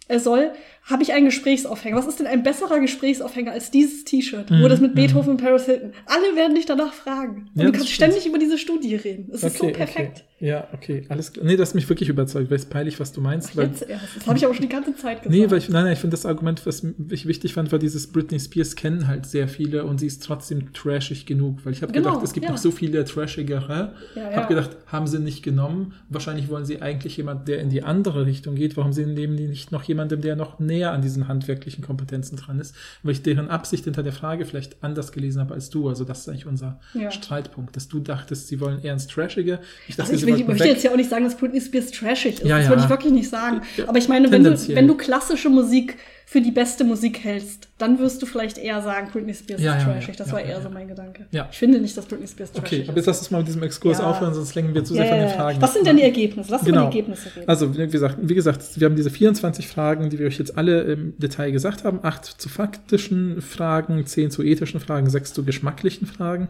[0.08, 0.52] er soll,
[0.84, 1.96] habe ich einen Gesprächsaufhänger.
[1.96, 4.50] Was ist denn ein besserer Gesprächsaufhänger als dieses T-Shirt?
[4.50, 4.96] Mhm, Wo das mit mhm.
[4.96, 5.92] Beethoven und Paris Hilton.
[6.06, 7.48] Alle werden dich danach fragen.
[7.54, 8.12] Und Ja, du kannst stimmt.
[8.12, 9.30] ständig über diese Studie reden.
[9.32, 10.18] Es ist so perfekt.
[10.18, 10.26] Okay.
[10.44, 11.46] Ja, okay, alles klar.
[11.46, 13.50] Nee, das hat mich wirklich überzeugt, weil es peinlich, was du meinst.
[13.52, 14.16] Ach, weil, jetzt erst.
[14.16, 15.30] Das habe ich aber schon die ganze Zeit gesagt.
[15.30, 18.08] Nee, weil ich, nein, nein, ich finde das Argument, was ich wichtig fand, war dieses
[18.08, 21.92] Britney Spears kennen halt sehr viele und sie ist trotzdem trashig genug, weil ich habe
[21.92, 22.50] Genau, gedacht, es gibt ja.
[22.50, 23.94] noch so viele trashigere.
[24.16, 24.46] Ja, Habe ja.
[24.46, 25.94] gedacht, haben sie nicht genommen.
[26.08, 28.76] Wahrscheinlich wollen sie eigentlich jemand, der in die andere Richtung geht.
[28.76, 32.58] Warum sie nehmen die nicht noch jemandem, der noch näher an diesen handwerklichen Kompetenzen dran
[32.58, 32.74] ist?
[33.02, 35.88] Weil ich deren Absicht hinter der Frage vielleicht anders gelesen habe als du.
[35.88, 37.10] Also das ist eigentlich unser Ja.
[37.10, 39.60] Streitpunkt, dass du dachtest, sie wollen eher ins Trashige.
[39.88, 41.90] Ich dachte, Also ich, will, ich möchte jetzt ja auch nicht sagen, dass Britney Spears
[41.90, 42.44] trashig ist.
[42.44, 42.70] Ja, das ja.
[42.70, 43.60] würde ich wirklich nicht sagen.
[43.86, 45.96] Aber ich meine, wenn du, wenn du klassische Musik
[46.26, 49.86] für die beste Musik hältst, dann wirst du vielleicht eher sagen, Britney Spears Ja, ist
[49.86, 50.16] ja, trashig.
[50.16, 51.26] das ja, war eher so mein Gedanke.
[51.50, 52.88] Ich finde nicht, dass Britney Spears trashig Okay, ist.
[52.88, 55.18] aber jetzt lass uns mal mit diesem Exkurs aufhören, sonst lenken wir zu sehr von
[55.18, 55.60] den Fragen.
[55.60, 56.50] Was sind denn die Ergebnisse?
[56.50, 57.48] Lass uns über die Ergebnisse reden.
[57.48, 60.82] Also, wie gesagt, wie gesagt, wir haben diese 24 Fragen, die wir euch jetzt alle
[60.82, 62.00] im Detail gesagt haben.
[62.02, 66.48] Acht zu faktischen Fragen, zehn zu ethischen Fragen, sechs zu geschmacklichen Fragen.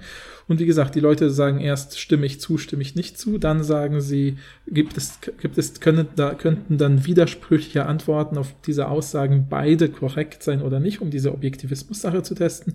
[0.49, 3.39] Und wie gesagt, die Leute sagen erst, stimme ich zu, stimme ich nicht zu.
[3.39, 8.89] Dann sagen sie, gibt es, gibt es, können, da, könnten dann widersprüchliche Antworten auf diese
[8.89, 12.75] Aussagen beide korrekt sein oder nicht, um diese Objektivismus-Sache zu testen.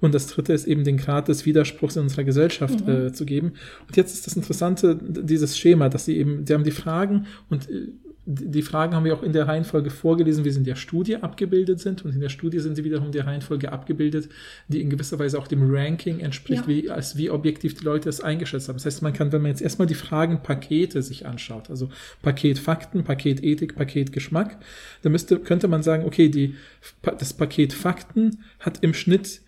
[0.00, 3.52] Und das dritte ist eben den Grad des Widerspruchs in unserer Gesellschaft äh, zu geben.
[3.86, 7.68] Und jetzt ist das Interessante, dieses Schema, dass sie eben, sie haben die Fragen und
[7.68, 7.88] äh,
[8.24, 11.80] die Fragen haben wir auch in der Reihenfolge vorgelesen, wie sie in der Studie abgebildet
[11.80, 12.04] sind.
[12.04, 14.28] Und in der Studie sind sie wiederum in der Reihenfolge abgebildet,
[14.68, 16.68] die in gewisser Weise auch dem Ranking entspricht, Ja.
[16.68, 18.76] wie, als wie objektiv die Leute es eingeschätzt haben.
[18.76, 21.88] Das heißt, man kann, wenn man jetzt erstmal die Fragenpakete sich anschaut, also
[22.22, 24.56] Paket Fakten, Paket Ethik, Paket Geschmack,
[25.02, 26.54] dann müsste, könnte man sagen, okay, die,
[27.02, 29.40] das Paket Fakten hat im Schnitt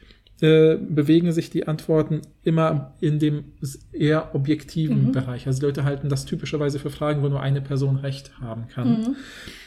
[0.44, 3.44] äh, bewegen sich die Antworten immer in dem
[3.92, 5.12] eher objektiven Mhm.
[5.12, 5.46] Bereich.
[5.46, 8.88] Also Leute halten das typischerweise für Fragen, wo nur eine Person Recht haben kann.
[8.88, 9.16] Mhm.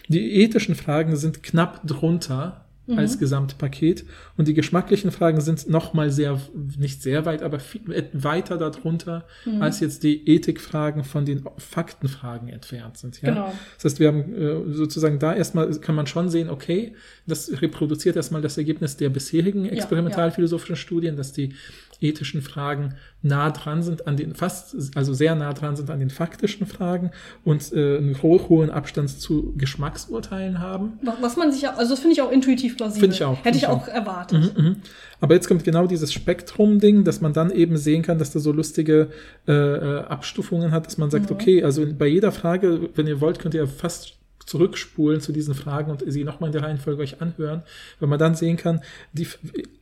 [0.08, 2.98] Die ethischen Fragen sind knapp drunter Mhm.
[3.00, 4.06] als Gesamtpaket
[4.38, 6.40] und die geschmacklichen Fragen sind noch mal sehr,
[6.78, 7.82] nicht sehr weit, aber viel,
[8.14, 9.62] weiter darunter, Mhm.
[9.62, 13.22] als jetzt die Ethikfragen von den Faktenfragen entfernt sind.
[13.22, 13.30] Ja?
[13.30, 13.54] Genau.
[13.76, 16.94] Das heißt, wir haben äh, sozusagen da erstmal, kann man schon sehen, okay,
[17.26, 21.54] das reproduziert erstmal das Ergebnis der bisherigen experimentalphilosophischen Studien, dass die
[22.02, 26.10] ethischen Fragen nah dran sind an den, fast, also sehr nah dran sind an den
[26.10, 27.12] faktischen Fragen
[27.44, 31.00] und äh, einen ho hohen Abstand zu Geschmacksurteilen haben.
[31.22, 33.02] Was man sich ja, also das finde ich auch intuitiv plausibel.
[33.02, 34.56] Finde ich auch, Hätte ich ich auch erwartet.
[34.58, 34.76] Mhm, mhm.
[35.20, 38.52] Aber jetzt kommt genau dieses Spektrum-Ding, dass man dann eben sehen kann, dass da so
[38.52, 39.10] lustige
[39.48, 43.40] äh, äh, Abstufungen hat, dass man sagt, okay, also bei jeder Frage, wenn ihr wollt,
[43.40, 44.18] könnt ihr fast
[44.48, 47.62] zurückspulen zu diesen Fragen und sie nochmal in der Reihenfolge euch anhören,
[48.00, 48.82] weil man dann sehen kann,
[49.14, 49.38] die f-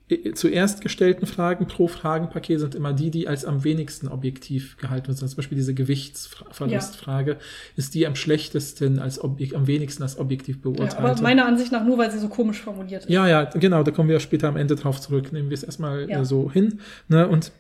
[0.09, 5.13] äh, zuerst gestellten Fragen pro Fragenpaket sind immer die, die als am wenigsten objektiv gehalten
[5.13, 5.27] sind.
[5.29, 7.37] Zum Beispiel diese Gewichtsverlustfrage
[7.75, 10.97] ist die am schlechtesten, als objek am wenigsten als objektiv Ja, beurteilt.
[10.97, 13.09] aber meiner Ansicht nach nur, weil sie so komisch formuliert ist.
[13.09, 15.31] Ja, ja, genau, da kommen wir später am Ende drauf zurück.
[15.31, 16.21] Nehmen wir es erstmal Ja.
[16.21, 16.79] äh, so hin.
[17.07, 17.27] Ne?
[17.27, 17.51] Und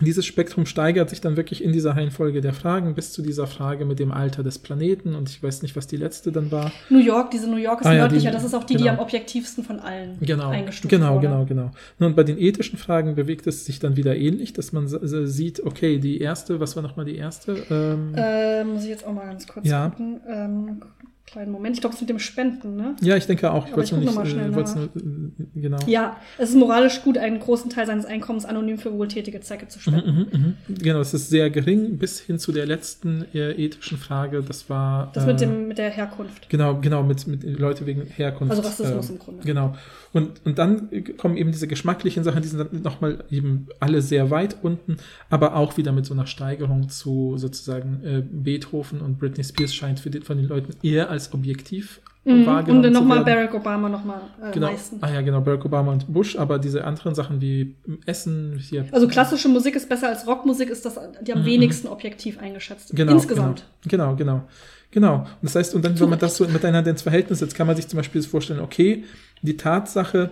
[0.00, 3.84] dieses Spektrum steigert sich dann wirklich in dieser Reihenfolge der Fragen bis zu dieser Frage
[3.84, 5.14] mit dem Alter des Planeten.
[5.14, 6.72] Und ich weiß nicht, was die letzte dann war.
[6.90, 8.82] New York, diese New York ist Ah, ja, nördlicher, die- das ist auch die, die
[8.84, 8.94] genau.
[8.94, 11.28] am objektivsten von allen Genau, eingestuft genau, wurde.
[11.28, 11.70] genau, genau.
[12.00, 15.98] Und bei den ethischen Fragen bewegt es sich dann wieder ähnlich, dass man sieht, okay,
[15.98, 17.56] die erste, was war nochmal die erste?
[17.70, 19.90] Ähm, Äh, muss ich jetzt auch mal ganz kurz Ja.
[19.90, 20.20] gucken.
[20.28, 20.80] Ähm,
[21.26, 21.76] kleinen Moment.
[21.76, 22.96] Ich glaube, es mit dem Spenden, ne?
[23.00, 23.66] ja, ich denke auch.
[23.66, 25.78] Ich wollte es nur nicht, mal äh, nur, äh, genau.
[25.86, 29.80] Ja, es ist moralisch gut, einen großen Teil seines Einkommens anonym für wohltätige Zwecke zu
[29.80, 30.28] spenden.
[30.32, 30.74] Mhm, mhm, mhm.
[30.78, 34.42] Genau, es ist sehr gering bis hin zu der letzten äh, ethischen Frage.
[34.42, 36.48] Das war Das mit, äh, dem, mit der Herkunft.
[36.48, 38.50] Genau, genau, mit, mit Leute wegen Herkunft.
[38.50, 39.44] Also Rassismus ähm, im Grunde.
[39.44, 39.74] Genau.
[40.12, 44.30] Und, und dann kommen eben diese geschmacklichen Sachen, die sind dann nochmal eben alle sehr
[44.30, 44.98] weit unten,
[45.28, 49.98] aber auch wieder mit so einer Steigerung zu sozusagen äh, Beethoven und Britney Spears scheint
[49.98, 52.46] für die, von den Leuten eher als objektiv Mhm.
[52.46, 53.22] wahrgenommen Und dann nochmal.
[53.22, 54.68] Barack Obama nochmal äh, Genau.
[54.68, 54.96] leisten.
[55.02, 58.86] Ah ja, genau, Barack Obama und Bush, aber diese anderen Sachen wie Essen hier.
[58.92, 62.96] Also klassische Musik ist besser als Rockmusik, ist das die am Mhm, wenigsten objektiv eingeschätzt.
[62.96, 63.66] Genau, Insgesamt.
[63.86, 64.48] Genau, genau, genau.
[64.90, 65.16] Genau.
[65.18, 67.76] Und das heißt, und dann, wenn man das so miteinander ins Verhältnis setzt, kann man
[67.76, 69.04] sich zum Beispiel vorstellen, okay,
[69.42, 70.30] die Tatsache,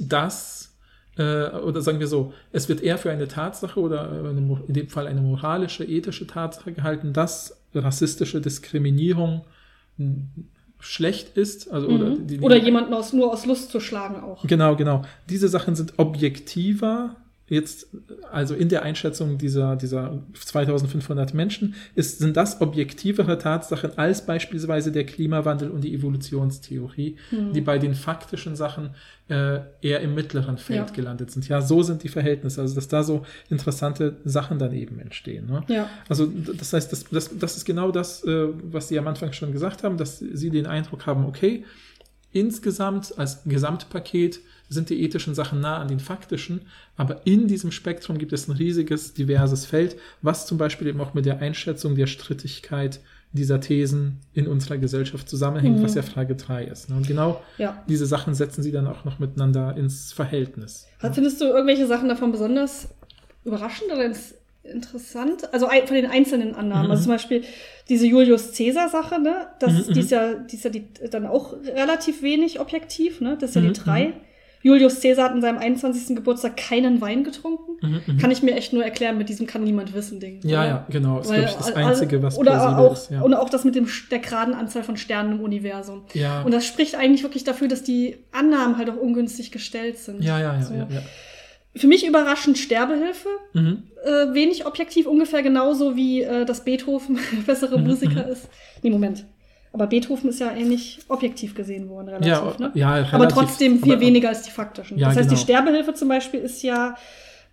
[0.00, 0.74] dass,
[1.18, 4.74] äh, oder sagen wir so, es wird eher für eine Tatsache oder äh, eine, in
[4.74, 9.44] dem Fall eine moralische, ethische Tatsache gehalten, dass rassistische Diskriminierung
[10.78, 12.26] schlecht ist, also oder, Mhm.
[12.26, 14.46] die, die, Oder jemanden aus, nur aus Lust zu schlagen auch.
[14.46, 15.02] Genau, genau.
[15.28, 17.16] Diese Sachen sind objektiver
[17.48, 17.88] jetzt,
[18.32, 24.90] also in der Einschätzung dieser, dieser 2500 Menschen, ist, sind das objektivere Tatsachen als beispielsweise
[24.92, 27.52] der Klimawandel und die Evolutionstheorie, Hm.
[27.52, 28.90] die bei den faktischen Sachen
[29.28, 30.94] äh, eher im mittleren Feld Ja.
[30.94, 31.48] gelandet sind.
[31.48, 35.46] Ja, so sind die Verhältnisse, also dass da so interessante Sachen daneben entstehen.
[35.46, 35.64] Ne?
[35.68, 35.88] Ja.
[36.08, 39.50] Also das heißt, das, das, das ist genau das, äh, was Sie am Anfang schon
[39.52, 41.64] gesagt haben, dass Sie den Eindruck haben, okay,
[42.32, 46.62] insgesamt als Gesamtpaket sind die ethischen Sachen nah an den faktischen,
[46.96, 51.14] aber in diesem Spektrum gibt es ein riesiges, diverses Feld, was zum Beispiel eben auch
[51.14, 53.00] mit der Einschätzung der Strittigkeit
[53.32, 55.82] dieser Thesen in unserer Gesellschaft zusammenhängt, Mhm.
[55.84, 56.88] was ja Frage 3 ist.
[56.90, 56.96] ne?
[56.96, 57.82] Und genau Ja.
[57.88, 60.86] diese Sachen setzen Sie dann auch noch miteinander ins Verhältnis.
[61.12, 62.88] Findest du irgendwelche Sachen davon besonders
[63.44, 64.34] überraschend oder ins-
[64.72, 65.52] interessant?
[65.52, 66.86] Also ein, von den einzelnen Annahmen.
[66.86, 66.90] Mhm.
[66.92, 67.42] Also zum Beispiel
[67.88, 69.46] diese Julius Caesar-Sache, ne?
[69.60, 73.36] Das, Mhm, die ist ja, die ist ja die, dann auch relativ wenig objektiv, ne?
[73.40, 74.12] Das ist ja Mhm, die drei.
[74.62, 76.16] Julius Caesar hat an seinem 21.
[76.16, 77.76] Geburtstag keinen Wein getrunken.
[77.86, 78.18] Mhm, mhm.
[78.18, 80.40] Kann ich mir echt nur erklären mit diesem kann niemand wissen Ding.
[80.42, 80.68] Ja, oder?
[80.68, 81.18] ja, genau.
[81.18, 83.10] Das ist, Weil, glaube ich, das also- Einzige, was oder auch, ist.
[83.12, 83.20] Ja.
[83.22, 86.02] Und auch das mit dem, der geraden Anzahl von Sternen im Universum.
[86.14, 86.42] ja.
[86.42, 90.24] Und das spricht eigentlich wirklich dafür, dass die Annahmen halt auch ungünstig gestellt sind.
[90.24, 90.74] ja, ja, ja, So.
[90.74, 91.02] ja, ja.
[91.76, 93.28] Für mich überraschend Sterbehilfe.
[93.52, 93.84] Mhm.
[94.04, 98.32] Äh, wenig objektiv, ungefähr genauso wie äh, dass Beethoven bessere Mhm, Musiker mhm.
[98.32, 98.48] ist.
[98.82, 99.24] Nee, Moment.
[99.72, 102.28] Aber Beethoven ist ja ähnlich objektiv gesehen worden, relativ.
[102.28, 102.70] Ja, ne?
[102.74, 104.98] ja, Aber relativ, trotzdem viel aber- weniger als die faktischen.
[104.98, 105.44] Ja, das heißt, die genau.
[105.44, 106.96] Sterbehilfe zum Beispiel ist ja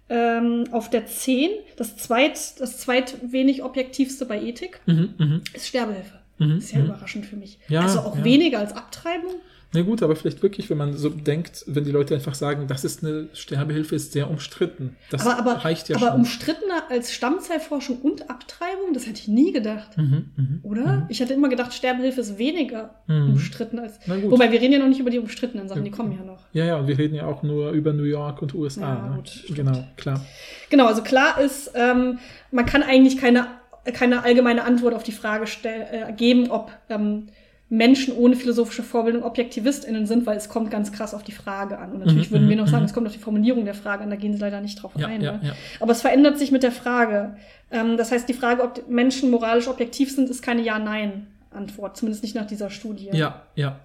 [0.10, 5.68] ähm, auf der 10, das zweit, das zweit wenig objektivste bei Ethik, Mhm, mhm, ist
[5.68, 6.20] Sterbehilfe.
[6.38, 6.86] mhm, Ist ja mhm.
[6.86, 7.58] überraschend für mich.
[7.68, 9.34] Ja, also auch weniger als Abtreibung.
[9.74, 12.84] Na gut, aber vielleicht wirklich, wenn man so denkt, wenn die Leute einfach sagen, das
[12.86, 14.96] ist eine Sterbehilfe, ist sehr umstritten.
[15.10, 16.16] Das aber aber, reicht ja aber schon.
[16.20, 19.98] umstrittener als Stammzellforschung und Abtreibung, das hätte ich nie gedacht.
[19.98, 20.86] Mhm, mhm, Oder?
[20.98, 21.06] Mhm.
[21.10, 23.32] Ich hatte immer gedacht, Sterbehilfe ist weniger Mhm.
[23.32, 24.00] umstritten als.
[24.08, 26.40] Wobei wir reden ja noch nicht über die umstrittenen Sachen, die kommen ja noch.
[26.54, 28.82] Ja, ja, und wir reden ja auch nur über New York und USA.
[28.82, 29.16] Ja, ne?
[29.16, 29.56] gut, stimmt.
[29.58, 30.22] genau, klar.
[30.70, 32.20] Genau, also klar ist, ähm,
[32.52, 33.48] man kann eigentlich keine,
[33.94, 37.28] keine allgemeine Antwort auf die Frage stell, äh, geben, ob ähm,
[37.74, 41.92] Menschen ohne philosophische Vorbildung ObjektivistInnen sind, weil es kommt ganz krass auf die Frage an.
[41.94, 42.88] Und natürlich Mhm, würden wir noch mhm, sagen, mhm.
[42.88, 45.22] es kommt auf die Formulierung der Frage an, da gehen sie leider nicht drauf ein.
[45.22, 45.40] ne?
[45.80, 47.36] Aber es verändert sich mit der Frage.
[47.72, 52.36] Ähm, das heißt, die Frage, ob Menschen moralisch objektiv sind, ist keine Ja-Nein-Antwort, zumindest nicht
[52.36, 53.10] nach dieser Studie.
[53.12, 53.80] Ja, ja.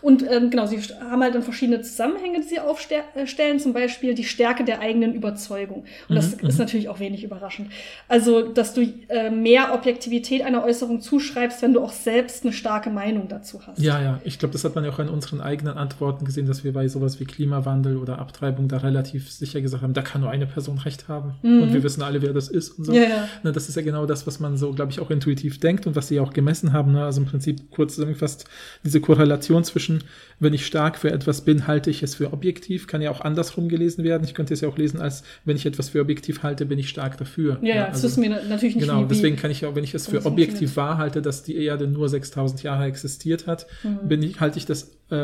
[0.00, 4.24] Und ähm, genau, sie haben halt dann verschiedene Zusammenhänge, die sie aufstellen, zum Beispiel die
[4.24, 5.84] Stärke der eigenen Überzeugung.
[6.08, 6.58] Und das Mhm, ist mhm.
[6.58, 7.70] natürlich auch wenig überraschend.
[8.08, 12.90] Also, dass du äh, mehr Objektivität einer Äußerung zuschreibst, wenn du auch selbst eine starke
[12.90, 13.78] Meinung dazu hast.
[13.78, 16.64] Ja, ja, ich glaube, das hat man ja auch in unseren eigenen Antworten gesehen, dass
[16.64, 20.30] wir bei sowas wie Klimawandel oder Abtreibung da relativ sicher gesagt haben, da kann nur
[20.30, 21.34] eine Person recht haben.
[21.42, 21.62] Mhm.
[21.62, 22.92] Und wir wissen alle, wer das ist und so.
[22.92, 23.28] Ja, ja.
[23.44, 25.94] Ne, das ist ja genau das, was man so, glaube ich, auch intuitiv denkt und
[25.94, 26.92] was sie auch gemessen haben.
[26.92, 27.04] Ne?
[27.04, 28.44] Also im Prinzip kurz zusammengefasst,
[28.84, 30.04] diese Korrelation zwischen,
[30.40, 33.68] wenn ich stark für etwas bin, halte ich es für objektiv, kann ja auch andersrum
[33.68, 34.24] gelesen werden.
[34.24, 36.88] Ich könnte es ja auch lesen, als wenn ich etwas für objektiv halte, bin ich
[36.88, 37.58] stark dafür.
[37.62, 38.86] Ja, ja, das also- wissen wir na- natürlich nicht.
[38.88, 40.76] Genau, deswegen kann ich auch, wenn ich es das für objektiv funktioniert.
[40.76, 44.08] wahr halte, dass die Erde nur 6000 Jahre existiert hat, Mhm.
[44.08, 45.14] bin ich, halte ich das, äh,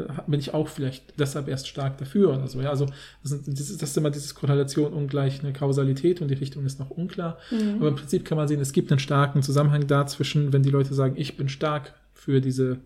[0.00, 2.60] äh, bin ich auch vielleicht deshalb erst stark dafür oder so.
[2.60, 2.86] Ja, also
[3.22, 6.66] das, sind, das, ist, das ist immer dieses Korrelation ungleich eine Kausalität und die Richtung
[6.66, 7.38] ist noch unklar.
[7.52, 7.76] Mhm.
[7.78, 10.92] Aber im Prinzip kann man sehen, es gibt einen starken Zusammenhang dazwischen, wenn die Leute
[10.94, 12.78] sagen, ich bin stark für diese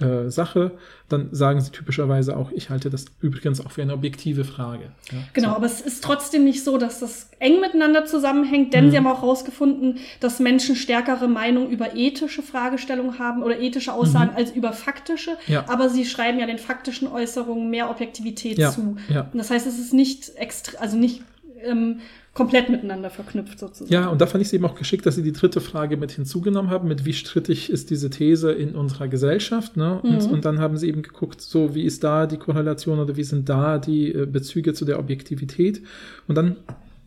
[0.00, 0.72] äh, Sache,
[1.08, 4.92] dann sagen sie typischerweise auch, ich halte das übrigens auch für eine objektive Frage.
[5.10, 5.56] Ja, Genau, so.
[5.56, 8.90] aber es ist trotzdem nicht so, dass das eng miteinander zusammenhängt, denn Mhm.
[8.90, 14.30] sie haben auch herausgefunden, dass Menschen stärkere Meinung über ethische Fragestellungen haben oder ethische Aussagen
[14.30, 14.36] Mhm.
[14.36, 15.36] als über faktische.
[15.46, 15.64] Ja.
[15.68, 18.96] Aber sie schreiben ja den faktischen Äußerungen mehr Objektivität Ja, zu.
[19.34, 21.22] das heißt, es ist nicht extra, also nicht
[21.64, 21.98] ähm,
[22.38, 23.92] komplett miteinander verknüpft sozusagen.
[23.92, 26.12] Ja, und da fand ich es eben auch geschickt, dass Sie die dritte Frage mit
[26.12, 29.76] hinzugenommen haben, mit wie strittig ist diese These in unserer Gesellschaft.
[29.76, 30.00] Ne?
[30.02, 30.32] Und, Mhm.
[30.32, 33.48] und dann haben Sie eben geguckt, so wie ist da die Korrelation oder wie sind
[33.48, 35.82] da die äh, Bezüge zu der Objektivität.
[36.28, 36.56] Und dann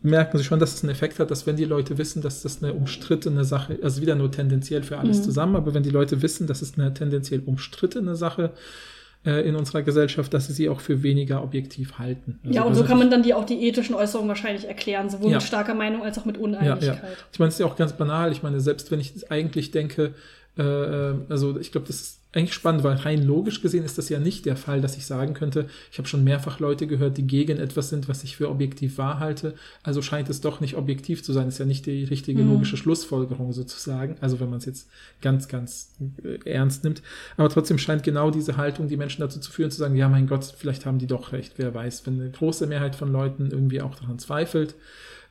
[0.02, 2.62] merken Sie schon, dass es einen Effekt hat, dass wenn die Leute wissen, dass das
[2.62, 5.22] eine umstrittene Sache, also wieder nur tendenziell für alles Mhm.
[5.24, 8.50] zusammen, aber wenn die Leute wissen, dass es eine tendenziell umstrittene Sache
[9.24, 12.40] äh, in unserer Gesellschaft, dass sie sie auch für weniger objektiv halten.
[12.44, 15.30] Also ja, und so kann man dann die auch die ethischen Äußerungen wahrscheinlich erklären, sowohl
[15.30, 15.36] Ja.
[15.38, 16.82] mit starker Meinung als auch mit Ja, Uneinigkeit.
[17.02, 17.08] ja.
[17.32, 18.32] Ich meine, es ist ja auch ganz banal.
[18.32, 20.14] Ich meine, selbst wenn ich eigentlich denke,
[20.58, 24.08] äh, äh, also ich glaube, das ist eigentlich spannend, weil rein logisch gesehen ist das
[24.08, 27.26] ja nicht der Fall, dass ich sagen könnte, ich habe schon mehrfach Leute gehört, die
[27.26, 29.54] gegen etwas sind, was ich für objektiv wahr halte.
[29.82, 31.48] Also scheint es doch nicht objektiv zu sein.
[31.48, 32.52] ist ja nicht die richtige Mhm.
[32.52, 34.16] logische Schlussfolgerung sozusagen.
[34.20, 34.88] Also wenn man es jetzt
[35.20, 35.92] ganz, ganz
[36.24, 37.02] äh, ernst nimmt.
[37.36, 40.26] Aber trotzdem scheint genau diese Haltung die Menschen dazu zu führen, zu sagen, ja, mein
[40.26, 42.06] Gott, vielleicht haben die doch recht, wer weiß.
[42.06, 44.74] Wenn eine große Mehrheit von Leuten irgendwie auch daran zweifelt,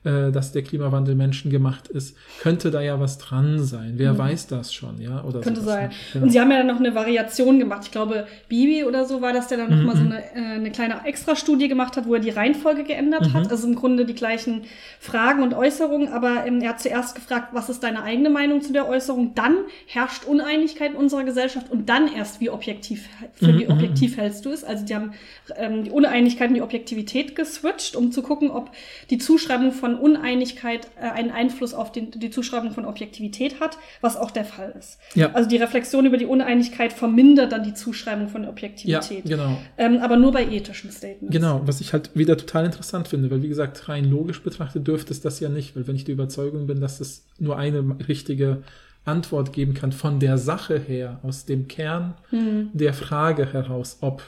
[0.03, 3.93] äh, dass der Klimawandel menschengemacht ist, könnte da ja was dran sein.
[3.97, 4.17] Wer Mhm.
[4.17, 5.23] weiß das schon, ja?
[5.23, 5.89] Oder Könnte sowas, sein.
[5.89, 5.95] ne?
[6.13, 6.25] Genau.
[6.25, 7.81] Und sie haben ja dann noch eine Variation gemacht.
[7.85, 10.11] Ich glaube, Bibi oder so war das, der dann Mhm, nochmal so mhm.
[10.13, 13.33] eine, äh, eine kleine Extra-Studie gemacht hat, wo er die Reihenfolge geändert Mhm.
[13.33, 13.51] hat.
[13.51, 14.63] Also im Grunde die gleichen
[14.99, 18.73] Fragen und Äußerungen, aber ähm, er hat zuerst gefragt, was ist deine eigene Meinung zu
[18.73, 19.35] der Äußerung?
[19.35, 19.55] Dann
[19.85, 24.17] herrscht Uneinigkeit in unserer Gesellschaft und dann erst, wie objektiv, für Mhm, wie mhm, objektiv
[24.17, 24.63] hältst du es?
[24.63, 25.11] Also die haben
[25.57, 28.71] ähm, die Uneinigkeit in die Objektivität geswitcht, um zu gucken, ob
[29.09, 34.17] die Zuschreibung von Uneinigkeit äh, einen Einfluss auf den, die Zuschreibung von Objektivität hat, was
[34.17, 34.99] auch der Fall ist.
[35.15, 35.31] Ja.
[35.33, 39.25] Also die Reflexion über die Uneinigkeit vermindert dann die Zuschreibung von ja, Objektivität.
[39.25, 39.57] genau.
[39.77, 41.33] ähm, aber nur bei ethischen Statements.
[41.33, 45.13] Genau, was ich halt wieder total interessant finde, weil wie gesagt, rein logisch betrachtet dürfte
[45.13, 48.63] es das ja nicht, weil wenn ich der Überzeugung bin, dass es nur eine richtige
[49.05, 52.69] Antwort geben kann von der Sache her, aus dem Kern Hm.
[52.73, 54.21] der Frage heraus, ob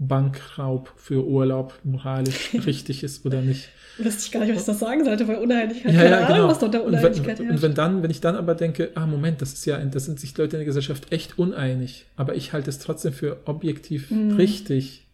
[0.00, 3.68] Bankraub für Urlaub moralisch richtig ist oder nicht.
[3.98, 6.36] Wüsste ich gar nicht, was ich das sagen sollte, weil Uneinigkeit, Ja, keine ja, Ahnung,
[6.36, 6.48] genau.
[6.48, 9.06] was dort der Und wenn, Uneinigkeit und wenn dann, wenn ich dann aber denke, ah,
[9.06, 12.52] Moment, das ist ja, das sind sich Leute in der Gesellschaft echt uneinig, aber ich
[12.54, 14.36] halte es trotzdem für objektiv Mhm.
[14.36, 15.06] richtig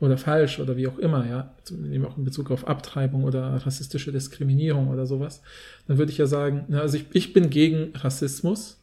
[0.00, 4.10] oder falsch oder wie auch immer, ja, eben auch in Bezug auf Abtreibung oder rassistische
[4.12, 5.42] Diskriminierung oder sowas,
[5.86, 8.78] dann würde ich ja sagen, na, also ich, ich bin gegen Rassismus,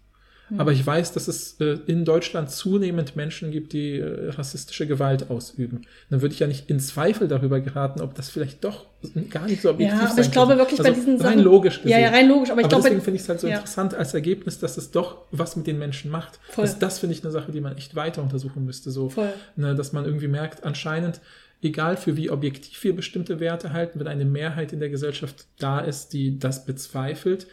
[0.49, 0.59] Mhm.
[0.59, 5.29] aber ich weiß, dass es äh, in Deutschland zunehmend Menschen gibt, die äh, rassistische Gewalt
[5.29, 5.81] ausüben.
[6.09, 8.85] Dann würde ich ja nicht in Zweifel darüber geraten, ob das vielleicht doch
[9.29, 10.63] gar nicht so objektiv Ja, sein aber ich glaube könnte.
[10.63, 11.91] wirklich bei Also diesen rein Sachen- logisch gesehen.
[11.91, 13.55] Ja, ja, rein logisch, aber ich aber glaube, deswegen finde ich es halt so ja.
[13.55, 16.39] interessant als Ergebnis, dass es doch was mit den Menschen macht.
[16.49, 16.65] Voll.
[16.65, 18.91] Das, das finde ich eine Sache, die man echt weiter untersuchen müsste.
[18.91, 19.31] So, Voll.
[19.55, 21.21] ne, dass man irgendwie merkt, anscheinend,
[21.61, 25.79] egal für wie objektiv wir bestimmte Werte halten, wenn eine Mehrheit in der Gesellschaft da
[25.79, 27.47] ist, die das bezweifelt,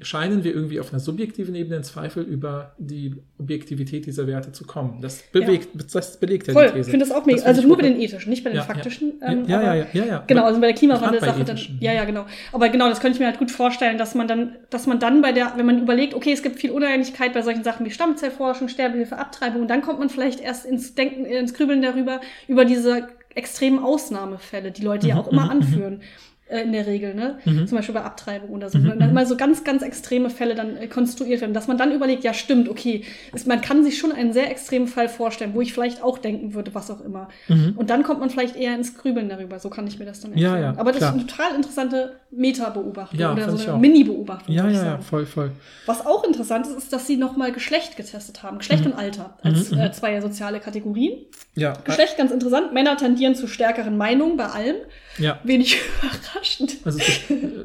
[0.00, 4.64] scheinen wir irgendwie auf einer subjektiven Ebene in Zweifel über die Objektivität dieser Werte zu
[4.64, 5.00] kommen.
[5.02, 6.80] Das bewegt, das belegt ja Voll, die These.
[6.80, 7.42] ich finde das auch mega.
[7.42, 9.14] Also nur bei den ethischen, nicht bei den Ja, faktischen.
[9.20, 10.24] Ja, ähm, ja, ja, ja, ja, ja.
[10.26, 11.58] Genau, also bei der Klimawandel-Sache dann.
[11.80, 12.24] Ja, ja, genau.
[12.52, 15.20] Aber genau, das könnte ich mir halt gut vorstellen, dass man dann, dass man dann
[15.20, 18.68] bei der, wenn man überlegt, okay, es gibt viel Uneinigkeit bei solchen Sachen wie Stammzellforschung,
[18.68, 23.08] Sterbehilfe, Abtreibung, und dann kommt man vielleicht erst ins Denken, ins Grübeln darüber, über diese
[23.34, 26.02] extremen Ausnahmefälle, die Leute ja Mhm, auch immer mhm, anführen.
[26.48, 27.38] Äh, In der Regel, ne?
[27.44, 27.66] Mhm.
[27.66, 28.78] Zum Beispiel bei Abtreibung oder so.
[28.78, 29.16] Mhm, Wenn dann mhm.
[29.16, 32.34] immer so ganz, ganz extreme Fälle dann äh, konstruiert werden, dass man dann überlegt, ja,
[32.34, 36.02] stimmt, okay, es, man kann sich schon einen sehr extremen Fall vorstellen, wo ich vielleicht
[36.02, 37.28] auch denken würde, was auch immer.
[37.48, 37.74] Mhm.
[37.76, 39.58] Und dann kommt man vielleicht eher ins Grübeln darüber.
[39.58, 40.74] So kann ich mir das dann Ja, erklären.
[40.74, 41.10] ja, Aber das klar.
[41.14, 43.78] ist eine total interessante Meta-Beobachtung Ja, oder so eine.
[43.78, 44.54] Mini-Beobachtung.
[44.54, 45.50] Ja, ja, ja, voll, voll.
[45.86, 48.58] Was auch interessant ist, ist, dass sie nochmal Geschlecht getestet haben.
[48.58, 48.92] Geschlecht Mhm.
[48.92, 49.84] und Alter als Mhm, mhm.
[49.84, 51.18] äh, zwei soziale Kategorien.
[51.54, 52.72] Ja, Geschlecht ganz interessant.
[52.72, 54.76] Männer tendieren zu stärkeren Meinungen bei allem.
[55.18, 55.38] ja.
[55.44, 56.76] Wenig überraschend.
[56.84, 57.00] Also,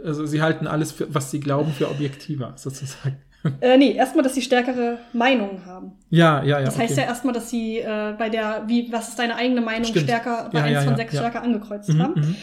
[0.06, 3.18] also sie halten alles, für, was sie glauben, für objektiver, sozusagen.
[3.62, 5.94] Äh, nee, erstmal, dass sie stärkere Meinungen haben.
[6.10, 6.66] Ja, ja, ja.
[6.66, 7.02] Das heißt okay.
[7.04, 10.04] ja erstmal, dass sie äh, bei der, wie, was ist deine eigene Meinung, Stimmt.
[10.08, 11.20] stärker, bei Ja, 1 ja, von 6 ja.
[11.22, 12.36] stärker angekreuzt Mhm, haben.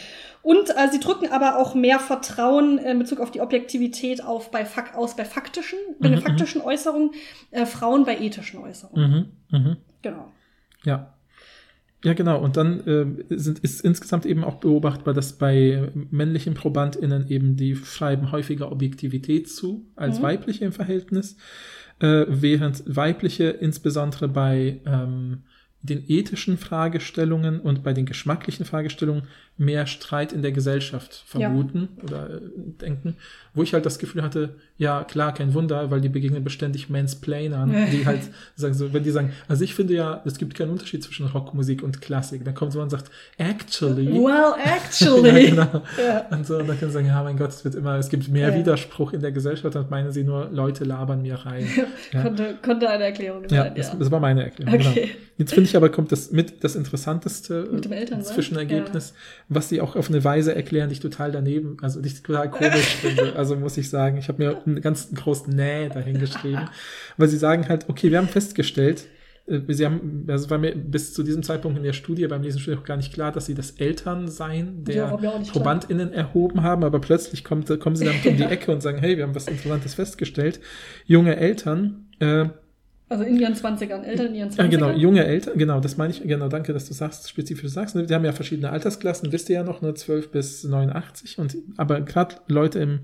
[0.47, 0.57] Mhm.
[0.57, 4.51] Und äh, sie drücken aber auch mehr Vertrauen äh, in Bezug auf die Objektivität auf
[4.51, 7.11] bei Fak aus bei faktischen, bei den Mhm, faktischen Äußerungen,
[7.51, 9.33] äh, Frauen bei ethischen Äußerungen.
[9.51, 9.77] Mhm, mhm.
[10.01, 10.31] Genau.
[10.83, 11.13] Ja.
[12.03, 12.39] Ja, genau.
[12.39, 17.75] Und dann äh, sind, ist insgesamt eben auch beobachtbar, dass bei männlichen ProbandInnen eben die
[17.75, 20.23] schreiben häufiger Objektivität zu als Mhm.
[20.23, 21.37] weibliche im Verhältnis,
[21.99, 25.43] äh, während weibliche insbesondere bei ähm,
[25.81, 29.23] den ethischen Fragestellungen und bei den geschmacklichen Fragestellungen
[29.57, 31.39] mehr Streit in der Gesellschaft Ja.
[31.49, 32.41] vermuten oder äh,
[32.81, 33.15] denken,
[33.53, 37.73] wo ich halt das Gefühl hatte, ja klar, kein Wunder, weil die begegnen beständig Mansplainern,
[37.91, 38.21] die halt
[38.55, 41.81] sagen so, wenn die sagen, also ich finde ja, es gibt keinen Unterschied zwischen Rockmusik
[41.83, 45.29] und Klassik, dann kommt jemand und sagt, actually, Well, actually.
[45.45, 45.83] ja, genau.
[45.97, 46.25] Ja.
[46.29, 48.27] Und so, und dann können sie sagen, ja, mein Gott, es wird immer, es gibt
[48.29, 48.55] mehr Ja.
[48.55, 51.67] Widerspruch in der Gesellschaft, dann meinen sie nur, Leute labern mir rein.
[52.13, 52.21] Ja.
[52.21, 53.95] Konnte, konnte eine Erklärung Ja, sein, das, ja.
[53.95, 54.73] das war meine Erklärung.
[54.75, 54.93] Okay.
[54.93, 55.07] Genau.
[55.39, 58.33] Jetzt finde ich aber, kommt das mit das Interessanteste Elternsein?
[58.35, 59.13] Zwischenergebnis,
[59.49, 62.49] was sie auch auf eine Weise erklären, die ich total daneben, also die ich total
[62.49, 63.35] komisch finde.
[63.35, 66.69] Also muss ich sagen, ich habe mir einen ganz großen Näh dahin geschrieben,
[67.17, 69.07] weil sie sagen halt, okay, wir haben festgestellt,
[69.47, 72.59] äh, Sie haben, also war mir bis zu diesem Zeitpunkt in der Studie, beim Lesen
[72.59, 75.63] Studie auch gar nicht klar, dass sie das Elternsein Ja, der auch nicht klar.
[75.63, 79.17] ProbandInnen erhoben haben, aber plötzlich kommt, kommen sie damit um die Ecke und sagen, hey,
[79.17, 80.59] wir haben was Interessantes festgestellt.
[81.05, 82.45] Junge Eltern, äh,
[83.09, 84.63] Also in ihren 20ern, Eltern in ihren 20ern.
[84.63, 87.95] ja, genau, junge Eltern, genau, das meine ich, genau, danke, dass du sagst, spezifisch sagst.
[87.95, 91.55] ne, Wir haben ja verschiedene Altersklassen, wisst ihr ja noch, nur 12 bis 89, und,
[91.77, 92.99] aber gerade Leute im,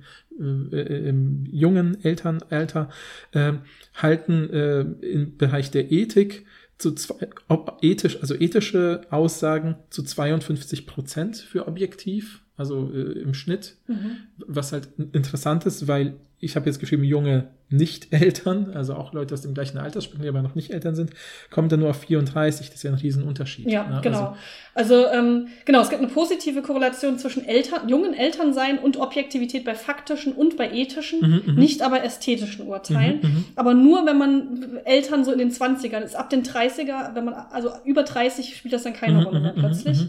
[0.74, 2.90] äh, im jungen Elternalter
[3.32, 3.54] äh,
[3.96, 6.46] halten äh, im Bereich der Ethik
[6.78, 12.42] zu zwei, ob ethisch, also ethische Aussagen zu 52 Prozent für objektiv.
[12.64, 14.18] Also äh, im Schnitt, Mhm.
[14.38, 19.42] was halt interessant ist, weil ich habe jetzt geschrieben, junge Nicht-Eltern, also auch Leute aus
[19.42, 21.12] dem gleichen Altersspektrum, die aber noch nicht Eltern sind,
[21.50, 22.68] kommen dann nur auf 34.
[22.68, 23.70] Das ist ja ein Riesenunterschied.
[23.72, 24.00] Ja, ne?
[24.04, 24.36] genau.
[24.74, 29.64] Also, Also, ähm, genau, es gibt eine positive Korrelation zwischen Eltern, jungen Elternsein und Objektivität
[29.64, 31.56] bei faktischen und bei ethischen, Mhm, mhm.
[31.60, 33.20] nicht aber ästhetischen Urteilen.
[33.22, 33.46] Mhm, mhm.
[33.56, 36.16] Aber nur, wenn man Eltern so in den 20ern ist.
[36.16, 39.54] Ab den 30er, wenn man, also über 30 spielt das dann keine Mhm, Rolle mehr
[39.54, 40.08] plötzlich.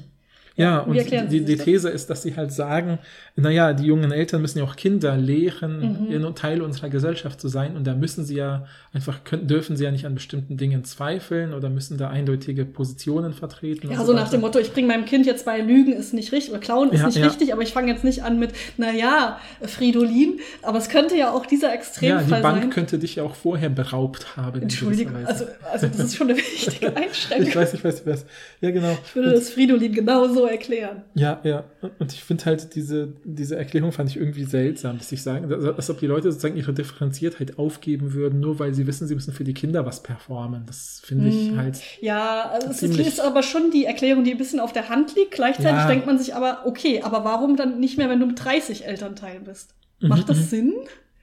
[0.57, 1.65] Ja, und die, die das?
[1.65, 2.99] These ist, dass sie halt sagen,
[3.35, 6.35] naja, die jungen Eltern müssen ja auch Kinder lehren, Mhm.
[6.37, 7.77] Teil unserer Gesellschaft zu sein.
[7.77, 11.55] Und da müssen sie ja einfach, können, dürfen sie ja nicht an bestimmten Dingen zweifeln
[11.55, 13.89] oder müssen da eindeutige Positionen vertreten.
[13.89, 14.31] und Ja, so nach weiter.
[14.33, 17.01] dem Motto, ich bringe meinem Kind jetzt bei Lügen ist nicht richtig oder Klauen ist
[17.01, 17.27] Ja, nicht ja.
[17.27, 21.47] richtig, aber ich fange jetzt nicht an mit, naja, Fridolin, aber es könnte ja auch
[21.47, 22.71] dieser Ja, Extremfall die Bank sein.
[22.71, 24.63] könnte dich ja auch vorher beraubt haben.
[24.63, 27.49] Entschuldigung, also, also das ist schon eine wichtige Einschränkung.
[27.49, 28.25] ich weiß, ich weiß, ich weiß.
[28.61, 28.97] Ja, genau.
[29.05, 31.03] Ich würde das Fridolin genau so erklären.
[31.15, 31.65] Ja, ja.
[31.99, 35.91] Und ich finde halt diese, diese Erklärung fand ich irgendwie seltsam, dass ich sagen, als
[35.91, 39.45] ob die Leute sozusagen ihre Differenziertheit aufgeben würden, nur weil sie wissen, sie müssen für
[39.45, 40.65] die Kinder was performen.
[40.67, 41.57] Das finde ich Hm.
[41.59, 41.81] halt.
[42.01, 45.33] Ja, also es ist aber schon die Erklärung, die ein bisschen auf der Hand liegt.
[45.33, 45.87] Gleichzeitig Ja.
[45.89, 49.45] denkt man sich aber, okay, aber warum dann nicht mehr, wenn du mit 30 Elternteilen
[49.45, 49.75] bist?
[50.01, 50.43] Macht das mhm.
[50.43, 50.75] Sinn?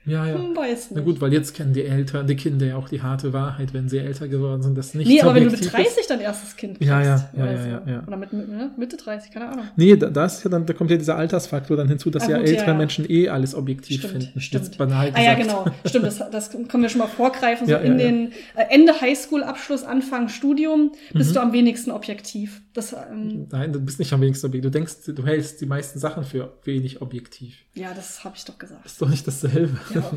[0.04, 0.34] Ja, ja.
[0.34, 0.96] Hm, weiß nicht.
[0.96, 3.88] Na gut, weil jetzt kennen die Eltern, die Kinder ja auch die harte Wahrheit, wenn
[3.88, 6.10] sie älter geworden sind, das nicht nee, aber wenn du mit objektiv 30 ist.
[6.10, 7.68] dein erstes Kind Ja, ja, kriegst ja, oder ja, so.
[7.68, 8.02] ja, ja.
[8.06, 8.70] Oder mit, mit ne?
[8.76, 9.64] Mitte 30, keine Ahnung.
[9.76, 12.30] Nee, da, da ist ja dann, da kommt ja dieser Altersfaktor dann hinzu, dass Ah,
[12.30, 12.74] ja gut, ja, ältere ja.
[12.76, 14.40] Menschen eh alles objektiv Stimmt, finden.
[14.40, 14.64] stimmt.
[14.64, 15.64] Jetzt banal Ah ja, gesagt.
[15.64, 15.76] genau.
[15.86, 17.66] Stimmt, das, das können wir schon mal vorgreifen.
[17.66, 18.10] So Ja, in ja, ja.
[18.10, 21.34] den äh, Ende Highschool-Abschluss, Anfang Studium bist Mhm.
[21.34, 22.60] du am wenigsten objektiv.
[22.74, 24.70] Das, ähm, Nein, du bist nicht am wenigsten objektiv.
[24.70, 27.64] Du denkst, du hältst die meisten Sachen für wenig objektiv.
[27.74, 28.86] ja, das habe ich doch gesagt.
[28.86, 29.78] Ist doch nicht dasselbe.
[29.94, 30.10] Ja,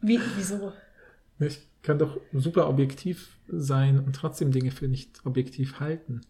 [0.00, 0.72] Wie, wieso?
[1.38, 6.20] Ich kann doch super objektiv sein und trotzdem Dinge für nicht objektiv halten.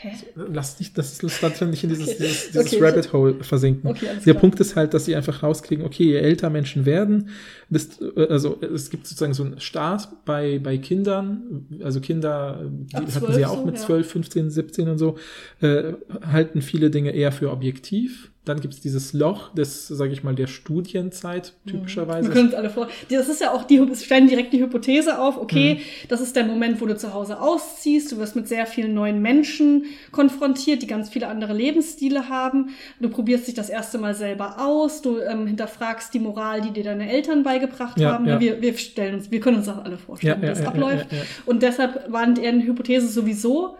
[0.00, 0.12] Hä?
[0.36, 2.16] Lass nicht, das ist lustig, nicht in dieses, Okay.
[2.20, 2.84] dieses, dieses Okay.
[2.84, 3.90] Rabbit Hole versinken.
[3.90, 4.34] Okay, Der klar.
[4.36, 7.30] Punkt ist halt, dass sie einfach rauskriegen, okay, je älter Menschen werden,
[7.68, 13.06] desto, also es gibt sozusagen so einen Start bei, bei Kindern, also Kinder, die Ab
[13.06, 13.80] hatten 12 sie ja auch so, mit ja.
[13.80, 15.16] 12, 15, 17 und so,
[15.62, 18.30] äh, halten viele Dinge eher für objektiv.
[18.48, 22.28] Dann gibt es dieses Loch des, sage ich mal, der Studienzeit typischerweise.
[22.28, 22.88] Wir können uns alle vor.
[23.10, 25.78] Das ist ja auch, die stellen direkt die Hypothese auf, okay, Mhm.
[26.08, 29.20] das ist der Moment, wo du zu Hause ausziehst, du wirst mit sehr vielen neuen
[29.20, 32.70] Menschen konfrontiert, die ganz viele andere Lebensstile haben.
[33.00, 36.84] Du probierst dich das erste Mal selber aus, du ähm, hinterfragst die Moral, die dir
[36.84, 38.26] deine Eltern beigebracht Ja, haben.
[38.26, 38.40] ja.
[38.40, 41.06] Wir, wir stellen uns, wir können uns das alle vorstellen, Ja, wie das abläuft.
[41.46, 43.76] Und deshalb war deren Hypothese sowieso,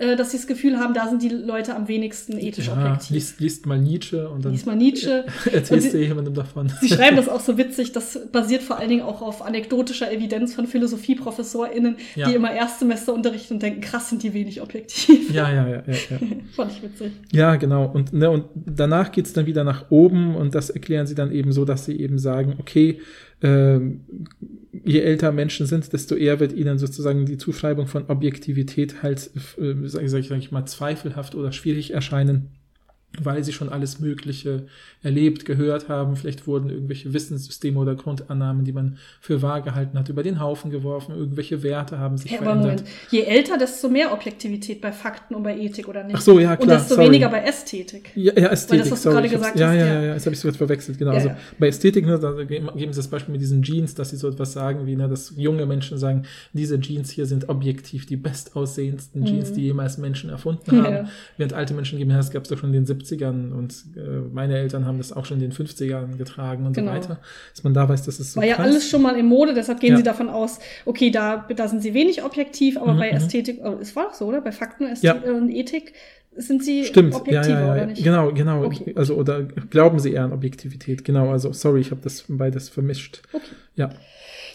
[0.00, 3.10] äh, dass sie das Gefühl haben, da sind die Leute am wenigsten ethisch ja, objektiv.
[3.10, 5.26] liest, liest mal Nietzsche und dann Lies mal Nietzsche.
[5.52, 6.72] Erzählst du jemandem davon.
[6.80, 10.54] Sie schreiben das auch so witzig, das basiert vor allen Dingen auch auf anekdotischer Evidenz
[10.54, 12.28] von PhilosophieprofessorInnen, Ja.
[12.28, 15.32] die immer Erstsemester unterrichten und denken, krass sind die wenig objektiv.
[15.32, 16.18] ja, ja, ja, ja, ja.
[16.56, 17.12] Fand ich witzig.
[17.32, 17.84] Ja, genau.
[17.86, 21.52] Und, ne, und danach geht's dann wieder nach oben und das erklären sie dann eben
[21.52, 23.00] so, dass sie eben sagen, okay,
[23.42, 24.00] ähm,
[24.84, 29.74] je älter Menschen sind, desto eher wird ihnen sozusagen die Zuschreibung von Objektivität halt, äh,
[29.88, 32.48] sag, ich- sag, ich- sag ich mal, zweifelhaft oder schwierig erscheinen,
[33.22, 34.66] weil sie schon alles Mögliche
[35.02, 36.14] erlebt, gehört haben.
[36.14, 40.70] Vielleicht wurden irgendwelche Wissenssysteme oder Grundannahmen, die man für wahr gehalten hat, über den Haufen
[40.70, 41.16] geworfen.
[41.16, 42.80] Irgendwelche Werte haben sich Ja, aber verändert.
[42.80, 46.14] Moment, je älter, desto mehr Objektivität bei Fakten und bei Ethik, oder nicht?
[46.16, 47.08] Ach so, ja, Und klar, desto sorry.
[47.08, 48.10] weniger bei Ästhetik.
[48.14, 50.02] Ja, ja, Ästhetik, das, was du sorry, gerade ich hab's- gesagt ja, hast, ja, ja.
[50.06, 51.10] ja, jetzt habe ich gerade verwechselt, genau.
[51.12, 54.16] Ja, also bei Ästhetik, ne, da geben sie das Beispiel mit diesen Jeans, dass sie
[54.16, 56.22] so etwas sagen wie, ne, dass junge Menschen sagen,
[56.52, 60.82] diese Jeans hier sind objektiv die bestaussehendsten Jeans, die jemals Menschen erfunden Mhm.
[60.84, 61.08] Haben.
[61.36, 64.00] Während alte Menschen geben, ja, das gab es doch schon in den 70ern und äh,
[64.32, 66.90] meine Eltern haben das auch schon in den 50ern getragen und Genau.
[66.92, 67.20] so weiter.
[67.54, 69.80] Dass man da weiß, dass es so War ja alles schon mal in Mode, deshalb
[69.80, 69.96] gehen Ja.
[69.96, 73.16] sie davon aus, okay, da, da sind sie wenig objektiv, aber Mhm, bei mhm.
[73.16, 74.40] Ästhetik, oh, es war doch so, oder?
[74.40, 75.32] Bei Fakten Ästhetik Ja.
[75.32, 75.92] und Ethik
[76.36, 77.86] sind sie Stimmt, objektiver, ja, ja, oder ja.
[77.86, 78.04] nicht?
[78.04, 78.64] genau, genau.
[78.64, 78.92] Okay.
[78.96, 81.30] Also, oder glauben sie eher an Objektivität, genau.
[81.30, 83.22] Also, sorry, ich habe das beides vermischt.
[83.32, 83.42] Okay.
[83.74, 83.90] Ja.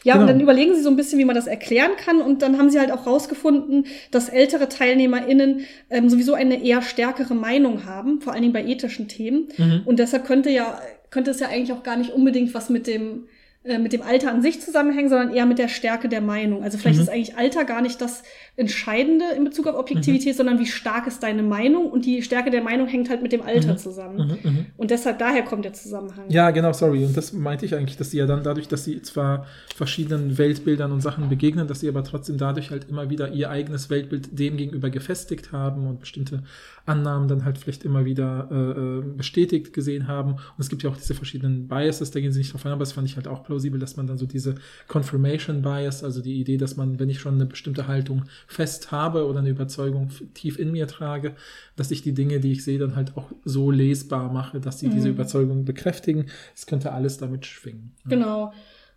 [0.06, 0.22] Ja, Genau.
[0.26, 2.22] und dann überlegen sie so ein bisschen, wie man das erklären kann.
[2.22, 7.34] Und dann haben sie halt auch rausgefunden, dass ältere TeilnehmerInnen ähm, sowieso eine eher stärkere
[7.34, 9.48] Meinung haben, vor allen Dingen bei ethischen Themen.
[9.58, 9.82] Mhm.
[9.86, 10.80] Und deshalb könnte ja,
[11.10, 13.26] könnte es ja eigentlich auch gar nicht unbedingt was mit dem,
[13.66, 16.64] äh, mit dem Alter an sich zusammenhängen, sondern eher mit der Stärke der Meinung.
[16.64, 17.04] Also vielleicht Mhm.
[17.04, 18.24] ist eigentlich Alter gar nicht das
[18.56, 20.38] Entscheidende in Bezug auf Objektivität, Mhm.
[20.38, 23.42] sondern wie stark ist deine Meinung und die Stärke der Meinung hängt halt mit dem
[23.42, 23.78] Alter Mhm.
[23.78, 24.40] zusammen.
[24.44, 24.66] Mhm, mhm.
[24.78, 26.26] Und deshalb daher kommt der Zusammenhang.
[26.30, 27.04] Ja, genau, sorry.
[27.04, 30.92] Und das meinte ich eigentlich, dass sie ja dann dadurch, dass sie zwar verschiedenen Weltbildern
[30.92, 34.58] und Sachen begegnen, dass sie aber trotzdem dadurch halt immer wieder ihr eigenes Weltbild dem
[34.58, 36.44] gegenüber gefestigt haben und bestimmte
[36.86, 40.34] Annahmen dann halt vielleicht immer wieder äh, äh, bestätigt gesehen haben.
[40.34, 42.80] Und es gibt ja auch diese verschiedenen Biases, da gehen sie nicht drauf ein, aber
[42.80, 44.56] das fand ich halt auch plausibel, dass man dann so diese
[44.88, 49.26] Confirmation Bias, also die Idee, dass man, wenn ich schon eine bestimmte Haltung fest habe
[49.28, 51.36] oder eine Überzeugung tief in mir trage,
[51.76, 54.88] dass ich die Dinge, die ich sehe, dann halt auch so lesbar mache, dass sie
[54.88, 54.94] mhm.
[54.94, 56.28] diese Überzeugung bekräftigen.
[56.56, 57.94] Es könnte alles damit schwingen.
[58.08, 58.54] Genau.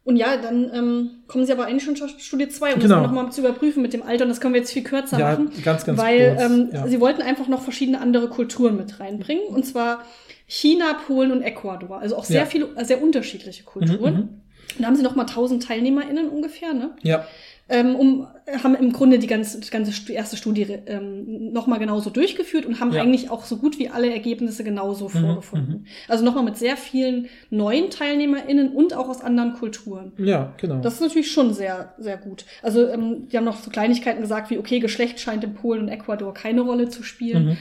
[0.08, 3.02] Und ja, dann ähm, kommen sie aber eigentlich schon zur Studie 2, um genau.
[3.02, 4.24] das nochmal zu überprüfen mit dem Alter.
[4.24, 5.52] Und das können wir jetzt viel kürzer ja, machen.
[5.62, 6.88] Ganz, ganz weil kurz, ähm, ja.
[6.88, 9.48] sie wollten einfach noch verschiedene andere Kulturen mit reinbringen.
[9.48, 10.02] Und zwar
[10.46, 11.98] China, Polen und Ecuador.
[11.98, 12.46] Also auch sehr ja.
[12.46, 14.14] viele, sehr unterschiedliche Kulturen.
[14.14, 14.80] Mhm, mhm.
[14.80, 16.92] da haben sie nochmal 1000 TeilnehmerInnen ungefähr, ne?
[17.02, 17.26] Ja
[17.68, 18.26] ähm, um,
[18.62, 22.92] haben im Grunde die ganze, die ganze erste Studie ähm, nochmal genauso durchgeführt und haben
[22.92, 23.02] ja.
[23.02, 25.74] eigentlich auch so gut wie alle Ergebnisse genauso mhm, vorgefunden.
[25.74, 25.86] Mhm.
[26.08, 30.12] Also nochmal mit sehr vielen neuen TeilnehmerInnen und auch aus anderen Kulturen.
[30.16, 30.80] Ja, genau.
[30.80, 32.46] Das ist natürlich schon sehr, sehr gut.
[32.62, 35.88] Also ähm, die haben noch so Kleinigkeiten gesagt wie, okay, Geschlecht scheint in Polen und
[35.88, 37.46] Ecuador keine Rolle zu spielen.
[37.46, 37.56] Mhm.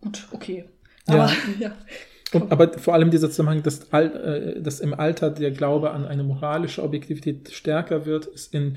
[0.00, 0.64] Gut, okay.
[1.06, 1.30] Aber, ja.
[1.60, 1.72] ja.
[2.34, 6.24] Und, aber vor allem dieser Zusammenhang, dass, äh, dass im Alter der Glaube an eine
[6.24, 8.76] moralische Objektivität stärker wird, ist in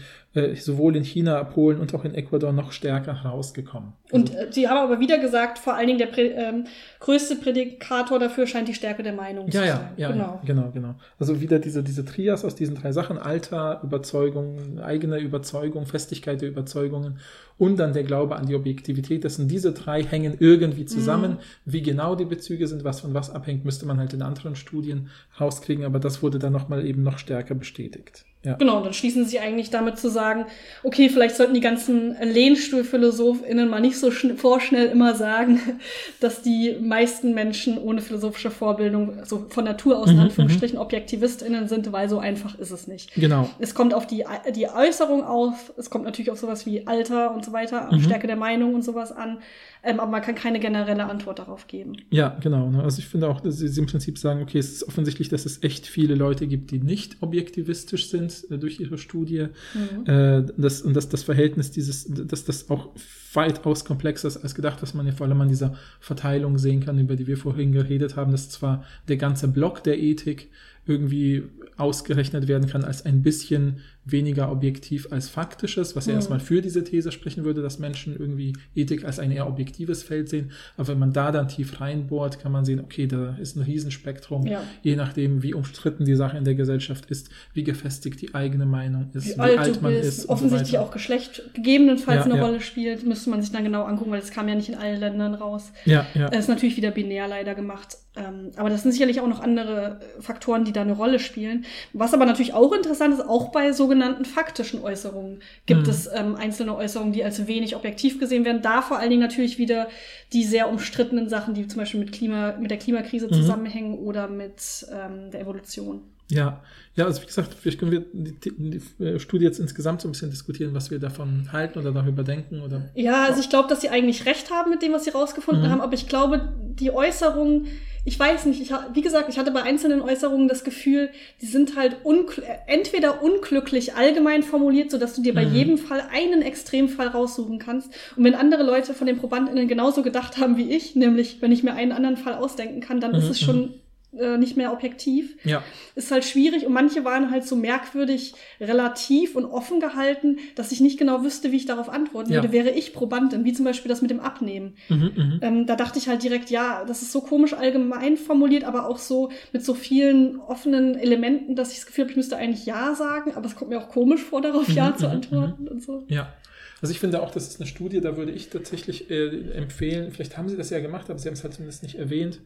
[0.55, 3.93] sowohl in China, Polen und auch in Ecuador noch stärker herausgekommen.
[4.11, 6.65] Und also, äh, Sie haben aber wieder gesagt, vor allen Dingen der Prä ähm,
[6.99, 9.79] größte Prädikator dafür scheint die Stärke der Meinung ja, zu sein.
[9.97, 10.23] Ja, genau.
[10.23, 10.95] ja, genau, genau.
[11.19, 16.49] Also wieder diese, diese Trias aus diesen drei Sachen, Alter, Überzeugung, eigene Überzeugung, Festigkeit der
[16.49, 17.19] Überzeugungen
[17.57, 19.25] und dann der Glaube an die Objektivität.
[19.25, 21.31] Das sind diese drei hängen irgendwie zusammen.
[21.31, 21.37] Mhm.
[21.65, 25.09] Wie genau die Bezüge sind, was von was abhängt, müsste man halt in anderen Studien
[25.39, 28.25] rauskriegen, aber das wurde dann nochmal eben noch stärker bestätigt.
[28.43, 28.53] Ja.
[28.53, 30.45] Genau, und dann schließen sie eigentlich damit zu sagen,
[30.83, 35.59] okay, vielleicht sollten die ganzen Lehnstuhlphilosophinnen mal nicht so vorschnell immer sagen,
[36.21, 40.83] dass die meisten Menschen ohne philosophische Vorbildung so von Natur aus in mhm, Anführungsstrichen mhm.
[40.83, 43.13] ObjektivistInnen sind, weil so einfach ist es nicht.
[43.15, 43.49] Genau.
[43.59, 44.23] Es kommt auf die,
[44.55, 48.01] die Äußerung auf, es kommt natürlich auf sowas wie Alter und so weiter, mhm.
[48.01, 49.39] Stärke der Meinung und sowas an.
[49.83, 51.97] Ähm, aber man kann keine generelle Antwort darauf geben.
[52.09, 52.69] Ja, genau.
[52.69, 52.83] Ne?
[52.83, 55.63] Also ich finde auch, dass sie im Prinzip sagen, okay, es ist offensichtlich, dass es
[55.63, 59.47] echt viele Leute gibt, die nicht objektivistisch sind äh, durch ihre Studie.
[59.73, 60.05] Mhm.
[60.05, 62.89] Äh, das, und dass das Verhältnis dieses, dass das auch
[63.33, 66.99] weitaus komplexer ist als gedacht, was man ja vor allem an dieser Verteilung sehen kann,
[66.99, 70.49] über die wir vorhin geredet haben, dass zwar der ganze Block der Ethik
[70.87, 71.43] irgendwie
[71.75, 76.17] ausgerechnet werden kann als ein bisschen weniger objektiv als faktisches, was ja mhm.
[76.17, 80.29] erstmal für diese These sprechen würde, dass Menschen irgendwie Ethik als ein eher objektives Feld
[80.29, 80.51] sehen.
[80.77, 84.47] Aber wenn man da dann tief reinbohrt, kann man sehen, okay, da ist ein Riesenspektrum,
[84.47, 84.63] ja.
[84.81, 89.09] je nachdem, wie umstritten die Sache in der Gesellschaft ist, wie gefestigt die eigene Meinung
[89.13, 90.29] ist, wie, wie alt, alt man bist, ist.
[90.29, 92.45] Offensichtlich so auch Geschlecht gegebenenfalls ja, eine ja.
[92.45, 94.99] Rolle spielt, müsste man sich dann genau angucken, weil das kam ja nicht in allen
[94.99, 95.71] Ländern raus.
[95.85, 96.29] Ja, ja.
[96.29, 97.97] Das ist natürlich wieder binär leider gemacht.
[98.15, 101.65] Ähm, aber das sind sicherlich auch noch andere Faktoren, die da eine Rolle spielen.
[101.93, 105.89] Was aber natürlich auch interessant ist, auch bei sogenannten faktischen Äußerungen gibt mhm.
[105.89, 108.61] es ähm, einzelne Äußerungen, die als wenig objektiv gesehen werden.
[108.61, 109.89] Da vor allen Dingen natürlich wieder
[110.33, 113.33] die sehr umstrittenen Sachen, die zum Beispiel mit, Klima, mit der Klimakrise mhm.
[113.33, 116.01] zusammenhängen oder mit ähm, der Evolution.
[116.29, 116.61] Ja,
[116.95, 120.11] ja, also wie gesagt, vielleicht können wir die, die, äh, Studie jetzt insgesamt so ein
[120.11, 122.89] bisschen diskutieren, was wir davon halten oder darüber denken oder.
[122.95, 125.69] Ja, also ich glaube, dass sie eigentlich recht haben mit dem, was sie rausgefunden mhm.
[125.69, 127.67] haben, aber ich glaube, die Äußerungen,
[128.03, 131.09] ich weiß nicht, ich, wie gesagt, ich hatte bei einzelnen Äußerungen das Gefühl,
[131.41, 135.53] die sind halt unkl entweder unglücklich allgemein formuliert, sodass du dir bei mhm.
[135.53, 137.89] jedem Fall einen Extremfall raussuchen kannst.
[138.17, 141.63] Und wenn andere Leute von den ProbandInnen genauso gedacht haben wie ich, nämlich wenn ich
[141.63, 143.19] mir einen anderen Fall ausdenken kann, dann mhm.
[143.19, 143.73] ist es schon mhm
[144.13, 145.35] äh, nicht mehr objektiv.
[145.43, 145.63] Ja.
[145.95, 150.79] Ist halt schwierig und manche waren halt so merkwürdig relativ und offen gehalten, dass ich
[150.79, 152.37] nicht genau wüsste, wie ich darauf antworten ja.
[152.37, 154.75] würde, wäre ich Probandin, wie zum Beispiel das mit dem Abnehmen.
[154.89, 158.63] Mhm, mhm, ähm, da dachte ich halt direkt, ja, das ist so komisch allgemein formuliert,
[158.63, 162.37] aber auch so mit so vielen offenen Elementen, dass ich das Gefühl habe, ich müsste
[162.37, 165.11] eigentlich Ja sagen, aber es kommt mir auch komisch vor, darauf mhm, Ja zu mhm,
[165.11, 165.67] antworten mhm.
[165.67, 166.05] und so.
[166.07, 166.33] Ja.
[166.81, 170.37] Also ich finde auch, das ist eine Studie, da würde ich tatsächlich äh, empfehlen, vielleicht
[170.37, 172.39] haben sie das ja gemacht, aber sie haben es halt zumindest nicht erwähnt.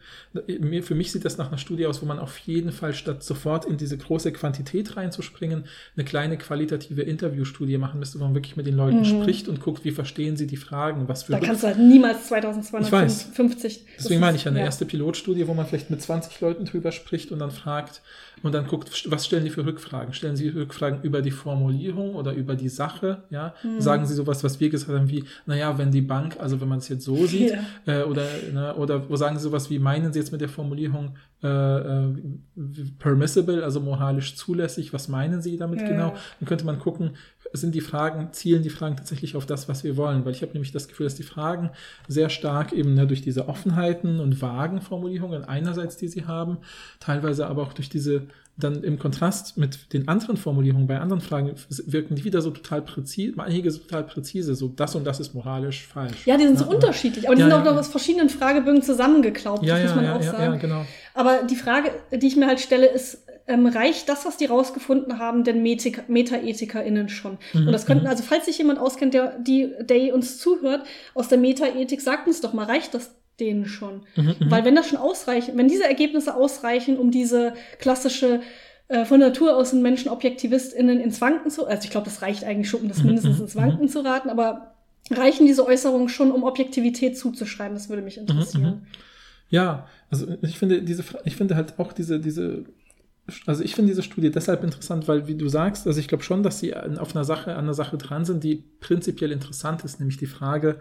[0.47, 3.23] Mir, für mich sieht das nach einer Studie aus, wo man auf jeden Fall statt
[3.23, 5.65] sofort in diese große Quantität reinzuspringen,
[5.97, 9.05] eine kleine qualitative Interviewstudie machen müsste, wo man wirklich mit den Leuten mhm.
[9.05, 11.33] spricht und guckt, wie verstehen sie die Fragen, was für...
[11.33, 13.85] Da kannst du halt niemals 2250...
[13.97, 14.65] Deswegen meine ich ja eine ja.
[14.65, 18.01] erste Pilotstudie, wo man vielleicht mit 20 Leuten drüber spricht und dann fragt
[18.43, 20.13] und dann guckt, was stellen die für Rückfragen?
[20.13, 23.23] Stellen sie Rückfragen über die Formulierung oder über die Sache?
[23.29, 23.81] Ja, mhm.
[23.81, 26.79] sagen sie sowas, was wir gesagt haben, wie, naja, wenn die Bank, also wenn man
[26.79, 27.51] es jetzt so sieht,
[27.85, 28.01] ja.
[28.01, 31.15] äh, oder, ne, oder wo sagen sie sowas wie, meinen sie jetzt mit der Formulierung
[31.43, 32.15] äh, äh,
[32.99, 35.87] permissible, also moralisch zulässig, was meinen sie damit ja.
[35.87, 36.13] genau?
[36.39, 37.11] Dann könnte man gucken,
[37.53, 40.23] sind die Fragen, zielen die Fragen tatsächlich auf das, was wir wollen?
[40.23, 41.71] Weil ich habe nämlich das Gefühl, dass die Fragen
[42.07, 46.59] sehr stark eben ne, durch diese Offenheiten und vagen Formulierungen einerseits, die sie haben,
[46.99, 51.53] teilweise aber auch durch diese dann im Kontrast mit den anderen Formulierungen bei anderen Fragen
[51.85, 55.33] wirken die wieder so total präzise, einige so total präzise, so das und das ist
[55.33, 56.25] moralisch falsch.
[56.25, 58.29] Ja, die sind so ja, unterschiedlich, aber die ja, sind auch ja, noch aus verschiedenen
[58.29, 60.53] Fragebögen zusammengeklaubt, das muss man auch sagen.
[60.53, 60.85] Ja, genau.
[61.13, 65.19] Aber die Frage, die ich mir halt stelle, ist, ähm, reicht das, was die rausgefunden
[65.19, 67.37] haben, den Meta- MetaethikerInnen schon?
[67.53, 68.09] Mhm, Und das könnten, mhm.
[68.09, 72.41] also falls sich jemand auskennt, der, die, der uns zuhört, aus der Metaethik, sagt uns
[72.41, 74.03] doch mal, reicht das denen schon?
[74.15, 74.51] Mhm, mhm.
[74.51, 78.41] Weil wenn das schon ausreicht, wenn diese Ergebnisse ausreichen, um diese klassische
[78.87, 82.43] äh, von Natur aus sind Menschen ObjektivistInnen ins Wanken zu, also ich glaube, das reicht
[82.43, 84.75] eigentlich schon, um das Mhm, mindestens ins Wanken zu raten, aber
[85.09, 87.73] reichen diese Äußerungen schon, um Objektivität zuzuschreiben?
[87.73, 88.85] Das würde mich interessieren.
[89.49, 92.63] Ja, also ich finde diese, ich finde halt auch diese, diese,
[93.45, 96.43] also ich finde diese Studie deshalb interessant, weil wie du sagst, also ich glaube schon,
[96.43, 100.17] dass sie auf einer Sache, an einer Sache dran sind, die prinzipiell interessant ist, nämlich
[100.17, 100.79] die Frage,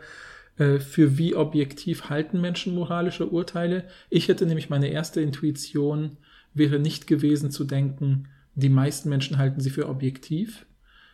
[0.56, 3.84] äh, für wie objektiv halten Menschen moralische Urteile.
[4.08, 6.16] Ich hätte nämlich meine erste Intuition
[6.54, 10.66] wäre nicht gewesen zu denken, die meisten Menschen halten sie für objektiv,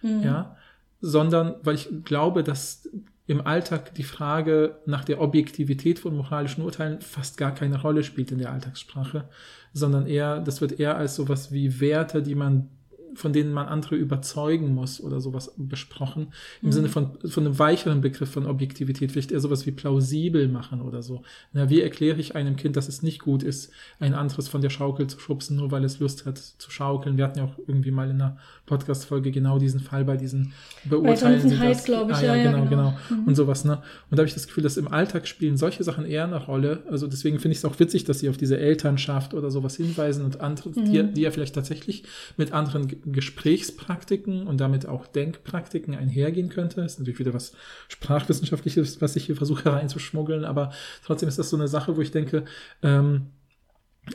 [0.02, 0.22] Mhm.
[0.22, 0.56] ja,
[1.00, 2.88] sondern weil ich glaube, dass
[3.26, 8.30] im Alltag die Frage nach der Objektivität von moralischen Urteilen fast gar keine Rolle spielt
[8.30, 9.28] in der Alltagssprache,
[9.76, 12.70] sondern eher, das wird eher als sowas wie Werte, die man
[13.14, 16.28] von denen man andere überzeugen muss oder sowas besprochen.
[16.60, 16.72] Im Mhm.
[16.72, 21.02] Sinne von, von einem weicheren Begriff von Objektivität, vielleicht eher sowas wie plausibel machen oder
[21.02, 21.22] so.
[21.54, 24.68] Na, wie erkläre ich einem Kind, dass es nicht gut ist, ein anderes von der
[24.68, 27.16] Schaukel zu schubsen, nur weil es Lust hat zu schaukeln?
[27.16, 28.36] Wir hatten ja auch irgendwie mal in einer
[28.66, 30.52] Podcast-Folge genau diesen Fall bei diesen
[30.84, 31.40] Beurteilen.
[31.40, 32.16] Jonathan Sie Haidt, das- glaub ich.
[32.16, 32.94] Ah, ja, Ja, genau, genau.
[33.08, 33.20] genau.
[33.22, 33.28] Mhm.
[33.28, 33.76] Und sowas, ne?
[34.10, 36.82] Und da habe ich das Gefühl, dass im Alltag spielen solche Sachen eher eine Rolle.
[36.90, 40.24] Also deswegen finde ich es auch witzig, dass sie auf diese Elternschaft oder sowas hinweisen
[40.24, 41.14] und andere, die, Mhm.
[41.14, 42.04] die ja vielleicht tatsächlich
[42.36, 46.80] mit anderen G- Gesprächspraktiken und damit auch Denkpraktiken einhergehen könnte.
[46.82, 47.52] ist natürlich wieder was
[47.88, 50.72] Sprachwissenschaftliches, was ich hier versuche reinzuschmuggeln, aber
[51.04, 52.44] trotzdem ist das so eine Sache, wo ich denke,
[52.82, 53.26] ähm,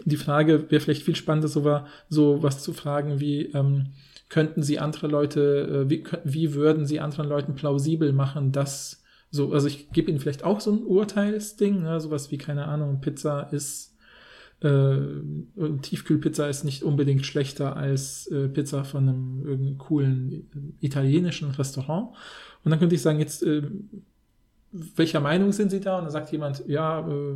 [0.05, 3.87] die Frage wäre vielleicht viel spannender, so, war, so was zu fragen wie, ähm,
[4.31, 9.51] könnten Sie andere Leute, äh, wie, wie würden Sie anderen Leuten plausibel machen, dass so,
[9.53, 13.49] also ich gebe Ihnen vielleicht auch so ein Urteilsding, ne, sowas wie, keine Ahnung, Pizza
[13.51, 13.97] ist,
[14.61, 14.97] äh,
[15.81, 22.15] Tiefkühlpizza ist nicht unbedingt schlechter als äh, Pizza von einem irgendeinem coolen äh, italienischen Restaurant.
[22.63, 23.63] Und dann könnte ich sagen, jetzt, äh,
[24.71, 25.97] welcher Meinung sind Sie da?
[25.97, 27.35] Und dann sagt jemand, ja, äh,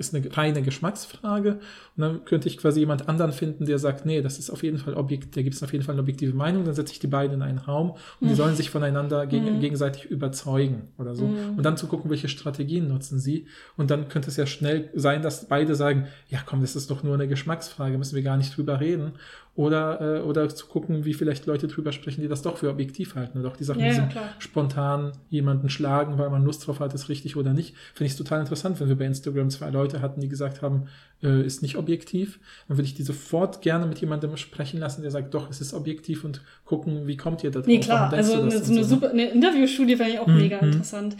[0.00, 1.60] ist eine reine Geschmacksfrage.
[1.96, 4.78] Und dann könnte ich quasi jemand anderen finden, der sagt, nee, das ist auf jeden
[4.78, 6.64] Fall objekt, da gibt es auf jeden Fall eine objektive Meinung.
[6.64, 8.34] Dann setze ich die beiden in einen Raum und die Mhm.
[8.34, 9.60] sollen sich voneinander gegen, Mhm.
[9.60, 11.26] gegenseitig überzeugen oder so.
[11.26, 11.56] Mhm.
[11.58, 13.46] Und dann zu gucken, welche Strategien nutzen sie.
[13.76, 17.02] Und dann könnte es ja schnell sein, dass beide sagen, ja komm, das ist doch
[17.02, 19.12] nur eine Geschmacksfrage, müssen wir gar nicht drüber reden.
[19.56, 23.16] Oder, äh, oder zu gucken, wie vielleicht Leute drüber sprechen, die das doch für objektiv
[23.16, 23.40] halten.
[23.40, 24.28] Oder auch die Sachen, Ja, die ja, so klar.
[24.38, 27.74] spontan jemanden schlagen, weil man Lust drauf hat, ist richtig oder nicht.
[27.92, 30.84] Finde ich es total interessant, wenn wir bei Instagram zwei Leute hatten, die gesagt haben,
[31.22, 32.38] äh, ist nicht objektiv.
[32.68, 35.74] Dann würde ich die sofort gerne mit jemandem sprechen lassen, der sagt, doch, es ist
[35.74, 37.66] objektiv und gucken, wie kommt ihr da drauf?
[37.66, 38.10] Nee, klar.
[38.12, 38.86] Also eine, so eine ne?
[38.86, 40.72] super eine Interviewstudie fände ich auch Mhm, mega mhm.
[40.72, 41.16] interessant.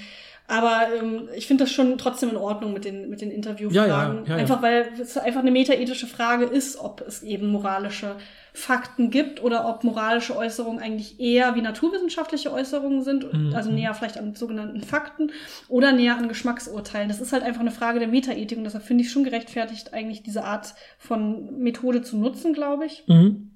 [0.50, 4.24] Aber ähm, ich finde das schon trotzdem in Ordnung mit den, mit den Interviewfragen.
[4.24, 4.36] Ja, ja, ja.
[4.36, 8.16] Einfach weil es einfach eine metaethische Frage ist, ob es eben moralische
[8.52, 13.94] Fakten gibt oder ob moralische Äußerungen eigentlich eher wie naturwissenschaftliche Äußerungen sind, Mhm, also näher
[13.94, 15.30] vielleicht an sogenannten Fakten
[15.68, 17.08] oder näher an Geschmacksurteilen.
[17.08, 20.24] Das ist halt einfach eine Frage der Metaethik und deshalb finde ich schon gerechtfertigt, eigentlich
[20.24, 23.04] diese Art von Methode zu nutzen, glaube ich.
[23.06, 23.52] Mhm.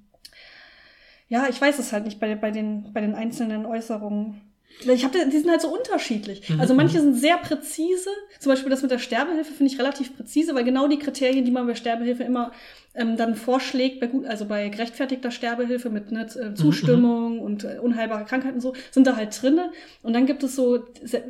[1.27, 4.39] Ja, ich weiß es halt nicht bei, bei, den, bei den einzelnen Äußerungen.
[4.83, 6.49] Ich hab, die sind halt so unterschiedlich.
[6.49, 7.01] Mhm, Also manche mhm.
[7.03, 8.09] sind sehr präzise.
[8.39, 11.51] Zum Beispiel das mit der Sterbehilfe finde ich relativ präzise, weil genau die Kriterien, die
[11.51, 12.51] man bei Sterbehilfe immer
[12.93, 17.63] ähm, dann vorschlägt, bei gut, also bei gerechtfertigter Sterbehilfe mit ne, Mhm, äh, Zustimmung und
[17.63, 19.71] äh, unheilbare Krankheiten und so, sind da halt drinne.
[20.03, 20.83] Und dann gibt es so,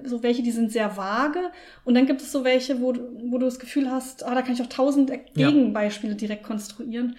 [0.03, 1.39] so welche, die sind sehr vage.
[1.83, 4.41] Und dann gibt es so welche, wo, du- wo du das Gefühl hast, ah, da
[4.41, 5.17] kann ich auch tausend Ja.
[5.51, 7.15] Gegenbeispiele direkt konstruieren.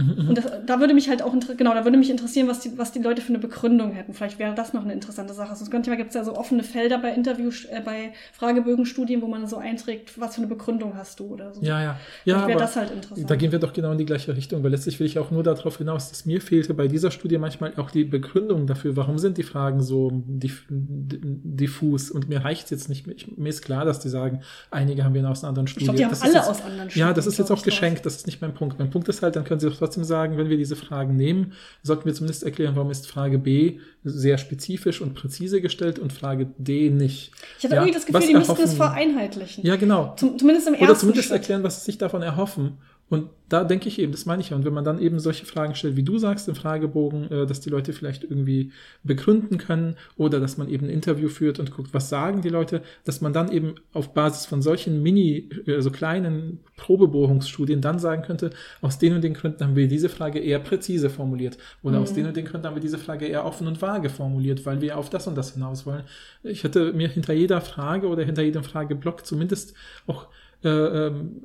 [0.00, 0.28] Mhm, mhm.
[0.30, 2.92] Und das, da würde mich halt auch, genau, da würde mich interessieren, was die, was
[2.92, 4.14] die Leute für eine Begründung hätten.
[4.14, 5.54] Vielleicht wäre das noch eine interessante Sache.
[5.56, 9.46] Sonst manchmal gibt es ja so offene Felder bei Interview, äh, bei Fragebögenstudien, wo man
[9.46, 11.62] so einträgt, was für eine Begründung hast du oder so.
[11.62, 12.00] Ja, ja.
[12.24, 13.30] Ja, wäre das halt interessant.
[13.30, 15.42] da gehen wir doch genau in die gleiche Richtung, weil letztlich will ich auch nur
[15.42, 19.38] darauf hinaus, dass mir fehlte bei dieser Studie manchmal auch die Begründung dafür, warum sind
[19.38, 23.06] die Fragen so diff diffus und mir reicht es jetzt nicht.
[23.06, 24.40] Ich, mir ist klar, dass die sagen,
[24.70, 25.84] einige haben wir aus einer anderen ich Studie.
[25.86, 27.62] glaube, die haben Das alle jetzt, aus anderen Ja, das Studien, ist jetzt auch ich,
[27.64, 28.78] geschenkt, das ist nicht mein Punkt.
[28.78, 31.52] Mein Punkt ist halt, dann können Sie doch trotzdem sagen, wenn wir diese Fragen nehmen,
[31.82, 36.46] sollten wir zumindest erklären, warum ist Frage B sehr spezifisch und präzise gestellt und Frage
[36.58, 37.32] D nicht.
[37.58, 39.66] Ich hatte Ja, irgendwie das Gefühl, die müssten es vereinheitlichen.
[39.66, 40.14] Ja, genau.
[40.16, 41.38] Zum, zumindest im Oder ersten zumindest Schritt.
[41.40, 42.78] erklären, was sie sich davon erhoffen.
[43.10, 44.56] Und da denke ich eben, das meine ich ja.
[44.56, 47.58] Und wenn man dann eben solche Fragen stellt, wie du sagst im Fragebogen, äh, dass
[47.60, 48.70] die Leute vielleicht irgendwie
[49.02, 52.82] begründen können oder dass man eben ein Interview führt und guckt, was sagen die Leute,
[53.04, 58.22] dass man dann eben auf Basis von solchen Mini, äh, so kleinen Probebohrungsstudien dann sagen
[58.22, 58.50] könnte,
[58.80, 62.16] aus den und den Gründen haben wir diese Frage eher präzise formuliert oder aus Mhm.
[62.16, 64.96] den und den Gründen haben wir diese Frage eher offen und vage formuliert, weil wir
[64.96, 66.04] auf das und das hinaus wollen.
[66.44, 69.74] Ich hätte mir hinter jeder Frage oder hinter jedem Frageblock zumindest
[70.06, 70.28] auch
[70.62, 71.40] äh, ähm,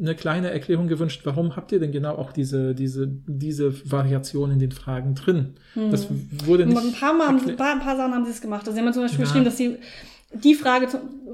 [0.00, 4.58] eine kleine Erklärung gewünscht, warum habt ihr denn genau auch diese, diese, diese Variation in
[4.58, 5.54] den Fragen drin?
[5.74, 5.90] Hm.
[5.90, 6.06] Das
[6.44, 6.76] wurde nicht.
[6.78, 7.60] Ein paar, Mal haben, erklärt.
[7.60, 8.62] ein paar, Sachen haben sie es gemacht.
[8.66, 9.24] Also sie haben zum Beispiel Ja.
[9.26, 9.76] geschrieben, dass sie
[10.32, 10.86] die Frage,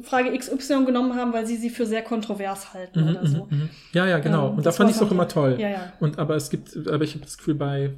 [0.03, 3.47] Frage XY genommen haben, weil sie sie für sehr kontrovers halten Mhm, oder so.
[3.51, 3.69] mhm, mhm.
[3.93, 4.49] Ja, ja, genau.
[4.51, 5.57] Ähm, und da fand ich es auch immer toll.
[5.61, 5.93] Ja, ja.
[6.01, 7.91] Und aber es gibt, aber ich habe das Gefühl, bei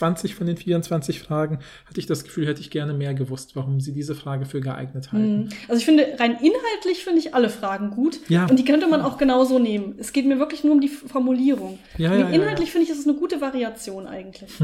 [0.00, 3.80] 20 von den 24 Fragen hatte ich das Gefühl, hätte ich gerne mehr gewusst, warum
[3.80, 5.42] sie diese Frage für geeignet halten.
[5.42, 5.48] Mhm.
[5.68, 8.18] Also ich finde, rein inhaltlich finde ich alle Fragen gut.
[8.28, 8.46] Ja.
[8.46, 9.96] Und die könnte man auch genauso nehmen.
[9.98, 11.78] Es geht mir wirklich nur um die Formulierung.
[11.98, 14.50] Ja, ja, inhaltlich finde ich, ist es eine gute Variation eigentlich.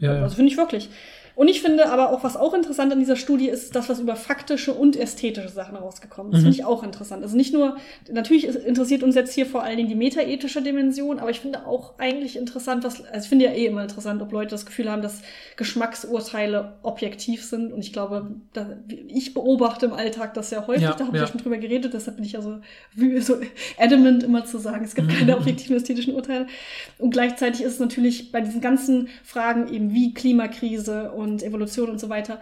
[0.00, 0.22] Ja.
[0.22, 0.90] Also finde ich wirklich.
[1.36, 4.14] Und ich finde aber auch, was auch interessant an dieser Studie ist, das, was über
[4.14, 6.38] faktische und ästhetische Sachen rausgekommen ist.
[6.38, 6.42] Mhm.
[6.42, 7.22] Finde ich auch interessant.
[7.24, 7.76] Also nicht nur,
[8.10, 11.98] natürlich interessiert uns jetzt hier vor allen Dingen die metaethische Dimension, aber ich finde auch
[11.98, 15.02] eigentlich interessant, was, also ich finde ja eh immer interessant, ob Leute das Gefühl haben,
[15.02, 15.22] dass
[15.56, 17.72] Geschmacksurteile objektiv sind.
[17.72, 18.76] Und ich glaube, da,
[19.08, 21.26] ich beobachte im Alltag das sehr häufig, Ja, da habe ich ja.
[21.26, 22.58] schon drüber geredet, deshalb bin ich ja so,
[23.20, 23.36] so
[23.78, 25.12] adamant immer zu sagen, es gibt Mhm.
[25.18, 26.46] keine objektiven ästhetischen Urteile.
[26.98, 32.00] Und gleichzeitig ist es natürlich bei diesen ganzen Fragen eben wie Klimakrise und Evolution und
[32.00, 32.40] so weiter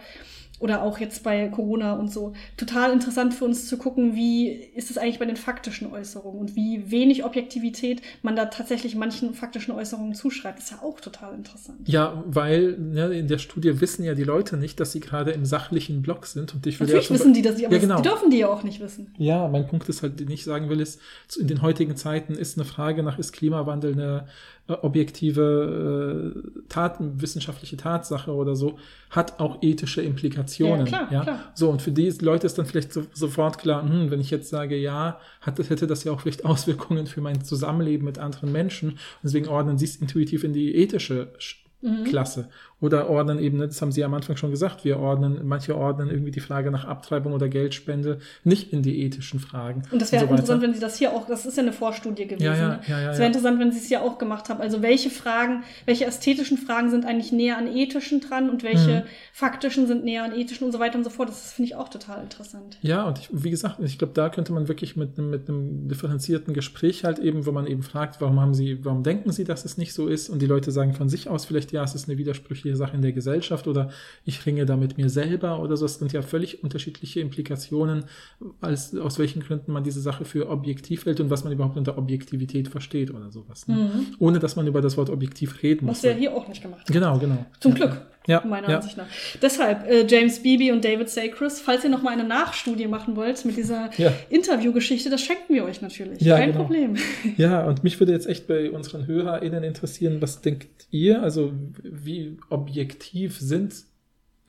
[0.63, 4.89] oder auch jetzt bei Corona und so total interessant für uns zu gucken, wie ist
[4.89, 9.73] es eigentlich bei den faktischen Äußerungen und wie wenig Objektivität man da tatsächlich manchen faktischen
[9.73, 10.59] Äußerungen zuschreibt.
[10.59, 11.79] Das ist ja auch total interessant.
[11.85, 15.45] Ja, weil ne, in der Studie wissen ja die Leute nicht, dass sie gerade im
[15.45, 16.53] sachlichen Block sind.
[16.53, 17.95] Und ich will Natürlich ja wissen die das nicht, aber ja, genau.
[17.95, 19.13] das dürfen die ja auch nicht wissen.
[19.17, 20.97] Ja, mein Punkt ist halt, den ich sagen will, ist,
[21.37, 24.27] in den heutigen Zeiten ist eine Frage nach, ist Klimawandel eine
[24.67, 28.77] objektive äh, Tat, wissenschaftliche Tatsache oder so,
[29.09, 30.87] hat auch ethische Implikationen.
[30.87, 31.39] Ja, klar, klar.
[31.53, 34.49] So, und für die Leute ist dann vielleicht so, sofort klar, hm, wenn ich jetzt
[34.49, 38.51] sage, ja, hat, das- hätte das ja auch vielleicht Auswirkungen für mein Zusammenleben mit anderen
[38.51, 38.91] Menschen.
[38.91, 42.05] Und deswegen ordnen sie es intuitiv in die ethische Sch- Mhm.
[42.05, 42.47] Klasse.
[42.83, 46.09] Oder ordnen eben, ne, das haben Sie am Anfang schon gesagt, wir ordnen, manche ordnen
[46.09, 49.83] irgendwie die Frage nach Abtreibung oder Geldspende nicht in die ethischen Fragen.
[49.89, 50.35] Und das wäre so weiter.
[50.39, 52.43] interessant, wenn Sie das hier auch, das ist ja eine Vorstudie gewesen.
[52.43, 52.79] Ja, ja, ne?
[52.85, 53.19] ja, ja, Es ja.
[53.19, 54.59] wäre interessant, wenn Sie es hier auch gemacht haben.
[54.59, 59.03] Also welche Fragen, welche ästhetischen Fragen sind eigentlich näher an ethischen dran und welche Mhm.
[59.31, 61.29] faktischen sind näher an ethischen und so weiter und so fort.
[61.29, 62.77] Das finde ich auch total interessant.
[62.81, 65.87] Ja, und ich, wie gesagt, ich glaube, da könnte man wirklich mit einem, mit einem
[65.87, 69.63] differenzierten Gespräch halt eben, wo man eben fragt, warum haben Sie, warum denken Sie, dass
[69.63, 70.29] es nicht so ist?
[70.29, 73.01] Und die Leute sagen von sich aus vielleicht, ja, es ist eine widersprüchliche Sache in
[73.01, 73.89] der Gesellschaft oder
[74.25, 75.85] ich ringe da mit mir selber oder so.
[75.85, 78.05] Es sind ja völlig unterschiedliche Implikationen,
[78.61, 81.97] als, aus welchen Gründen man diese Sache für objektiv hält und was man überhaupt unter
[81.97, 83.67] Objektivität versteht oder sowas.
[83.67, 83.91] Ne?
[84.19, 85.89] Ohne dass man über das Wort objektiv reden Mhm.
[85.89, 86.03] Was muss.
[86.03, 86.85] wir hier auch nicht gemacht.
[86.87, 87.45] Genau, genau.
[87.59, 88.01] Zum Glück.
[88.27, 88.77] Ja, meiner ja.
[88.77, 89.07] Ansicht nach.
[89.41, 93.43] Deshalb, äh, James Beebe und David Sacris, falls ihr noch mal eine Nachstudie machen wollt
[93.45, 94.13] mit dieser Ja.
[94.29, 96.21] Interviewgeschichte, das schenken wir euch natürlich.
[96.21, 96.63] Ja, Kein genau.
[96.63, 96.95] Problem.
[97.37, 101.23] Ja, und mich würde jetzt echt bei unseren HörerInnen interessieren, was denkt ihr?
[101.23, 101.51] Also,
[101.83, 103.73] wie objektiv sind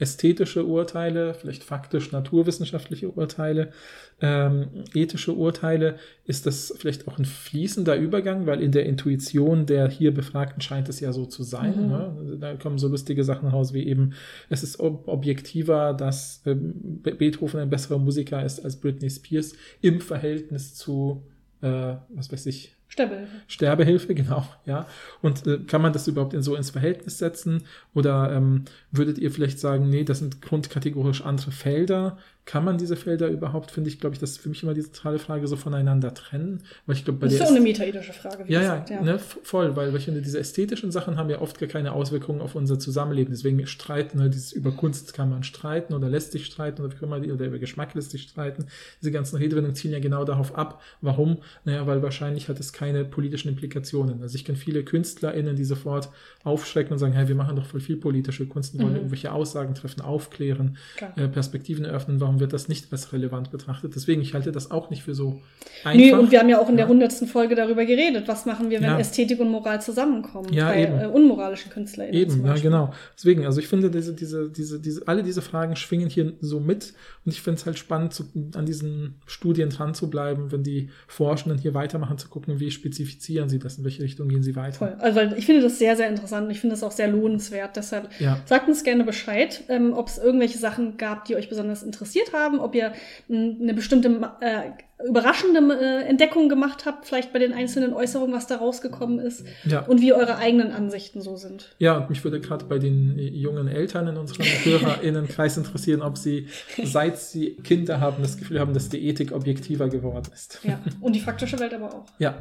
[0.04, 3.72] ästhetische Urteile, vielleicht faktisch naturwissenschaftliche Urteile,
[4.20, 5.96] ähm, ethische Urteile?
[6.24, 8.46] Ist das vielleicht auch ein fließender Übergang?
[8.46, 11.74] Weil in der Intuition der hier Befragten scheint es ja so zu sein.
[11.84, 11.88] Mhm.
[11.88, 12.36] Ne?
[12.40, 14.12] Da kommen so lustige Sachen raus wie eben,
[14.50, 19.54] es ist ob objektiver, dass ähm, Be- Beethoven ein besserer Musiker ist als Britney Spears
[19.80, 21.24] im Verhältnis zu,
[21.62, 23.26] äh, was weiß ich, Stebbel.
[23.48, 24.86] Sterbehilfe, genau, ja.
[25.20, 27.64] Und äh, kann man das überhaupt in so ins Verhältnis setzen?
[27.92, 28.66] Oder ähm,
[28.96, 32.18] würdet ihr vielleicht sagen, nee, das sind grundkategorisch andere Felder?
[32.46, 34.82] Kann man diese Felder überhaupt, finde ich, glaube ich, das ist für mich immer die
[34.82, 36.60] zentrale Frage, so voneinander trennen?
[36.84, 38.90] Weil ich glaube, bei Das ist der ja auch eine metaethische Frage, wie ja, gesagt.
[38.90, 42.42] ja, Ne, f- voll, weil welche diese ästhetischen Sachen haben ja oft gar keine Auswirkungen
[42.42, 43.32] auf unser Zusammenleben.
[43.32, 47.08] Deswegen streiten, ne, dieses über Kunst kann man streiten oder lässt sich streiten oder kann
[47.08, 48.66] man oder über Geschmack lässt sich streiten.
[49.00, 50.82] Diese ganzen Redewendungen zielen ja genau darauf ab.
[51.00, 51.38] Warum?
[51.64, 54.20] Naja, weil wahrscheinlich hat es keine politischen Implikationen.
[54.20, 56.10] Also ich kenne viele KünstlerInnen, die sofort
[56.42, 58.98] aufschrecken und sagen, hey, wir machen doch voll viel politische Kunst wollen Mhm.
[58.98, 60.76] irgendwelche Aussagen treffen, aufklären,
[61.16, 62.20] äh, Perspektiven eröffnen.
[62.20, 63.94] Warum wird das nicht als relevant betrachtet?
[63.96, 65.40] Deswegen, ich halte das auch nicht für so
[65.84, 65.98] einfach.
[65.98, 66.90] Nö, und wir haben ja auch in der Ja.
[66.90, 68.28] hundertsten Folge darüber geredet.
[68.28, 68.98] Was machen wir, wenn Ja.
[68.98, 70.52] Ästhetik und Moral zusammenkommen?
[70.52, 71.00] Ja, bei eben.
[71.00, 72.14] Äh, unmoralischen KünstlerInnen.
[72.20, 72.92] Eben, ja, genau.
[73.16, 76.92] Deswegen, also ich finde, diese, diese, diese, diese, alle diese Fragen schwingen hier so mit
[77.24, 78.24] und ich finde es halt spannend, zu,
[78.54, 83.48] an diesen Studien dran zu bleiben, wenn die Forschenden hier weitermachen, zu gucken, wie spezifizieren
[83.48, 84.76] sie das, in welche Richtung gehen sie weiter.
[84.78, 84.96] Voll.
[84.98, 87.76] Also ich finde das sehr, sehr interessant und ich finde das auch sehr lohnenswert.
[87.76, 88.38] Deshalb Ja.
[88.46, 92.58] sagt uns gerne Bescheid, ähm, ob es irgendwelche Sachen gab, die euch besonders interessiert haben,
[92.58, 92.92] ob ihr
[93.28, 94.08] m, eine bestimmte
[94.40, 94.70] äh,
[95.06, 99.80] überraschende äh, Entdeckung gemacht habt, vielleicht bei den einzelnen Äußerungen, was da rausgekommen ist Ja.
[99.86, 101.74] und wie eure eigenen Ansichten so sind.
[101.78, 106.16] Ja, und mich würde gerade bei den äh, jungen Eltern in unserem HörerInnenkreis interessieren, ob
[106.18, 106.48] sie,
[106.82, 110.60] seit sie Kinder haben, das Gefühl haben, dass die Ethik objektiver geworden ist.
[110.64, 112.04] Ja, und die faktische Welt aber auch.
[112.18, 112.36] Ja.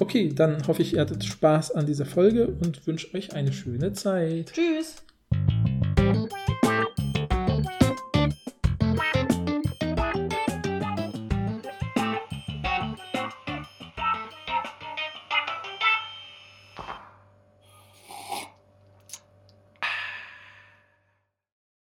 [0.00, 3.92] Okay, dann hoffe ich, ihr hattet Spaß an dieser Folge und wünsche euch eine schöne
[3.92, 4.52] Zeit.
[4.54, 4.96] Tschüss!
[5.32, 5.99] あ!